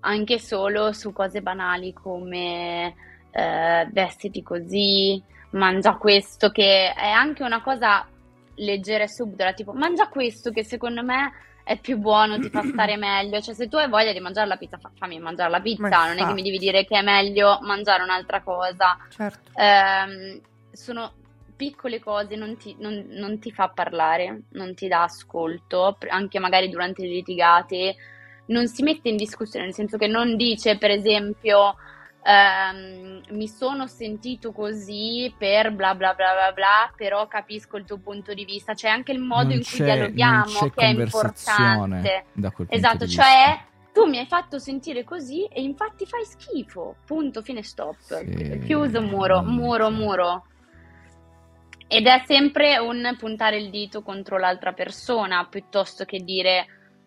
anche 0.01 0.38
solo 0.38 0.92
su 0.92 1.12
cose 1.12 1.42
banali 1.42 1.92
come 1.92 2.95
eh, 3.37 3.88
vestiti 3.92 4.42
così, 4.42 5.22
mangia 5.51 5.96
questo 5.96 6.51
che 6.51 6.92
è 6.92 7.11
anche 7.11 7.42
una 7.42 7.61
cosa 7.62 8.07
leggera 8.57 9.05
e 9.05 9.09
subdola, 9.09 9.53
tipo 9.53 9.72
mangia 9.72 10.09
questo 10.09 10.51
che 10.51 10.64
secondo 10.64 11.03
me 11.03 11.33
è 11.62 11.79
più 11.79 11.99
buono, 11.99 12.38
ti 12.38 12.49
fa 12.49 12.62
stare 12.62 12.96
meglio, 12.99 13.40
cioè 13.40 13.55
se 13.55 13.68
tu 13.68 13.77
hai 13.77 13.88
voglia 13.88 14.12
di 14.12 14.20
mangiare 14.20 14.46
la 14.46 14.57
pizza 14.57 14.79
fa- 14.79 14.90
fammi 14.96 15.18
mangiare 15.18 15.51
la 15.51 15.61
pizza, 15.61 15.88
Ma 15.88 16.07
non 16.07 16.18
è 16.18 16.27
che 16.27 16.33
mi 16.33 16.42
devi 16.42 16.59
dire 16.59 16.85
che 16.85 16.96
è 16.96 17.03
meglio 17.03 17.59
mangiare 17.62 18.03
un'altra 18.03 18.40
cosa. 18.42 18.96
Certo. 19.11 19.51
ehm, 19.55 20.40
sono 20.72 21.12
piccole 21.57 22.01
cose, 22.01 22.37
non 22.37 22.57
ti, 22.57 22.77
non- 22.79 23.07
non 23.09 23.38
ti 23.38 23.51
fa 23.51 23.68
parlare, 23.68 24.42
non 24.51 24.75
ti 24.75 24.88
dà 24.88 25.03
ascolto, 25.05 25.96
anche 26.09 26.38
magari 26.38 26.68
durante 26.68 27.03
le 27.03 27.09
litigate, 27.09 27.96
non 28.46 28.68
si 28.68 28.83
mette 28.83 29.09
in 29.09 29.16
discussione, 29.16 29.64
nel 29.64 29.75
senso 29.75 29.96
che 29.96 30.07
non 30.07 30.37
dice, 30.37 30.77
per 30.79 30.90
esempio, 30.90 31.75
ehm, 32.26 33.20
mi 33.30 33.48
sono 33.48 33.86
sentito 33.86 34.52
così 34.52 35.32
per 35.38 35.72
bla 35.72 35.94
bla 35.94 36.14
bla 36.14 36.32
bla 36.32 36.52
bla, 36.52 36.92
però 36.96 37.26
capisco 37.28 37.76
il 37.76 37.84
tuo 37.84 37.98
punto 37.98 38.34
di 38.34 38.44
vista, 38.44 38.74
c'è 38.74 38.88
anche 38.88 39.12
il 39.12 39.20
modo 39.20 39.48
Non 39.48 39.58
in 39.58 39.62
cui 39.64 39.84
dialoghiamo 39.84 40.70
che 40.74 40.84
è 40.84 40.88
importante. 40.88 42.24
Esatto, 42.68 43.06
cioè 43.06 43.60
tu 43.92 44.06
mi 44.06 44.18
hai 44.18 44.26
fatto 44.26 44.58
sentire 44.58 45.04
così 45.04 45.44
e 45.46 45.62
infatti 45.62 46.04
fai 46.04 46.24
schifo. 46.24 46.96
Punto, 47.06 47.40
fine, 47.40 47.62
stop. 47.62 47.96
Sì. 47.98 48.62
Chiuso, 48.64 49.00
muro, 49.00 49.42
muro, 49.42 49.90
muro. 49.90 50.46
Ed 51.88 52.06
è 52.06 52.22
sempre 52.26 52.78
un 52.78 53.14
puntare 53.16 53.58
il 53.58 53.70
dito 53.70 54.02
contro 54.02 54.38
l'altra 54.38 54.72
persona 54.72 55.46
piuttosto 55.48 56.04
che 56.04 56.18
dire, 56.18 56.66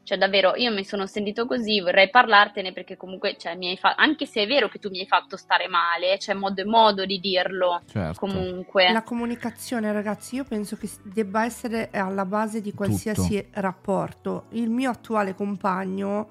cioè 0.10 0.18
davvero, 0.18 0.56
io 0.56 0.74
mi 0.74 0.84
sono 0.84 1.06
sentito 1.06 1.46
così, 1.46 1.82
vorrei 1.82 2.10
parlartene 2.10 2.74
perché 2.74 2.98
comunque, 2.98 3.36
cioè, 3.38 3.56
mi 3.56 3.70
hai 3.70 3.78
fa- 3.78 3.94
anche 3.94 4.26
se 4.26 4.42
è 4.42 4.48
vero 4.48 4.68
che 4.68 4.80
tu 4.80 4.90
mi 4.90 5.02
hai 5.02 5.06
fatto 5.06 5.38
stare 5.38 5.68
male, 5.68 6.18
c'è 6.18 6.34
modo 6.34 6.62
e 6.62 6.66
modo 6.66 7.06
di 7.06 7.20
dirlo 7.20 7.84
Certo. 7.86 8.20
comunque. 8.20 8.92
La 8.92 9.04
comunicazione, 9.04 9.92
ragazzi, 9.92 10.38
io 10.38 10.46
penso 10.46 10.78
che 10.78 10.90
debba 11.04 11.46
essere 11.46 11.92
alla 11.92 12.26
base 12.26 12.60
di 12.60 12.74
qualsiasi 12.74 13.50
rapporto. 13.52 14.46
Il 14.54 14.72
mio 14.72 14.90
attuale 14.90 15.36
compagno, 15.36 16.28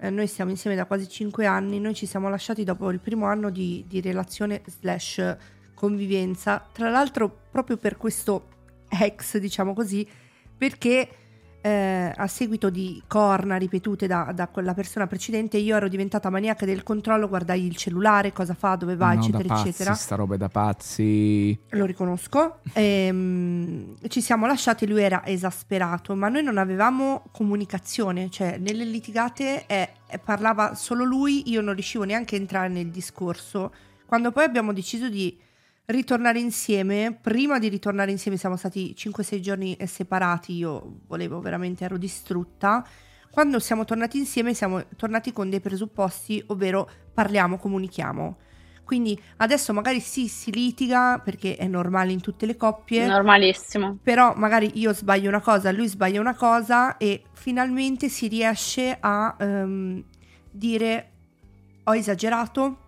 eh, 0.00 0.10
noi 0.10 0.26
stiamo 0.26 0.50
insieme 0.50 0.74
da 0.74 0.86
quasi 0.86 1.08
5 1.08 1.46
anni, 1.46 1.78
noi 1.78 1.94
ci 1.94 2.06
siamo 2.06 2.28
lasciati 2.28 2.64
dopo 2.64 2.90
il 2.90 2.98
primo 2.98 3.26
anno 3.26 3.50
di, 3.50 3.84
di 3.86 4.00
relazione 4.00 4.62
slash 4.66 5.36
convivenza, 5.74 6.66
tra 6.72 6.90
l'altro 6.90 7.32
proprio 7.48 7.76
per 7.76 7.96
questo 7.96 8.48
ex, 8.88 9.38
diciamo 9.38 9.72
così, 9.72 10.04
perché 10.58 11.08
eh, 11.62 12.12
a 12.14 12.26
seguito 12.26 12.70
di 12.70 13.02
corna 13.06 13.56
ripetute 13.56 14.06
da, 14.06 14.32
da 14.34 14.48
quella 14.48 14.74
persona 14.74 15.06
precedente 15.06 15.58
io 15.58 15.76
ero 15.76 15.88
diventata 15.88 16.30
maniaca 16.30 16.64
del 16.64 16.82
controllo, 16.82 17.28
guardai 17.28 17.66
il 17.66 17.76
cellulare, 17.76 18.32
cosa 18.32 18.54
fa, 18.54 18.76
dove 18.76 18.96
va, 18.96 19.08
Ah, 19.08 19.14
no, 19.14 19.20
eccetera, 19.20 19.54
pazzi, 19.54 19.68
eccetera 19.68 19.94
sta 19.94 20.14
roba 20.14 20.34
è 20.34 20.38
da 20.38 20.48
pazzi. 20.48 21.58
lo 21.70 21.84
riconosco. 21.84 22.60
Ehm, 22.72 23.96
ci 24.08 24.20
siamo 24.20 24.46
lasciati, 24.46 24.86
lui 24.86 25.02
era 25.02 25.24
esasperato, 25.26 26.14
ma 26.14 26.28
noi 26.28 26.42
non 26.42 26.58
avevamo 26.58 27.24
comunicazione, 27.32 28.30
cioè 28.30 28.58
nelle 28.58 28.84
litigate 28.84 29.66
eh, 29.66 29.88
eh, 30.08 30.18
parlava 30.18 30.74
solo 30.74 31.04
lui, 31.04 31.50
io 31.50 31.60
non 31.60 31.74
riuscivo 31.74 32.04
neanche 32.04 32.36
a 32.36 32.38
entrare 32.38 32.68
nel 32.68 32.88
discorso. 32.88 33.72
Quando 34.06 34.32
poi 34.32 34.44
abbiamo 34.44 34.72
deciso 34.72 35.08
di 35.08 35.36
ritornare 35.90 36.38
insieme, 36.38 37.16
prima 37.20 37.58
di 37.58 37.68
ritornare 37.68 38.10
insieme 38.10 38.36
siamo 38.36 38.56
stati 38.56 38.94
5-6 38.96 39.40
giorni 39.40 39.76
separati, 39.84 40.54
io 40.54 41.00
volevo 41.06 41.40
veramente, 41.40 41.84
ero 41.84 41.96
distrutta. 41.96 42.86
Quando 43.30 43.58
siamo 43.58 43.84
tornati 43.84 44.18
insieme 44.18 44.54
siamo 44.54 44.84
tornati 44.96 45.32
con 45.32 45.50
dei 45.50 45.60
presupposti, 45.60 46.42
ovvero 46.48 46.88
parliamo, 47.12 47.58
comunichiamo. 47.58 48.38
Quindi 48.84 49.16
adesso 49.36 49.72
magari 49.72 50.00
sì, 50.00 50.26
si 50.26 50.50
litiga 50.50 51.20
perché 51.24 51.54
è 51.54 51.68
normale 51.68 52.10
in 52.10 52.20
tutte 52.20 52.44
le 52.44 52.56
coppie, 52.56 53.06
Normalissimo. 53.06 53.98
però 54.02 54.34
magari 54.34 54.72
io 54.80 54.92
sbaglio 54.92 55.28
una 55.28 55.40
cosa, 55.40 55.70
lui 55.70 55.86
sbaglia 55.86 56.18
una 56.18 56.34
cosa 56.34 56.96
e 56.96 57.22
finalmente 57.32 58.08
si 58.08 58.26
riesce 58.26 58.96
a 58.98 59.36
ehm, 59.38 60.02
dire 60.50 61.10
ho 61.84 61.94
esagerato 61.94 62.78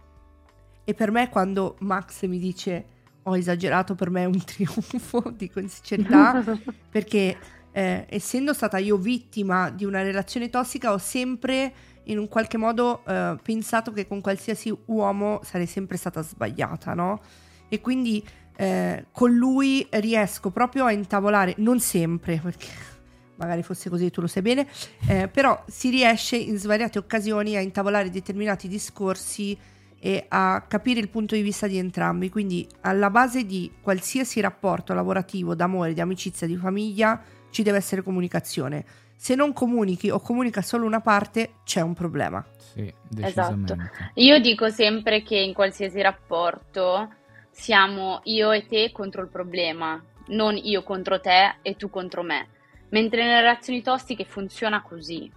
e 0.82 0.94
per 0.94 1.12
me 1.12 1.28
quando 1.28 1.76
Max 1.80 2.26
mi 2.26 2.40
dice 2.40 2.86
ho 3.24 3.36
esagerato 3.36 3.94
per 3.94 4.10
me 4.10 4.22
è 4.22 4.26
un 4.26 4.42
trionfo, 4.44 5.32
dico 5.36 5.60
in 5.60 5.68
sincerità, 5.68 6.42
perché 6.90 7.36
eh, 7.72 8.06
essendo 8.08 8.52
stata 8.52 8.78
io 8.78 8.96
vittima 8.96 9.70
di 9.70 9.84
una 9.84 10.02
relazione 10.02 10.50
tossica 10.50 10.92
ho 10.92 10.98
sempre 10.98 11.72
in 12.04 12.18
un 12.18 12.28
qualche 12.28 12.56
modo 12.56 13.02
eh, 13.06 13.36
pensato 13.42 13.92
che 13.92 14.06
con 14.06 14.20
qualsiasi 14.20 14.76
uomo 14.86 15.40
sarei 15.44 15.66
sempre 15.66 15.96
stata 15.96 16.22
sbagliata, 16.22 16.94
no? 16.94 17.20
E 17.68 17.80
quindi 17.80 18.22
eh, 18.56 19.06
con 19.12 19.32
lui 19.32 19.86
riesco 19.90 20.50
proprio 20.50 20.84
a 20.84 20.92
intavolare, 20.92 21.54
non 21.58 21.80
sempre, 21.80 22.40
perché 22.42 22.66
magari 23.36 23.62
fosse 23.62 23.88
così, 23.88 24.10
tu 24.10 24.20
lo 24.20 24.26
sai 24.26 24.42
bene, 24.42 24.66
eh, 25.06 25.28
però 25.28 25.62
si 25.66 25.90
riesce 25.90 26.36
in 26.36 26.58
svariate 26.58 26.98
occasioni 26.98 27.56
a 27.56 27.60
intavolare 27.60 28.10
determinati 28.10 28.68
discorsi 28.68 29.56
e 30.04 30.24
a 30.30 30.64
capire 30.66 30.98
il 30.98 31.08
punto 31.08 31.36
di 31.36 31.42
vista 31.42 31.68
di 31.68 31.78
entrambi. 31.78 32.28
Quindi 32.28 32.66
alla 32.80 33.08
base 33.08 33.46
di 33.46 33.70
qualsiasi 33.80 34.40
rapporto 34.40 34.94
lavorativo, 34.94 35.54
d'amore, 35.54 35.92
di 35.92 36.00
amicizia, 36.00 36.44
di 36.48 36.56
famiglia, 36.56 37.22
ci 37.50 37.62
deve 37.62 37.76
essere 37.76 38.02
comunicazione. 38.02 38.84
Se 39.14 39.36
non 39.36 39.52
comunichi 39.52 40.10
o 40.10 40.18
comunica 40.18 40.60
solo 40.60 40.86
una 40.86 41.00
parte, 41.00 41.58
c'è 41.62 41.82
un 41.82 41.94
problema. 41.94 42.44
Sì, 42.56 42.92
decisamente. 43.08 43.90
Io 44.14 44.40
dico 44.40 44.70
sempre 44.70 45.22
che 45.22 45.36
in 45.36 45.54
qualsiasi 45.54 46.00
rapporto 46.02 47.08
siamo 47.52 48.22
io 48.24 48.50
e 48.50 48.66
te 48.66 48.90
contro 48.90 49.22
il 49.22 49.28
problema, 49.28 50.02
non 50.28 50.56
io 50.56 50.82
contro 50.82 51.20
te 51.20 51.58
e 51.62 51.76
tu 51.76 51.88
contro 51.88 52.24
me. 52.24 52.48
Mentre 52.88 53.22
nelle 53.22 53.40
relazioni 53.40 53.82
tossiche 53.82 54.24
funziona 54.24 54.82
così 54.82 55.30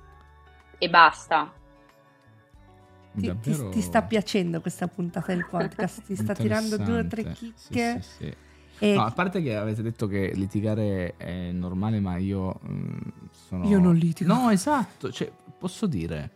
e 0.79 0.89
basta. 0.89 1.53
Ti, 3.15 3.21
ti- 3.21 3.27
Davvero 3.27 3.69
ti 3.69 3.81
sta 3.81 4.01
piacendo 4.03 4.61
questa 4.61 4.87
puntata 4.87 5.33
del 5.33 5.45
podcast? 5.49 6.03
Ti 6.03 6.15
sta 6.15 6.33
tirando 6.33 6.77
due 6.77 6.99
o 6.99 7.07
tre 7.07 7.31
chicche? 7.31 8.01
Sì, 8.01 8.09
sì, 8.09 8.23
sì. 8.25 8.33
E 8.79 8.93
No, 8.93 9.05
a 9.05 9.11
parte 9.11 9.41
che 9.41 9.55
avete 9.55 9.81
detto 9.81 10.05
che 10.07 10.31
litigare 10.33 11.15
è 11.17 11.51
normale, 11.51 11.99
ma 11.99 12.17
io 12.17 12.59
mm, 12.67 12.97
sono... 13.31 13.67
Io 13.67 13.79
non 13.79 13.95
litigo. 13.95 14.33
No, 14.33 14.49
esatto, 14.49 15.11
cioè, 15.11 15.31
posso 15.57 15.87
dire... 15.87 16.31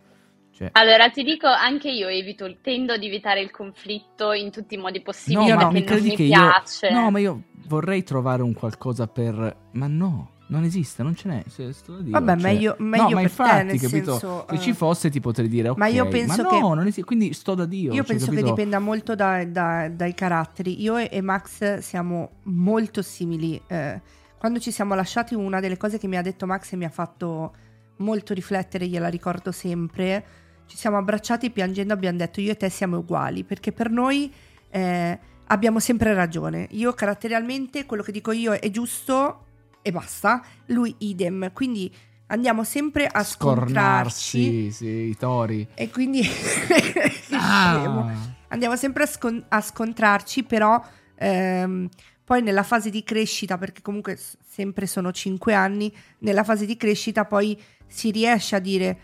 Cioè, 0.52 0.70
Allora 0.72 1.10
ti 1.10 1.22
dico, 1.22 1.46
anche 1.46 1.90
io 1.90 2.08
evito, 2.08 2.56
tendo 2.60 2.92
ad 2.94 3.02
evitare 3.02 3.40
il 3.40 3.50
conflitto 3.50 4.32
in 4.32 4.50
tutti 4.50 4.74
i 4.74 4.78
modi 4.78 5.00
possibili 5.00 5.48
no, 5.48 5.56
perché 5.56 5.72
mi 5.72 5.78
non 5.80 5.88
credi 5.88 6.08
mi 6.08 6.16
che 6.16 6.24
piace. 6.24 6.86
io... 6.88 7.00
No, 7.00 7.10
ma 7.10 7.18
io 7.18 7.42
vorrei 7.66 8.02
trovare 8.02 8.42
un 8.42 8.54
qualcosa 8.54 9.06
per... 9.06 9.56
Ma 9.72 9.86
no, 9.86 10.32
Non 10.50 10.64
esiste, 10.64 11.02
non 11.04 11.14
ce 11.14 11.28
n'è. 11.28 11.44
Se, 11.46 11.72
sto 11.72 11.94
da 11.96 12.02
Dio, 12.02 12.10
Vabbè, 12.12 12.32
cioè- 12.32 12.42
meglio, 12.52 12.74
meglio 12.78 13.02
no, 13.02 13.08
per 13.08 13.14
ma 13.14 13.20
te, 13.20 13.26
infatti, 13.28 13.64
nel 13.66 13.80
capito? 13.80 14.10
senso, 14.18 14.46
Se 14.48 14.54
eh, 14.54 14.58
ci 14.58 14.72
fosse 14.72 15.08
ti 15.10 15.20
potrei 15.20 15.48
dire 15.48 15.68
ok. 15.68 15.78
ma 15.78 15.86
io 15.86 16.08
penso 16.08 16.42
no, 16.42 16.48
che- 16.48 16.60
non 16.60 16.80
esiste. 16.80 17.04
Quindi 17.04 17.32
sto 17.32 17.54
da 17.54 17.64
Dio. 17.66 17.90
Io 17.92 17.98
cioè, 17.98 18.06
penso 18.06 18.26
che 18.26 18.36
capito? 18.36 18.50
dipenda 18.54 18.78
molto 18.80 19.14
da- 19.14 19.44
da- 19.44 19.88
dai 19.88 20.12
caratteri. 20.12 20.80
Io 20.82 20.96
e, 20.96 21.08
e 21.12 21.20
Max 21.20 21.78
siamo 21.78 22.30
molto 22.44 23.00
simili. 23.02 23.60
Eh, 23.66 24.00
quando 24.38 24.58
ci 24.58 24.72
siamo 24.72 24.94
lasciati, 24.94 25.34
una 25.34 25.60
delle 25.60 25.76
cose 25.76 25.98
che 25.98 26.06
mi 26.08 26.16
ha 26.16 26.22
detto 26.22 26.46
Max 26.46 26.72
e 26.72 26.76
mi 26.76 26.84
ha 26.84 26.90
fatto 26.90 27.54
molto 27.98 28.34
riflettere, 28.34 28.86
gliela 28.88 29.08
ricordo 29.08 29.52
sempre. 29.52 30.24
Ci 30.66 30.76
siamo 30.76 30.96
abbracciati 30.96 31.50
piangendo, 31.50 31.92
abbiamo 31.92 32.16
detto 32.18 32.40
io 32.40 32.50
e 32.52 32.56
te 32.56 32.68
siamo 32.70 32.98
uguali, 32.98 33.44
perché 33.44 33.70
per 33.72 33.90
noi 33.90 34.32
eh, 34.70 35.18
abbiamo 35.46 35.78
sempre 35.78 36.12
ragione. 36.14 36.66
Io 36.70 36.92
caratterialmente 36.92 37.86
quello 37.86 38.02
che 38.02 38.10
dico 38.12 38.32
io 38.32 38.52
è 38.54 38.70
giusto 38.70 39.44
e 39.82 39.90
basta, 39.90 40.42
lui 40.66 40.94
idem. 40.98 41.52
Quindi 41.52 41.92
andiamo 42.26 42.64
sempre 42.64 43.06
a 43.06 43.22
scontrarci 43.22 44.70
sì, 44.70 44.86
i 44.86 45.16
tori. 45.16 45.66
e 45.74 45.90
quindi. 45.90 46.22
Ah. 47.32 48.12
andiamo 48.48 48.76
sempre 48.76 49.04
a, 49.04 49.06
scon- 49.06 49.44
a 49.48 49.60
scontrarci, 49.60 50.42
però 50.42 50.82
ehm, 51.14 51.88
poi 52.24 52.42
nella 52.42 52.64
fase 52.64 52.90
di 52.90 53.02
crescita, 53.02 53.56
perché 53.56 53.80
comunque 53.82 54.18
sempre 54.46 54.86
sono 54.86 55.10
5 55.10 55.54
anni, 55.54 55.92
nella 56.18 56.44
fase 56.44 56.66
di 56.66 56.76
crescita 56.76 57.24
poi 57.24 57.58
si 57.86 58.10
riesce 58.10 58.56
a 58.56 58.58
dire 58.58 58.98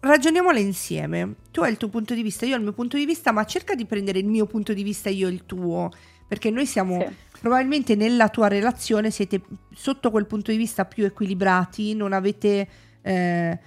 ragioniamole 0.00 0.60
insieme. 0.60 1.34
Tu 1.50 1.60
hai 1.60 1.70
il 1.70 1.76
tuo 1.76 1.88
punto 1.88 2.14
di 2.14 2.22
vista, 2.22 2.46
io 2.46 2.54
ho 2.54 2.58
il 2.58 2.62
mio 2.62 2.72
punto 2.72 2.96
di 2.96 3.04
vista, 3.04 3.32
ma 3.32 3.44
cerca 3.44 3.74
di 3.74 3.84
prendere 3.84 4.18
il 4.18 4.26
mio 4.26 4.46
punto 4.46 4.72
di 4.72 4.82
vista 4.82 5.08
e 5.08 5.12
io 5.12 5.28
il 5.28 5.44
tuo, 5.46 5.90
perché 6.28 6.50
noi 6.50 6.66
siamo 6.66 7.00
Sì. 7.00 7.14
probabilmente 7.40 7.94
nella 7.96 8.28
tua 8.28 8.46
relazione 8.48 9.10
siete 9.10 9.40
sotto 9.74 10.10
quel 10.10 10.26
punto 10.26 10.50
di 10.52 10.56
vista 10.56 10.84
più 10.84 11.04
equilibrati, 11.04 11.94
non 11.94 12.12
avete... 12.12 12.68
eh, 13.02 13.58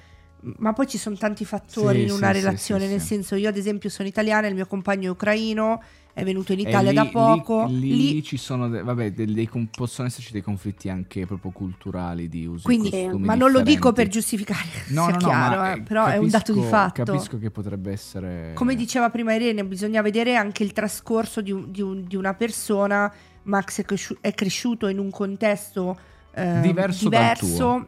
ma 0.57 0.73
poi 0.73 0.87
ci 0.87 0.97
sono 0.97 1.15
tanti 1.17 1.45
fattori 1.45 1.99
Sì, 1.99 2.05
in 2.05 2.11
una 2.11 2.29
sì, 2.31 2.33
sì, 2.39 2.39
relazione, 2.39 2.83
sì, 2.85 2.89
nel 2.89 2.99
sì. 3.01 3.07
senso 3.07 3.35
io 3.35 3.49
ad 3.49 3.57
esempio 3.57 3.89
sono 3.89 4.07
italiana, 4.07 4.47
il 4.47 4.55
mio 4.55 4.65
compagno 4.65 5.07
è 5.07 5.11
ucraino, 5.11 5.83
è 6.13 6.23
venuto 6.23 6.51
in 6.53 6.59
Italia 6.59 6.89
lì- 6.89 6.95
da 6.95 7.05
poco, 7.05 7.65
Lì, 7.67 7.79
lì- 7.79 8.13
lì 8.13 8.23
ci 8.23 8.37
sono, 8.37 8.67
de- 8.67 8.83
vabbè, 8.83 9.11
dei- 9.13 9.33
dei 9.33 9.47
con- 9.47 9.67
possono 9.69 10.07
esserci 10.07 10.31
dei 10.33 10.41
conflitti 10.41 10.89
anche 10.89 11.25
proprio 11.25 11.51
culturali 11.51 12.27
di 12.27 12.45
uso 12.45 12.63
quindi, 12.63 12.89
e 12.89 13.03
costumi 13.05 13.25
ma 13.25 13.35
non 13.35 13.51
lo 13.51 13.61
dico 13.61 13.93
per 13.93 14.07
giustificare, 14.09 14.59
No, 14.89 15.05
sia 15.05 15.11
no, 15.11 15.11
no, 15.11 15.17
chiaro, 15.27 15.55
ma, 15.61 15.73
eh, 15.73 15.77
eh, 15.77 15.81
però 15.81 16.05
è 16.07 16.17
un 16.17 16.27
dato 16.29 16.51
di 16.53 16.59
capisco- 16.59 16.75
fatto. 16.77 17.03
Capisco 17.03 17.37
che 17.37 17.49
potrebbe 17.51 17.91
essere... 17.91 18.51
Come 18.55 18.75
diceva 18.75 19.09
prima 19.09 19.33
Irene, 19.33 19.63
bisogna 19.65 20.01
vedere 20.01 20.35
anche 20.35 20.63
il 20.63 20.73
trascorso 20.73 21.41
di, 21.41 21.51
un- 21.51 21.71
di 21.71 21.81
un- 21.81 22.03
di 22.05 22.15
una 22.15 22.33
persona. 22.33 23.11
Max 23.43 23.79
è, 23.79 23.85
cresciu- 23.85 24.19
è 24.21 24.33
cresciuto 24.35 24.87
in 24.87 24.99
un 24.99 25.09
contesto 25.09 25.97
eh, 26.33 26.59
Diverso 26.61 27.09
dal 27.09 27.37
tuo. 27.37 27.87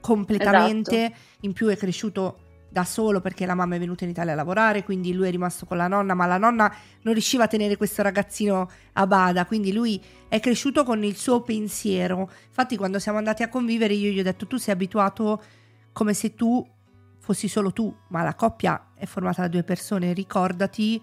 completamente. 0.00 1.04
Esatto. 1.04 1.18
In 1.40 1.52
più 1.52 1.68
è 1.68 1.76
cresciuto 1.76 2.38
da 2.74 2.82
solo 2.82 3.20
perché 3.20 3.46
la 3.46 3.54
mamma 3.54 3.76
è 3.76 3.78
venuta 3.78 4.02
in 4.02 4.10
Italia 4.10 4.32
a 4.32 4.34
lavorare, 4.34 4.82
quindi 4.82 5.12
lui 5.12 5.28
è 5.28 5.30
rimasto 5.30 5.64
con 5.64 5.76
la 5.76 5.86
nonna, 5.86 6.12
ma 6.14 6.26
la 6.26 6.38
nonna 6.38 6.74
non 7.02 7.12
riusciva 7.12 7.44
a 7.44 7.46
tenere 7.46 7.76
questo 7.76 8.02
ragazzino 8.02 8.68
a 8.94 9.06
bada, 9.06 9.46
quindi 9.46 9.72
lui 9.72 10.02
è 10.28 10.40
cresciuto 10.40 10.82
con 10.82 11.04
il 11.04 11.14
suo 11.14 11.42
pensiero. 11.42 12.28
Infatti 12.48 12.76
quando 12.76 12.98
siamo 12.98 13.18
andati 13.18 13.44
a 13.44 13.48
convivere 13.48 13.94
io 13.94 14.10
gli 14.10 14.18
ho 14.18 14.24
detto 14.24 14.48
tu 14.48 14.56
sei 14.56 14.74
abituato 14.74 15.40
come 15.92 16.14
se 16.14 16.34
tu 16.34 16.68
fossi 17.20 17.46
solo 17.46 17.72
tu, 17.72 17.94
ma 18.08 18.24
la 18.24 18.34
coppia 18.34 18.90
è 18.96 19.06
formata 19.06 19.42
da 19.42 19.48
due 19.48 19.62
persone, 19.62 20.12
ricordati 20.12 21.00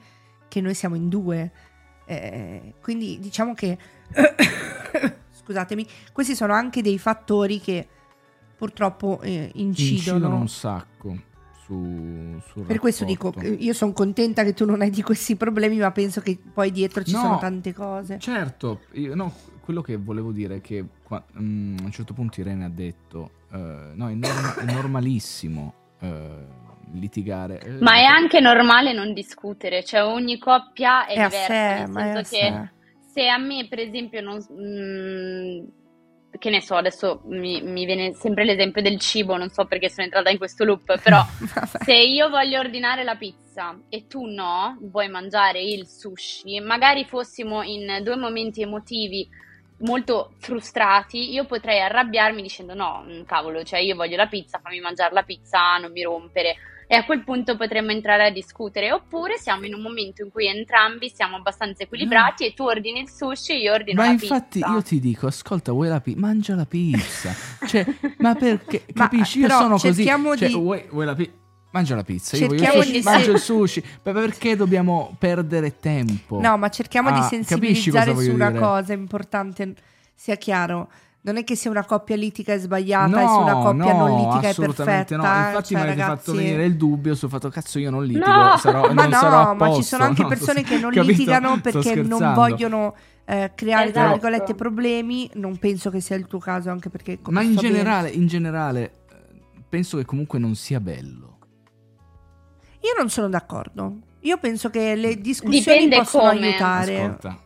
che 0.50 0.60
noi 0.60 0.74
siamo 0.74 0.96
in 0.96 1.08
due. 1.08 1.52
Eh, 2.04 2.74
quindi 2.82 3.18
diciamo 3.18 3.54
che, 3.54 3.78
scusatemi, 5.32 5.88
questi 6.12 6.36
sono 6.36 6.52
anche 6.52 6.82
dei 6.82 7.00
fattori 7.00 7.62
che 7.62 7.88
purtroppo 8.58 9.22
eh, 9.22 9.52
incidono. 9.56 9.96
incidono 9.96 10.36
un 10.36 10.50
sacco 10.50 11.30
su, 11.72 12.42
sul 12.52 12.66
Per 12.66 12.80
questo 12.80 13.06
dico, 13.06 13.34
eh, 13.40 13.48
io 13.50 13.74
sono 13.74 13.94
contenta 13.94 14.44
che 14.44 14.54
tu 14.54 14.66
non 14.66 14.82
hai 14.82 14.90
di 14.90 15.02
questi 15.02 15.36
problemi, 15.38 15.78
ma 15.78 15.92
penso 15.92 16.20
che 16.20 16.38
poi 16.54 16.72
dietro 16.72 17.04
ci 17.04 17.14
No. 17.14 17.20
sono 17.20 17.38
tante 17.38 17.74
cose. 17.74 18.20
Certo, 18.20 18.82
io- 18.94 19.16
no, 19.16 19.34
quello 19.62 19.82
che 19.82 19.96
volevo 19.96 20.32
dire 20.32 20.58
è 20.58 20.62
che 20.62 20.84
qua- 21.04 21.24
mm, 21.40 21.78
a 21.80 21.84
un 21.86 21.92
certo 21.92 22.14
punto 22.14 22.42
Irene 22.42 22.66
ha 22.66 22.70
detto, 22.70 23.32
eh, 23.54 23.92
no, 23.94 24.10
è, 24.10 24.14
norma- 24.14 24.56
è 24.58 24.74
normalissimo 24.74 25.74
eh, 26.02 26.30
litigare. 26.94 27.78
Ma 27.80 27.94
è 27.96 28.04
anche 28.04 28.40
normale 28.42 28.92
non 28.92 29.14
discutere, 29.14 29.84
cioè 29.84 30.04
ogni 30.04 30.38
coppia 30.40 31.06
è, 31.06 31.14
È 31.14 31.20
a 31.22 31.28
diversa, 31.28 31.46
sé, 31.54 31.80
nel 31.80 31.90
ma 31.90 32.04
è 32.04 32.10
a 32.10 32.14
senso 32.24 32.30
che 32.36 32.38
sé. 32.52 32.70
se 33.14 33.28
a 33.30 33.38
me 33.38 33.68
per 33.70 33.80
esempio 33.80 34.20
non... 34.22 34.46
mm, 34.52 35.68
che 36.38 36.50
ne 36.50 36.62
so, 36.62 36.76
adesso 36.76 37.22
mi, 37.26 37.62
mi 37.62 37.86
viene 37.86 38.14
sempre 38.14 38.44
l'esempio 38.46 38.82
del 38.82 39.00
cibo, 39.00 39.38
non 39.38 39.50
so 39.50 39.66
perché 39.66 39.90
sono 39.90 40.06
entrata 40.06 40.30
in 40.30 40.38
questo 40.38 40.64
loop, 40.64 41.00
però 41.02 41.24
se 41.84 41.94
io 41.94 42.30
voglio 42.30 42.60
ordinare 42.60 43.04
la 43.04 43.16
pizza 43.16 43.78
e 43.90 44.08
tu 44.08 44.26
no, 44.26 44.78
vuoi 44.82 45.10
mangiare 45.10 45.62
il 45.62 45.88
sushi, 45.88 46.60
magari 46.60 47.06
fossimo 47.06 47.64
in 47.64 48.00
due 48.04 48.16
momenti 48.16 48.62
emotivi 48.62 49.28
molto 49.82 50.34
frustrati, 50.38 51.32
io 51.32 51.46
potrei 51.46 51.82
arrabbiarmi 51.82 52.42
dicendo 52.42 52.74
no, 52.74 53.06
cavolo, 53.26 53.64
cioè 53.64 53.80
io 53.80 53.96
voglio 53.96 54.16
la 54.16 54.28
pizza, 54.28 54.60
fammi 54.60 54.80
mangiare 54.80 55.14
la 55.14 55.24
pizza, 55.24 55.78
non 55.78 55.92
mi 55.92 56.04
rompere. 56.04 56.56
E 56.92 56.96
a 56.96 57.06
quel 57.06 57.24
punto 57.24 57.56
potremmo 57.56 57.92
entrare 57.92 58.26
a 58.26 58.30
discutere, 58.32 58.92
oppure 58.92 59.38
siamo 59.38 59.66
in 59.66 59.74
un 59.74 59.82
momento 59.82 60.24
in 60.24 60.30
cui 60.30 60.48
entrambi 60.48 61.10
siamo 61.10 61.38
abbastanza 61.38 61.84
equilibrati 61.84 62.46
e 62.46 62.54
tu 62.54 62.64
ordini 62.64 63.00
il 63.00 63.10
sushi 63.10 63.54
e 63.54 63.60
io 63.60 63.72
ordino 63.72 64.02
Ma 64.02 64.08
la 64.08 64.12
infatti 64.14 64.60
pizza. 64.60 64.74
io 64.74 64.82
ti 64.82 65.00
dico, 65.00 65.28
ascolta, 65.28 65.72
vuoi 65.72 65.88
la 65.88 66.02
pizza? 66.02 66.20
Mangia 66.20 66.54
la 66.56 66.66
pizza. 66.66 67.34
cioè, 67.66 67.86
ma 68.18 68.36
perché? 68.36 68.84
Ma, 68.96 69.04
Capisci? 69.08 69.40
Io 69.40 69.48
sono 69.50 69.78
così. 69.78 70.04
Cioè, 70.04 70.48
di- 70.48 70.54
vuoi, 70.54 70.86
vuoi 70.90 71.06
la 71.06 71.16
pizza? 71.16 71.32
Mangia 71.72 71.96
la 71.96 72.04
pizza. 72.04 72.36
Io 72.36 72.48
voglio 72.48 72.60
Cerchiamo 72.60 72.84
sushi, 72.84 72.98
di- 73.00 73.04
mangio 73.06 73.32
il 73.32 73.40
sushi. 73.40 73.84
Ma 74.04 74.12
perché 74.12 74.56
dobbiamo 74.58 75.16
perdere 75.18 75.80
tempo? 75.80 76.42
No, 76.42 76.58
ma 76.58 76.68
cerchiamo 76.68 77.10
di 77.10 77.20
Ah, 77.20 77.22
capisci 77.22 77.46
sensibilizzare 77.46 78.10
su 78.10 78.16
voglio 78.18 78.34
una 78.34 78.50
dire? 78.52 78.60
cosa 78.60 78.92
importante, 78.92 79.76
sia 80.14 80.36
chiaro. 80.36 80.90
Non 81.24 81.38
è 81.38 81.44
che 81.44 81.56
se 81.56 81.70
una 81.70 81.86
coppia 81.86 82.16
litiga 82.16 82.54
è 82.54 82.58
sbagliata 82.58 83.06
No, 83.08 83.18
e 83.24 83.28
se 83.28 83.34
una 83.44 83.54
coppia 83.54 83.94
no, 83.94 84.08
non 84.08 84.18
litiga 84.18 84.48
è 84.48 84.50
assolutamente 84.50 85.16
perfetta. 85.16 85.40
no. 85.40 85.48
Infatti 85.48 85.68
cioè, 85.68 85.78
mi 85.78 85.84
avete 85.88 86.02
ragazzi... 86.02 86.26
fatto 86.26 86.38
venire 86.38 86.66
il 86.66 86.76
dubbio 86.78 87.14
sul 87.16 87.30
fatto 87.30 87.50
cazzo 87.50 87.78
io 87.78 87.92
non 87.92 88.04
litigo, 88.06 88.26
No! 88.26 88.58
sarò, 88.58 88.82
Ma 88.94 89.04
non 89.04 89.12
sarò 89.14 89.44
no, 89.46 89.54
ma 89.54 89.74
ci 89.74 89.84
sono 89.84 90.04
anche 90.04 90.24
No, 90.24 90.28
persone 90.30 90.62
sto- 90.62 90.70
che 90.70 90.80
non 90.80 90.90
capito? 90.94 91.12
litigano 91.12 91.60
perché 91.62 91.96
non 92.02 92.34
vogliono 92.34 92.96
eh, 93.26 93.52
creare, 93.54 93.92
tra 93.92 94.02
Esatto. 94.02 94.14
virgolette, 94.20 94.56
problemi. 94.56 95.30
Non 95.36 95.58
penso 95.60 95.92
che 95.92 96.00
sia 96.02 96.16
il 96.16 96.26
tuo 96.26 96.40
caso, 96.40 96.72
anche 96.72 96.90
perché... 96.90 97.22
come 97.22 97.38
Ma 97.38 97.44
in 97.44 97.54
bene- 97.54 97.68
generale, 97.68 98.10
in 98.10 98.26
generale, 98.28 98.92
eh, 99.12 99.62
penso 99.70 99.98
che 99.98 100.06
comunque 100.06 100.40
non 100.40 100.56
sia 100.56 100.80
bello. 100.80 101.38
Io 102.82 102.94
non 102.98 103.10
sono 103.10 103.30
d'accordo. 103.30 103.98
Io 104.22 104.38
penso 104.40 104.70
che 104.72 104.96
le 104.96 105.22
discussioni 105.22 105.60
Dipende 105.60 105.98
possono 105.98 106.30
come. 106.32 106.48
aiutare. 106.48 107.00
Ascolta, 107.04 107.38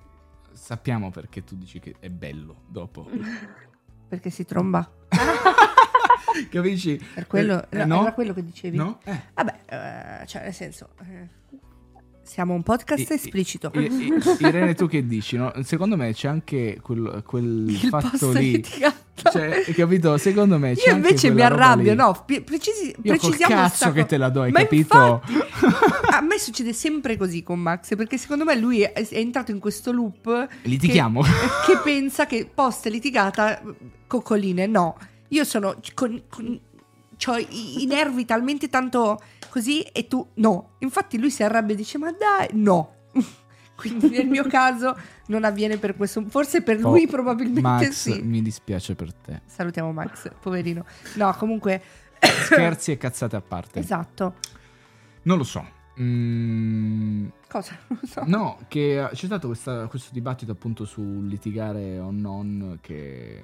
sappiamo 0.65 1.11
perché 1.11 1.43
tu 1.43 1.55
dici 1.55 1.79
che 1.79 1.95
è 1.99 2.09
bello 2.09 2.63
dopo. 2.67 3.07
Perché 4.07 4.29
si 4.31 4.45
tromba. 4.45 4.87
Capisci? 6.49 6.99
Per 7.13 7.27
quello, 7.27 7.65
Eh, 7.69 7.85
no, 7.85 7.95
no? 7.95 8.01
Era 8.03 8.13
quello 8.13 8.33
che 8.33 8.43
dicevi? 8.43 8.77
No? 8.77 8.99
Eh. 9.03 9.19
Vabbè, 9.33 10.21
eh, 10.21 10.27
cioè 10.27 10.43
nel 10.43 10.53
senso... 10.53 10.89
eh, 11.01 11.27
siamo 12.23 12.53
un 12.53 12.63
podcast 12.63 13.09
I- 13.09 13.13
esplicito. 13.13 13.71
I- 13.73 13.79
I- 13.85 14.13
Irene, 14.39 14.73
tu 14.75 14.87
che 14.87 15.05
dici? 15.05 15.37
no? 15.37 15.51
Secondo 15.63 15.95
me 15.97 16.13
c'è 16.13 16.27
anche 16.27 16.79
quel, 16.81 17.23
quel 17.25 17.69
fatto 17.89 18.31
lì. 18.31 18.51
litigato. 18.53 19.03
Cioè, 19.15 19.63
hai 19.65 19.73
capito? 19.73 20.17
Secondo 20.17 20.57
me 20.59 20.73
Io 20.73 20.93
invece 20.93 21.29
mi 21.31 21.41
arrabbio, 21.41 21.91
lì. 21.91 21.97
no, 21.97 22.23
precisi, 22.25 22.87
Io 22.89 22.95
precisiamo 23.01 23.55
cazzo 23.55 23.91
che 23.91 24.05
te 24.05 24.17
la 24.17 24.29
do, 24.29 24.41
hai 24.41 24.51
Ma 24.51 24.59
capito? 24.59 25.21
infatti, 25.25 25.33
a 26.11 26.21
me 26.21 26.37
succede 26.37 26.73
sempre 26.73 27.15
così 27.17 27.41
con 27.41 27.59
Max, 27.59 27.95
perché 27.95 28.17
secondo 28.17 28.43
me 28.43 28.55
lui 28.57 28.81
è, 28.81 28.91
è 28.91 29.07
entrato 29.17 29.51
in 29.51 29.59
questo 29.59 29.91
loop 29.91 30.47
Litighiamo. 30.63 31.21
che, 31.21 31.29
che 31.65 31.77
pensa 31.83 32.25
che 32.25 32.49
post 32.53 32.87
litigata 32.87 33.61
coccoline, 34.07 34.67
no. 34.67 34.97
Io 35.29 35.43
sono 35.43 35.75
con, 35.93 36.21
con 36.29 36.59
c'ho 37.17 37.37
i, 37.37 37.83
i 37.83 37.85
nervi 37.85 38.25
talmente 38.25 38.69
tanto 38.69 39.19
così 39.49 39.81
e 39.81 40.07
tu 40.07 40.27
no. 40.35 40.71
Infatti 40.79 41.17
lui 41.17 41.31
si 41.31 41.41
arrabbia 41.41 41.73
e 41.73 41.77
dice 41.77 41.97
"Ma 41.97 42.11
dai, 42.11 42.49
no". 42.51 42.91
Quindi 43.75 44.09
nel 44.09 44.27
mio 44.27 44.45
caso 44.47 44.95
non 45.27 45.43
avviene 45.43 45.77
per 45.77 45.95
questo, 45.95 46.23
forse 46.29 46.61
per 46.61 46.77
Oh, 46.85 46.91
lui 46.91 47.07
probabilmente 47.07 47.61
Max, 47.61 47.89
sì. 47.89 48.21
mi 48.21 48.41
dispiace 48.41 48.95
per 48.95 49.13
te. 49.13 49.41
Salutiamo 49.45 49.91
Max, 49.91 50.31
poverino. 50.39 50.85
No, 51.15 51.33
comunque 51.37 51.81
Scherzi 52.19 52.91
e 52.91 52.97
cazzate 52.97 53.35
a 53.35 53.41
parte. 53.41 53.79
esatto. 53.79 54.35
Non 55.23 55.37
lo 55.37 55.43
so. 55.43 55.65
Mm, 55.99 57.27
Cosa? 57.49 57.77
Non 57.87 57.99
lo 58.01 58.07
so. 58.07 58.23
no, 58.25 58.57
che 58.67 59.07
c'è 59.13 59.25
stato 59.25 59.47
questa- 59.47 59.87
questo 59.87 60.09
dibattito 60.13 60.51
appunto 60.51 60.85
sul 60.85 61.25
litigare 61.27 61.99
o 61.99 62.11
non, 62.11 62.77
che 62.81 63.41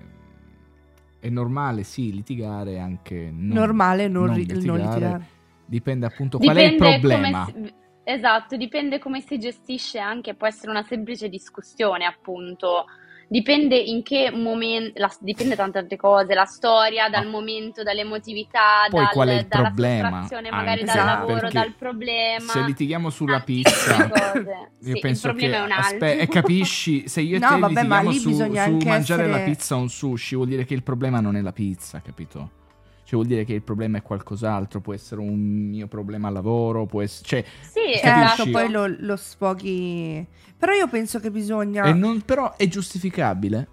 è 1.19 1.29
normale, 1.29 1.83
sì, 1.83 2.11
litigare 2.13 2.79
anche 2.79 3.29
non, 3.33 3.57
Normale 3.57 4.07
non, 4.07 4.25
non 4.27 4.35
ri- 4.35 4.45
non 4.65 4.77
litigare. 4.79 5.25
Dipende 5.65 6.05
appunto 6.05 6.37
qual 6.39 6.55
è 6.57 6.63
il 6.63 6.71
Dipende 6.71 6.99
problema. 6.99 7.45
come 7.51 7.67
si- 7.67 7.73
esatto, 8.03 8.55
dipende 8.57 8.99
come 8.99 9.21
si 9.21 9.37
gestisce 9.39 9.99
anche, 9.99 10.33
può 10.35 10.47
essere 10.47 10.71
una 10.71 10.83
semplice 10.83 11.29
discussione, 11.29 12.05
appunto. 12.05 12.85
dipende 13.31 13.77
in 13.77 14.03
che 14.03 14.29
momento, 14.29 14.99
la- 14.99 15.15
dipende 15.21 15.55
da 15.55 15.69
tante 15.69 15.95
cose, 15.95 16.33
la 16.33 16.43
storia, 16.43 17.07
dal 17.07 17.23
Ma- 17.23 17.31
momento, 17.31 17.81
dall'emotività, 17.81 18.87
Poi 18.89 19.05
dal- 19.05 19.13
qual 19.13 19.29
è 19.29 19.33
il 19.35 19.47
dalla 19.47 19.63
problema? 19.67 20.09
magari 20.19 20.49
Anche, 20.49 20.83
dal 20.83 20.95
Esatto, 20.97 21.05
lavoro, 21.05 21.39
perché 21.39 21.57
dal 21.59 21.73
problema. 21.75 22.51
Se 22.51 22.59
litighiamo 22.59 23.09
sulla 23.09 23.37
Ah, 23.37 23.41
pizza, 23.41 24.09
io 24.81 24.95
Sì, 24.95 24.99
penso 24.99 25.27
il 25.27 25.33
problema 25.33 25.55
che 25.55 25.61
è 25.61 25.63
un 25.63 25.71
altro. 25.71 25.79
aspe- 25.95 26.17
e 26.17 26.27
capisci 26.27 27.07
se 27.07 27.21
io 27.21 27.37
e 27.37 27.39
No, 27.39 27.47
te 27.47 27.59
vabbè, 27.59 27.83
ma 27.83 28.01
litighiamo 28.01 28.09
lì 28.09 28.19
su, 28.19 28.31
su 28.33 28.87
mangiare 28.89 29.27
la 29.27 29.37
essere- 29.37 29.43
pizza 29.43 29.75
o 29.77 29.79
un 29.79 29.89
sushi, 29.89 30.35
vuol 30.35 30.47
dire 30.49 30.65
che 30.65 30.73
il 30.73 30.83
problema 30.83 31.21
non 31.21 31.37
è 31.37 31.41
la 31.41 31.53
pizza, 31.53 32.01
capito? 32.01 32.49
Cioè 33.11 33.19
vuol 33.19 33.25
dire 33.27 33.43
che 33.43 33.51
il 33.51 33.61
problema 33.61 33.97
è 33.97 34.01
qualcos'altro, 34.01 34.79
può 34.79 34.93
essere 34.93 35.19
un 35.19 35.37
mio 35.37 35.87
problema 35.87 36.29
al 36.29 36.33
lavoro, 36.33 36.85
può 36.85 37.01
essere... 37.01 37.27
Cioè, 37.27 37.45
Sì, 37.59 37.97
Certo, 37.99 38.07
Capisci? 38.37 38.51
poi 38.51 38.71
lo, 38.71 38.85
lo 38.99 39.15
sfoghi. 39.17 40.25
Però 40.57 40.71
io 40.71 40.87
penso 40.87 41.19
che 41.19 41.29
bisogna. 41.29 41.83
e 41.83 41.91
non- 41.93 42.21
però 42.21 42.55
è 42.55 42.65
giustificabile? 42.69 43.67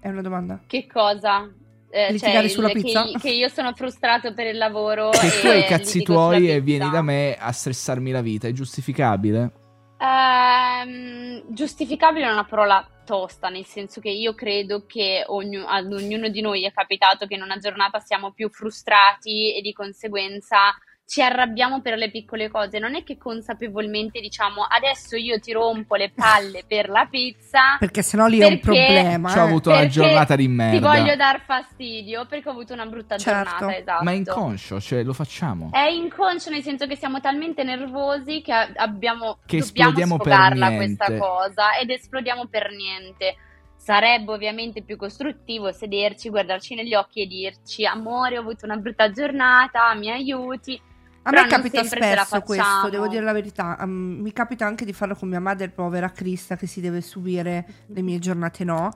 È 0.00 0.08
una 0.08 0.22
domanda. 0.22 0.62
Che 0.66 0.86
cosa? 0.90 1.52
Eh, 1.90 2.12
Litigare 2.12 2.46
il- 2.46 2.50
sulla 2.50 2.68
che- 2.68 2.80
pizza? 2.80 3.04
Che, 3.20 3.28
io 3.30 3.48
sono 3.50 3.74
frustrato 3.74 4.32
per 4.32 4.46
il 4.46 4.56
lavoro. 4.56 5.10
Che 5.10 5.28
tu 5.42 5.46
e 5.46 5.50
hai 5.50 5.60
i 5.60 5.64
cazzi 5.66 6.02
tuoi 6.02 6.50
e 6.50 6.62
vieni 6.62 6.88
da 6.88 7.02
me 7.02 7.36
a 7.38 7.52
stressarmi 7.52 8.10
la 8.10 8.22
vita, 8.22 8.48
è 8.48 8.52
giustificabile? 8.52 9.52
Ehm, 9.98 11.42
giustificabile 11.52 12.26
è 12.26 12.32
una 12.32 12.44
parola 12.44 12.86
tosta, 13.04 13.48
nel 13.48 13.64
senso 13.64 14.00
che 14.00 14.10
io 14.10 14.34
credo 14.34 14.86
che 14.86 15.24
ognu- 15.26 15.66
ad 15.66 15.92
ognuno 15.92 16.28
di 16.28 16.40
noi 16.40 16.64
è 16.64 16.72
capitato 16.72 17.26
che 17.26 17.34
in 17.34 17.42
una 17.42 17.58
giornata 17.58 18.00
siamo 18.00 18.32
più 18.32 18.50
frustrati 18.50 19.54
e 19.54 19.60
di 19.60 19.72
conseguenza 19.72 20.74
ci 21.06 21.20
arrabbiamo 21.22 21.80
per 21.82 21.96
le 21.98 22.10
piccole 22.10 22.48
cose. 22.48 22.78
Non 22.78 22.94
è 22.94 23.04
che 23.04 23.18
consapevolmente 23.18 24.20
diciamo 24.20 24.62
adesso 24.62 25.16
io 25.16 25.38
ti 25.38 25.52
rompo 25.52 25.96
le 25.96 26.10
palle 26.14 26.64
per 26.68 26.88
la 26.88 27.06
pizza. 27.10 27.76
Perché 27.78 28.02
sennò 28.02 28.26
lì 28.26 28.38
è 28.40 28.46
un 28.46 28.58
Perché- 28.60 28.84
problema. 28.84 29.30
Ci 29.30 29.38
ho 29.38 29.40
eh. 29.42 29.44
avuto 29.44 29.70
una 29.70 29.86
giornata 29.86 30.34
di 30.36 30.46
Ti 30.46 30.50
merda. 30.52 30.88
voglio 30.88 31.16
dar 31.16 31.40
fastidio 31.44 32.26
perché 32.26 32.48
ho 32.48 32.52
avuto 32.52 32.72
una 32.72 32.86
brutta 32.86 33.16
Certo. 33.18 33.50
giornata, 33.50 33.76
esatto. 33.76 34.04
Ma 34.04 34.10
è 34.10 34.14
inconscio, 34.14 34.80
cioè 34.80 35.02
lo 35.02 35.12
facciamo. 35.12 35.70
È 35.72 35.86
inconscio 35.88 36.50
nel 36.50 36.62
senso 36.62 36.86
che 36.86 36.96
siamo 36.96 37.20
talmente 37.20 37.62
nervosi 37.64 38.40
che 38.40 38.52
abbiamo, 38.52 39.38
Che 39.44 39.58
dobbiamo 39.74 40.14
sfogarla 40.16 40.74
questa 40.74 41.16
cosa 41.18 41.76
ed 41.80 41.90
esplodiamo 41.90 42.46
per 42.46 42.70
niente. 42.72 43.36
Sarebbe 43.76 44.32
ovviamente 44.32 44.82
più 44.82 44.96
costruttivo 44.96 45.70
sederci, 45.70 46.30
guardarci 46.30 46.74
negli 46.74 46.94
occhi 46.94 47.20
e 47.20 47.26
dirci 47.26 47.84
amore, 47.84 48.38
ho 48.38 48.40
avuto 48.40 48.64
una 48.64 48.76
brutta 48.76 49.10
giornata, 49.10 49.92
mi 49.94 50.10
aiuti. 50.10 50.80
A 51.26 51.30
Però 51.30 51.42
me 51.42 51.48
capita 51.48 51.82
spesso 51.84 52.42
questo, 52.42 52.88
devo 52.90 53.08
dire 53.08 53.22
la 53.24 53.32
verità. 53.32 53.78
Um, 53.80 54.18
mi 54.20 54.32
capita 54.32 54.66
anche 54.66 54.84
di 54.84 54.92
farlo 54.92 55.14
con 55.14 55.28
mia 55.28 55.40
madre, 55.40 55.70
povera 55.70 56.10
Crista, 56.12 56.54
che 56.56 56.66
si 56.66 56.82
deve 56.82 57.00
subire 57.00 57.64
le 57.86 58.02
mie 58.02 58.18
giornate 58.18 58.62
no. 58.62 58.90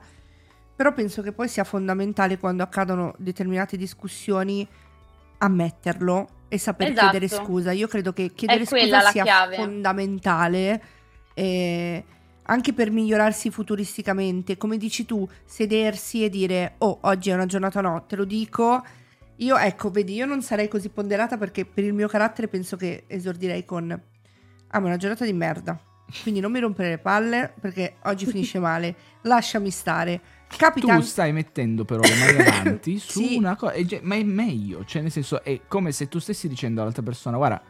Però 0.75 0.93
penso 0.93 1.23
che 1.23 1.31
poi 1.31 1.47
sia 1.47 1.63
fondamentale 1.63 2.37
quando 2.37 2.61
accadono 2.61 3.15
determinate 3.17 3.77
discussioni 3.77 4.65
ammetterlo 5.39 6.27
e 6.49 6.57
saper 6.59 6.91
Esatto. 6.91 7.09
chiedere 7.09 7.27
scusa. 7.27 7.71
Io 7.71 7.87
credo 7.87 8.13
che 8.13 8.31
chiedere 8.33 8.65
scusa 8.65 9.01
sia 9.09 9.23
chiave. 9.23 9.55
fondamentale 9.55 10.83
eh, 11.33 12.03
anche 12.43 12.73
per 12.73 12.91
migliorarsi 12.91 13.49
futuristicamente. 13.49 14.55
Come 14.57 14.77
dici 14.77 15.05
tu, 15.05 15.27
sedersi 15.45 16.23
e 16.23 16.29
dire 16.29 16.75
"Oh, 16.79 16.99
oggi 17.01 17.31
è 17.31 17.33
una 17.33 17.45
giornata 17.47 17.81
no, 17.81 18.03
te 18.07 18.15
lo 18.15 18.25
dico". 18.25 18.83
Io, 19.39 19.57
ecco, 19.57 19.89
vedi, 19.89 20.13
io 20.15 20.25
non 20.25 20.41
sarei 20.41 20.67
così 20.67 20.89
ponderata 20.89 21.37
perché 21.37 21.65
per 21.65 21.83
il 21.83 21.93
mio 21.93 22.07
carattere 22.07 22.47
penso 22.47 22.75
che 22.75 23.03
esordirei 23.07 23.63
con 23.65 23.91
Ah, 24.71 24.79
ma 24.79 24.85
è 24.85 24.87
una 24.89 24.97
giornata 24.97 25.25
di 25.25 25.33
merda. 25.33 25.79
Quindi 26.21 26.39
non 26.39 26.51
mi 26.51 26.59
rompere 26.59 26.89
le 26.89 26.97
palle 26.97 27.53
perché 27.59 27.95
oggi 28.03 28.25
finisce 28.25 28.57
male. 28.59 28.95
Lasciami 29.23 29.69
stare. 29.71 30.19
Capita 30.55 30.95
Tu 30.95 31.01
stai 31.01 31.31
mettendo 31.31 31.85
però 31.85 32.01
le 32.01 32.15
mani 32.15 32.37
avanti 32.47 32.97
su 32.99 33.19
Sì. 33.21 33.35
una 33.37 33.55
cosa, 33.55 33.73
ma 34.01 34.15
è 34.15 34.23
meglio, 34.23 34.83
cioè 34.85 35.01
nel 35.03 35.11
senso 35.11 35.43
è 35.43 35.61
come 35.67 35.91
se 35.91 36.07
tu 36.07 36.19
stessi 36.19 36.47
dicendo 36.47 36.81
all'altra 36.81 37.03
persona, 37.03 37.37
guarda, 37.37 37.61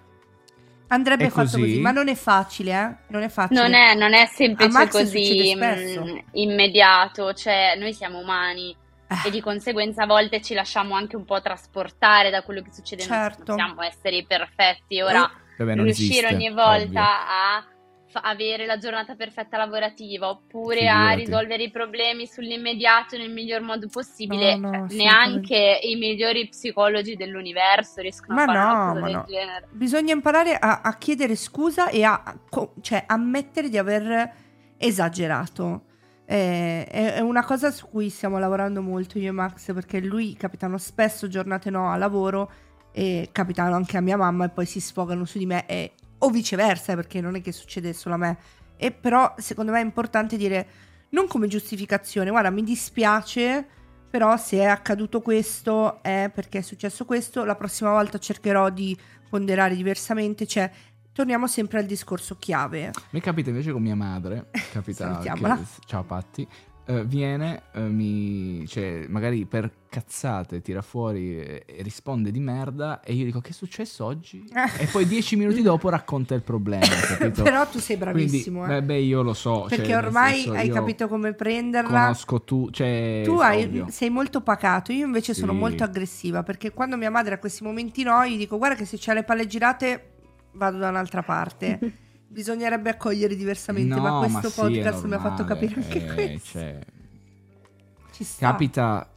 andrebbe 0.88 1.26
è 1.26 1.30
fatto 1.30 1.50
così? 1.52 1.60
così, 1.62 1.80
ma 1.80 1.92
non 1.92 2.08
è 2.08 2.16
facile, 2.16 2.72
eh? 2.72 2.96
Non 3.12 3.22
è 3.22 3.30
facile. 3.30 3.60
Non 3.62 3.74
è, 3.74 3.96
non 3.96 4.14
è 4.14 4.26
semplice 4.34 4.88
così 4.90 5.26
succede 5.26 5.56
spesso. 5.56 6.06
mm, 6.06 6.18
immediato, 6.34 7.34
cioè 7.34 7.76
noi 7.78 7.94
siamo 7.94 8.20
umani 8.20 8.76
e 9.26 9.32
di 9.32 9.41
conseguenza 9.41 10.03
a 10.03 10.05
volte 10.05 10.41
ci 10.41 10.53
lasciamo 10.53 10.93
anche 10.95 11.16
un 11.16 11.26
po' 11.26 11.41
trasportare 11.41 12.30
da 12.30 12.43
quello 12.43 12.62
che 12.62 12.72
succede, 12.72 13.05
non 13.07 13.18
Certo. 13.18 13.43
possiamo 13.43 13.82
essere 13.82 14.24
perfetti. 14.28 15.01
Ora, 15.01 15.30
vabbè 15.57 15.76
non 15.76 15.86
riuscire 15.86 16.28
esiste, 16.28 16.36
ogni 16.36 16.49
volta 16.49 16.84
ovvio. 16.84 16.99
a 17.01 17.66
fa- 18.12 18.22
avere 18.22 18.66
la 18.66 18.78
giornata 18.78 19.16
perfetta 19.16 19.57
lavorativa 19.57 20.30
oppure 20.30 20.88
a 20.88 20.93
Figurati. 21.10 21.20
risolvere 21.26 21.64
i 21.64 21.70
problemi 21.72 22.26
sull'immediato 22.28 23.18
nel 23.18 23.30
miglior 23.32 23.62
modo 23.62 23.88
possibile, 23.88 24.55
No, 24.55 24.70
no, 24.70 24.74
eh, 24.74 24.78
assolutamente. 24.78 24.95
neanche 24.95 25.80
i 25.84 25.95
migliori 25.95 26.47
psicologi 26.49 27.16
dell'universo 27.16 28.01
riescono 28.01 28.34
Ma 28.36 28.43
a 28.43 28.45
fare 28.45 28.57
no, 28.60 28.66
una 28.66 28.78
cosa 28.89 28.99
ma 28.99 29.05
del 29.07 29.16
no. 29.16 29.26
genere. 29.28 29.68
Bisogna 29.72 30.14
imparare 30.14 30.55
a, 30.55 30.82
a 30.82 30.97
chiedere 30.97 31.36
scusa 31.36 31.89
e 31.89 32.03
a 32.03 32.36
co- 32.49 32.74
cioè, 32.82 33.03
ammettere 33.07 33.70
di 33.70 33.78
aver 33.78 34.34
esagerato. 34.78 35.84
È, 36.30 37.16
è 37.16 37.20
una 37.22 37.44
cosa 37.44 37.72
su 37.72 37.88
cui 37.88 38.12
stiamo 38.12 38.38
lavorando 38.38 38.84
molto 38.84 39.18
io 39.18 39.30
e 39.30 39.32
Max 39.32 39.74
perché 39.74 40.00
lui 40.00 40.36
capitano 40.36 40.78
spesso 40.78 41.28
giornate 41.28 41.72
no 41.72 41.90
a 41.90 41.96
lavoro 41.96 42.52
e 42.92 43.30
capitano 43.32 43.74
anche 43.74 43.98
a 43.98 44.02
mia 44.02 44.16
mamma 44.16 44.46
e 44.46 44.50
poi 44.50 44.68
si 44.68 44.80
sfogano 44.80 45.26
su 45.26 45.40
di 45.40 45.48
me 45.48 45.66
e- 45.66 45.94
o 46.20 46.30
viceversa 46.30 46.94
perché 46.94 47.20
non 47.20 47.36
è 47.36 47.42
che 47.42 47.52
succede 47.52 47.94
solo 47.94 48.14
a 48.14 48.20
me. 48.20 48.38
E 48.78 48.92
però 48.92 49.34
secondo 49.40 49.72
me 49.72 49.80
è 49.80 49.84
importante 49.84 50.38
dire 50.38 50.68
non 51.10 51.26
come 51.28 51.48
giustificazione, 51.48 52.30
guarda 52.30 52.52
mi 52.52 52.64
dispiace 52.64 53.66
però 54.08 54.38
se 54.38 54.58
è 54.58 54.66
accaduto 54.66 55.22
questo 55.22 56.04
è 56.04 56.30
perché 56.32 56.60
è 56.60 56.62
successo 56.62 57.06
questo, 57.06 57.44
la 57.44 57.56
prossima 57.56 57.90
volta 57.90 58.20
cercherò 58.20 58.70
di 58.70 58.96
ponderare 59.30 59.76
diversamente, 59.76 60.46
cioè 60.46 60.70
torniamo 61.20 61.48
sempre 61.48 61.80
al 61.80 61.86
discorso 61.86 62.38
chiave. 62.40 62.92
Mi 63.10 63.20
capita 63.20 63.50
invece 63.50 63.74
con 63.74 63.82
mia 63.82 63.96
madre, 63.96 64.46
capita 64.72 65.20
che- 65.20 65.34
ciao 65.86 66.04
Patti, 66.04 66.48
eh, 66.86 67.04
viene, 67.04 67.64
eh, 67.74 67.82
mi, 67.82 68.66
cioè, 68.68 69.06
magari 69.10 69.46
per 69.46 69.70
cazzate 69.90 70.62
tira 70.62 70.82
fuori 70.82 71.38
e, 71.38 71.64
e 71.66 71.82
risponde 71.82 72.32
di 72.32 72.40
merda 72.40 73.02
e 73.02 73.14
io 73.14 73.26
dico 73.26 73.42
che 73.42 73.50
è 73.50 73.52
successo 73.52 74.06
oggi? 74.06 74.48
e 74.80 74.86
poi 74.86 75.06
dieci 75.06 75.36
minuti 75.36 75.62
dopo 75.62 75.90
racconta 75.90 76.36
il 76.36 76.42
problema? 76.42 76.86
Però 77.36 77.68
tu 77.68 77.80
sei 77.80 77.98
bravissimo, 77.98 78.60
Quindi, 78.64 78.78
eh. 78.78 78.82
beh, 78.82 78.86
beh, 78.86 79.00
io 79.00 79.22
lo 79.22 79.34
so. 79.34 79.66
perché 79.68 79.88
cioè, 79.88 79.98
ormai 79.98 80.36
senso, 80.36 80.54
hai 80.54 80.70
capito 80.70 81.10
come 81.10 81.34
prenderla. 81.34 81.90
Conosco 81.90 82.44
tu, 82.44 82.70
cioè... 82.72 83.24
Tu 83.26 83.34
hai- 83.40 83.84
sei 83.90 84.10
molto 84.10 84.40
pacato, 84.40 84.94
io 84.94 85.06
invece 85.06 85.34
sono 85.34 85.52
Sì. 85.52 85.58
molto 85.58 85.84
aggressiva 85.84 86.44
perché 86.44 86.72
quando 86.72 86.96
mia 86.96 87.12
madre 87.12 87.34
ha 87.36 87.40
questi 87.40 87.66
momenti 87.66 88.04
no, 88.04 88.26
gli 88.26 88.38
dico 88.38 88.58
guarda 88.58 88.76
che 88.78 88.86
se 88.86 88.96
c'ha 88.98 89.12
le 89.14 89.24
palle 89.26 89.46
girate 89.48 90.09
vado 90.54 90.78
da 90.78 90.89
un'altra 90.89 91.24
parte. 91.24 91.80
Bisognerebbe 92.28 92.91
accogliere 92.91 93.36
diversamente, 93.36 93.95
No, 93.95 94.02
ma 94.02 94.20
questo 94.20 94.50
sì, 94.50 94.60
è 94.60 94.62
podcast 94.62 95.06
mi 95.06 95.16
ha 95.16 95.20
fatto 95.20 95.43
capire 95.45 95.76
anche 95.76 96.06
eh, 96.06 96.14
questo. 96.14 96.60
cioè, 96.60 96.80
Ci 98.12 98.24
sta. 98.24 98.52
Capita. 98.52 99.10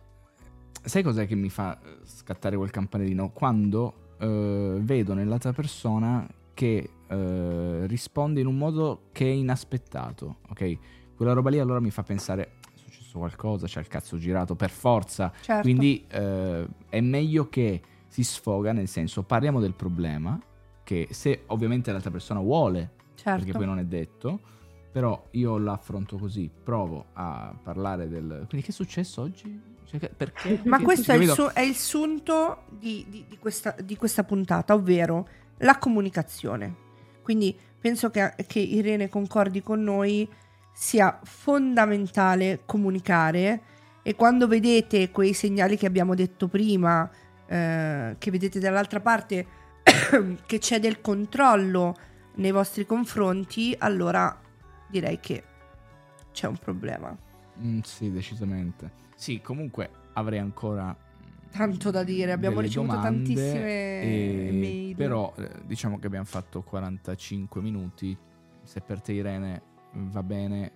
Sai 0.84 1.02
cos'è 1.02 1.26
che 1.26 1.34
mi 1.34 1.50
fa 1.50 1.78
scattare 2.04 2.56
quel 2.56 2.70
campanellino? 2.70 3.30
Quando 3.30 4.14
eh, 4.18 4.78
vedo 4.80 5.14
nell'altra 5.14 5.52
persona 5.52 6.26
che 6.54 6.90
eh, 7.06 7.86
risponde 7.86 8.40
in 8.40 8.46
un 8.46 8.56
modo 8.56 9.08
che 9.12 9.26
è 9.26 9.30
inaspettato, 9.30 10.38
ok? 10.48 10.78
Quella 11.14 11.34
roba 11.34 11.50
lì 11.50 11.58
allora 11.58 11.80
mi 11.80 11.90
fa 11.90 12.02
pensare: 12.02 12.42
è 12.74 12.78
successo 12.78 13.18
qualcosa, 13.18 13.66
c'è 13.66 13.80
il 13.80 13.88
cazzo 13.88 14.16
girato 14.16 14.54
per 14.54 14.70
forza. 14.70 15.30
Certo. 15.40 15.62
Quindi 15.62 16.04
eh, 16.08 16.66
è 16.88 17.00
meglio 17.00 17.48
che 17.48 17.80
si 18.08 18.24
sfoga, 18.24 18.72
nel 18.72 18.88
senso 18.88 19.22
parliamo 19.22 19.60
del 19.60 19.74
problema, 19.74 20.40
che 20.84 21.08
se 21.10 21.44
ovviamente 21.46 21.92
l'altra 21.92 22.10
persona 22.10 22.40
vuole, 22.40 22.90
certo. 23.14 23.44
perché 23.44 23.56
poi 23.56 23.66
non 23.66 23.78
è 23.78 23.84
detto. 23.84 24.40
Però 24.92 25.28
io 25.30 25.56
l'affronto 25.56 26.18
così, 26.18 26.50
provo 26.62 27.06
a 27.14 27.54
parlare 27.62 28.10
del... 28.10 28.44
Quindi 28.46 28.66
che 28.66 28.72
è 28.72 28.74
successo 28.74 29.22
oggi? 29.22 29.58
Cioè, 29.86 29.98
che- 29.98 30.10
perché? 30.14 30.60
Ma 30.64 30.76
Perché- 30.76 30.84
questo 30.84 31.12
è 31.12 31.14
il, 31.16 31.28
su- 31.30 31.48
è 31.50 31.60
il 31.62 31.74
sunto 31.74 32.64
di, 32.68 33.06
di- 33.08 33.24
di 33.26 33.38
questa, 33.38 33.74
di 33.82 33.96
questa 33.96 34.22
puntata, 34.22 34.74
ovvero 34.74 35.26
la 35.60 35.78
comunicazione. 35.78 36.74
Quindi 37.22 37.56
penso 37.80 38.10
che, 38.10 38.34
che 38.46 38.58
Irene 38.58 39.08
concordi 39.08 39.62
con 39.62 39.82
noi, 39.82 40.28
sia 40.74 41.18
fondamentale 41.22 42.60
comunicare 42.66 43.62
e 44.02 44.14
quando 44.14 44.46
vedete 44.46 45.10
quei 45.10 45.32
segnali 45.32 45.76
che 45.78 45.86
abbiamo 45.86 46.14
detto 46.14 46.48
prima, 46.48 47.08
eh, 47.46 48.16
che 48.18 48.30
vedete 48.30 48.58
dall'altra 48.58 49.00
parte 49.00 49.46
che 50.46 50.58
c'è 50.58 50.80
del 50.80 51.00
controllo 51.00 51.96
nei 52.34 52.50
vostri 52.50 52.86
confronti, 52.86 53.74
allora 53.78 54.40
direi 54.88 55.18
che 55.20 55.42
c'è 56.32 56.46
un 56.46 56.56
problema. 56.56 57.16
Mm, 57.60 57.80
sì, 57.80 58.10
decisamente. 58.10 58.90
Sì, 59.14 59.40
comunque 59.40 59.90
avrei 60.14 60.38
ancora... 60.38 60.86
mm, 60.88 61.50
Tanto 61.50 61.90
da 61.90 62.02
dire, 62.04 62.32
abbiamo 62.32 62.60
ricevuto 62.60 62.98
tantissime 63.00 64.00
e- 64.02 64.50
mail. 64.52 64.96
Però 64.96 65.32
eh, 65.36 65.50
diciamo 65.64 65.98
che 65.98 66.06
abbiamo 66.06 66.24
fatto 66.24 66.62
45 66.62 67.60
minuti. 67.60 68.16
Se 68.64 68.80
per 68.80 69.00
te 69.00 69.12
Irene 69.12 69.62
va 69.92 70.22
bene 70.22 70.72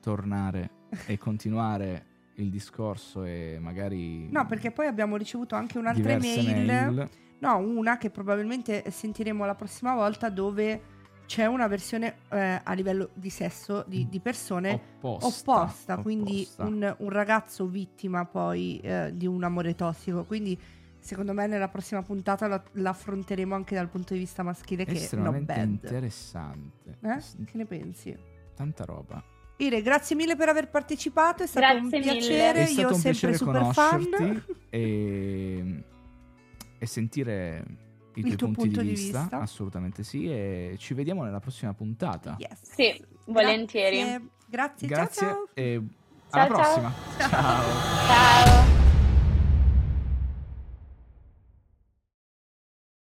tornare 0.00 0.70
e 1.06 1.16
continuare 1.18 2.06
il 2.34 2.50
discorso 2.50 3.24
e 3.24 3.58
magari... 3.60 4.30
No, 4.30 4.46
perché 4.46 4.70
poi 4.70 4.86
abbiamo 4.86 5.16
ricevuto 5.16 5.54
anche 5.54 5.78
un'altra 5.78 6.12
email. 6.12 6.64
mail. 6.64 7.10
No, 7.40 7.56
una 7.58 7.98
che 7.98 8.10
probabilmente 8.10 8.88
sentiremo 8.90 9.44
la 9.44 9.54
prossima 9.54 9.94
volta 9.94 10.28
dove 10.28 10.80
c'è 11.26 11.46
una 11.46 11.66
versione 11.66 12.16
eh, 12.30 12.60
a 12.62 12.72
livello 12.74 13.10
di 13.14 13.30
sesso 13.30 13.84
di, 13.86 14.06
di 14.08 14.20
persone 14.20 14.72
opposta, 15.00 15.52
opposta, 15.52 15.96
quindi 15.98 16.42
opposta. 16.42 16.64
un, 16.64 16.96
un 16.98 17.08
ragazzo 17.08 17.66
vittima 17.66 18.24
poi 18.26 18.78
eh, 18.80 19.12
di 19.14 19.26
un 19.26 19.42
amore 19.42 19.74
tossico. 19.74 20.24
Quindi 20.24 20.58
secondo 20.98 21.32
me 21.32 21.46
nella 21.46 21.68
prossima 21.68 22.02
puntata 22.02 22.46
la, 22.46 22.62
la 22.72 22.90
affronteremo 22.90 23.54
anche 23.54 23.74
dal 23.74 23.88
punto 23.88 24.12
di 24.12 24.20
vista 24.20 24.42
maschile 24.42 24.84
che 24.84 24.92
è 24.92 24.96
estremamente 24.96 25.58
interessante. 25.58 26.98
Eh? 27.00 27.44
Che 27.44 27.56
ne 27.56 27.66
pensi? 27.66 28.16
Tanta 28.54 28.84
roba. 28.84 29.31
Ire, 29.56 29.82
grazie 29.82 30.16
mille 30.16 30.34
per 30.34 30.48
aver 30.48 30.68
partecipato, 30.68 31.42
è 31.44 31.46
stato 31.46 31.76
un 31.76 31.88
Grazie 31.88 31.98
mille. 32.00 32.12
piacere, 32.12 32.62
È 32.62 32.66
stato 32.66 32.80
io 32.80 32.86
un 32.88 33.00
sempre 33.00 33.10
piacere 33.10 33.34
super 33.34 33.72
fan. 33.72 34.10
conoscerti 34.10 34.54
e, 34.70 35.82
e 36.78 36.86
sentire 36.86 37.64
i 38.14 38.20
tuoi 38.22 38.36
tuo 38.36 38.46
punti 38.48 38.62
punto 38.64 38.80
di 38.80 38.88
di 38.88 38.94
vista. 38.94 39.20
vista. 39.20 39.38
Assolutamente 39.40 40.02
sì. 40.02 40.28
E 40.30 40.74
ci 40.78 40.94
vediamo 40.94 41.22
nella 41.22 41.40
prossima 41.40 41.72
puntata. 41.74 42.36
Yes. 42.38 42.58
Sì, 42.74 43.04
volentieri. 43.26 43.98
Grazie, 43.98 44.28
grazie, 44.48 44.88
Grazie 44.88 45.26
ciao 45.26 45.34
ciao. 45.34 45.48
e 45.54 45.82
Ciao, 46.30 46.40
alla 46.40 46.46
ciao. 46.46 46.56
prossima. 46.56 46.92
ciao. 47.28 47.62
Ciao. 48.06 48.81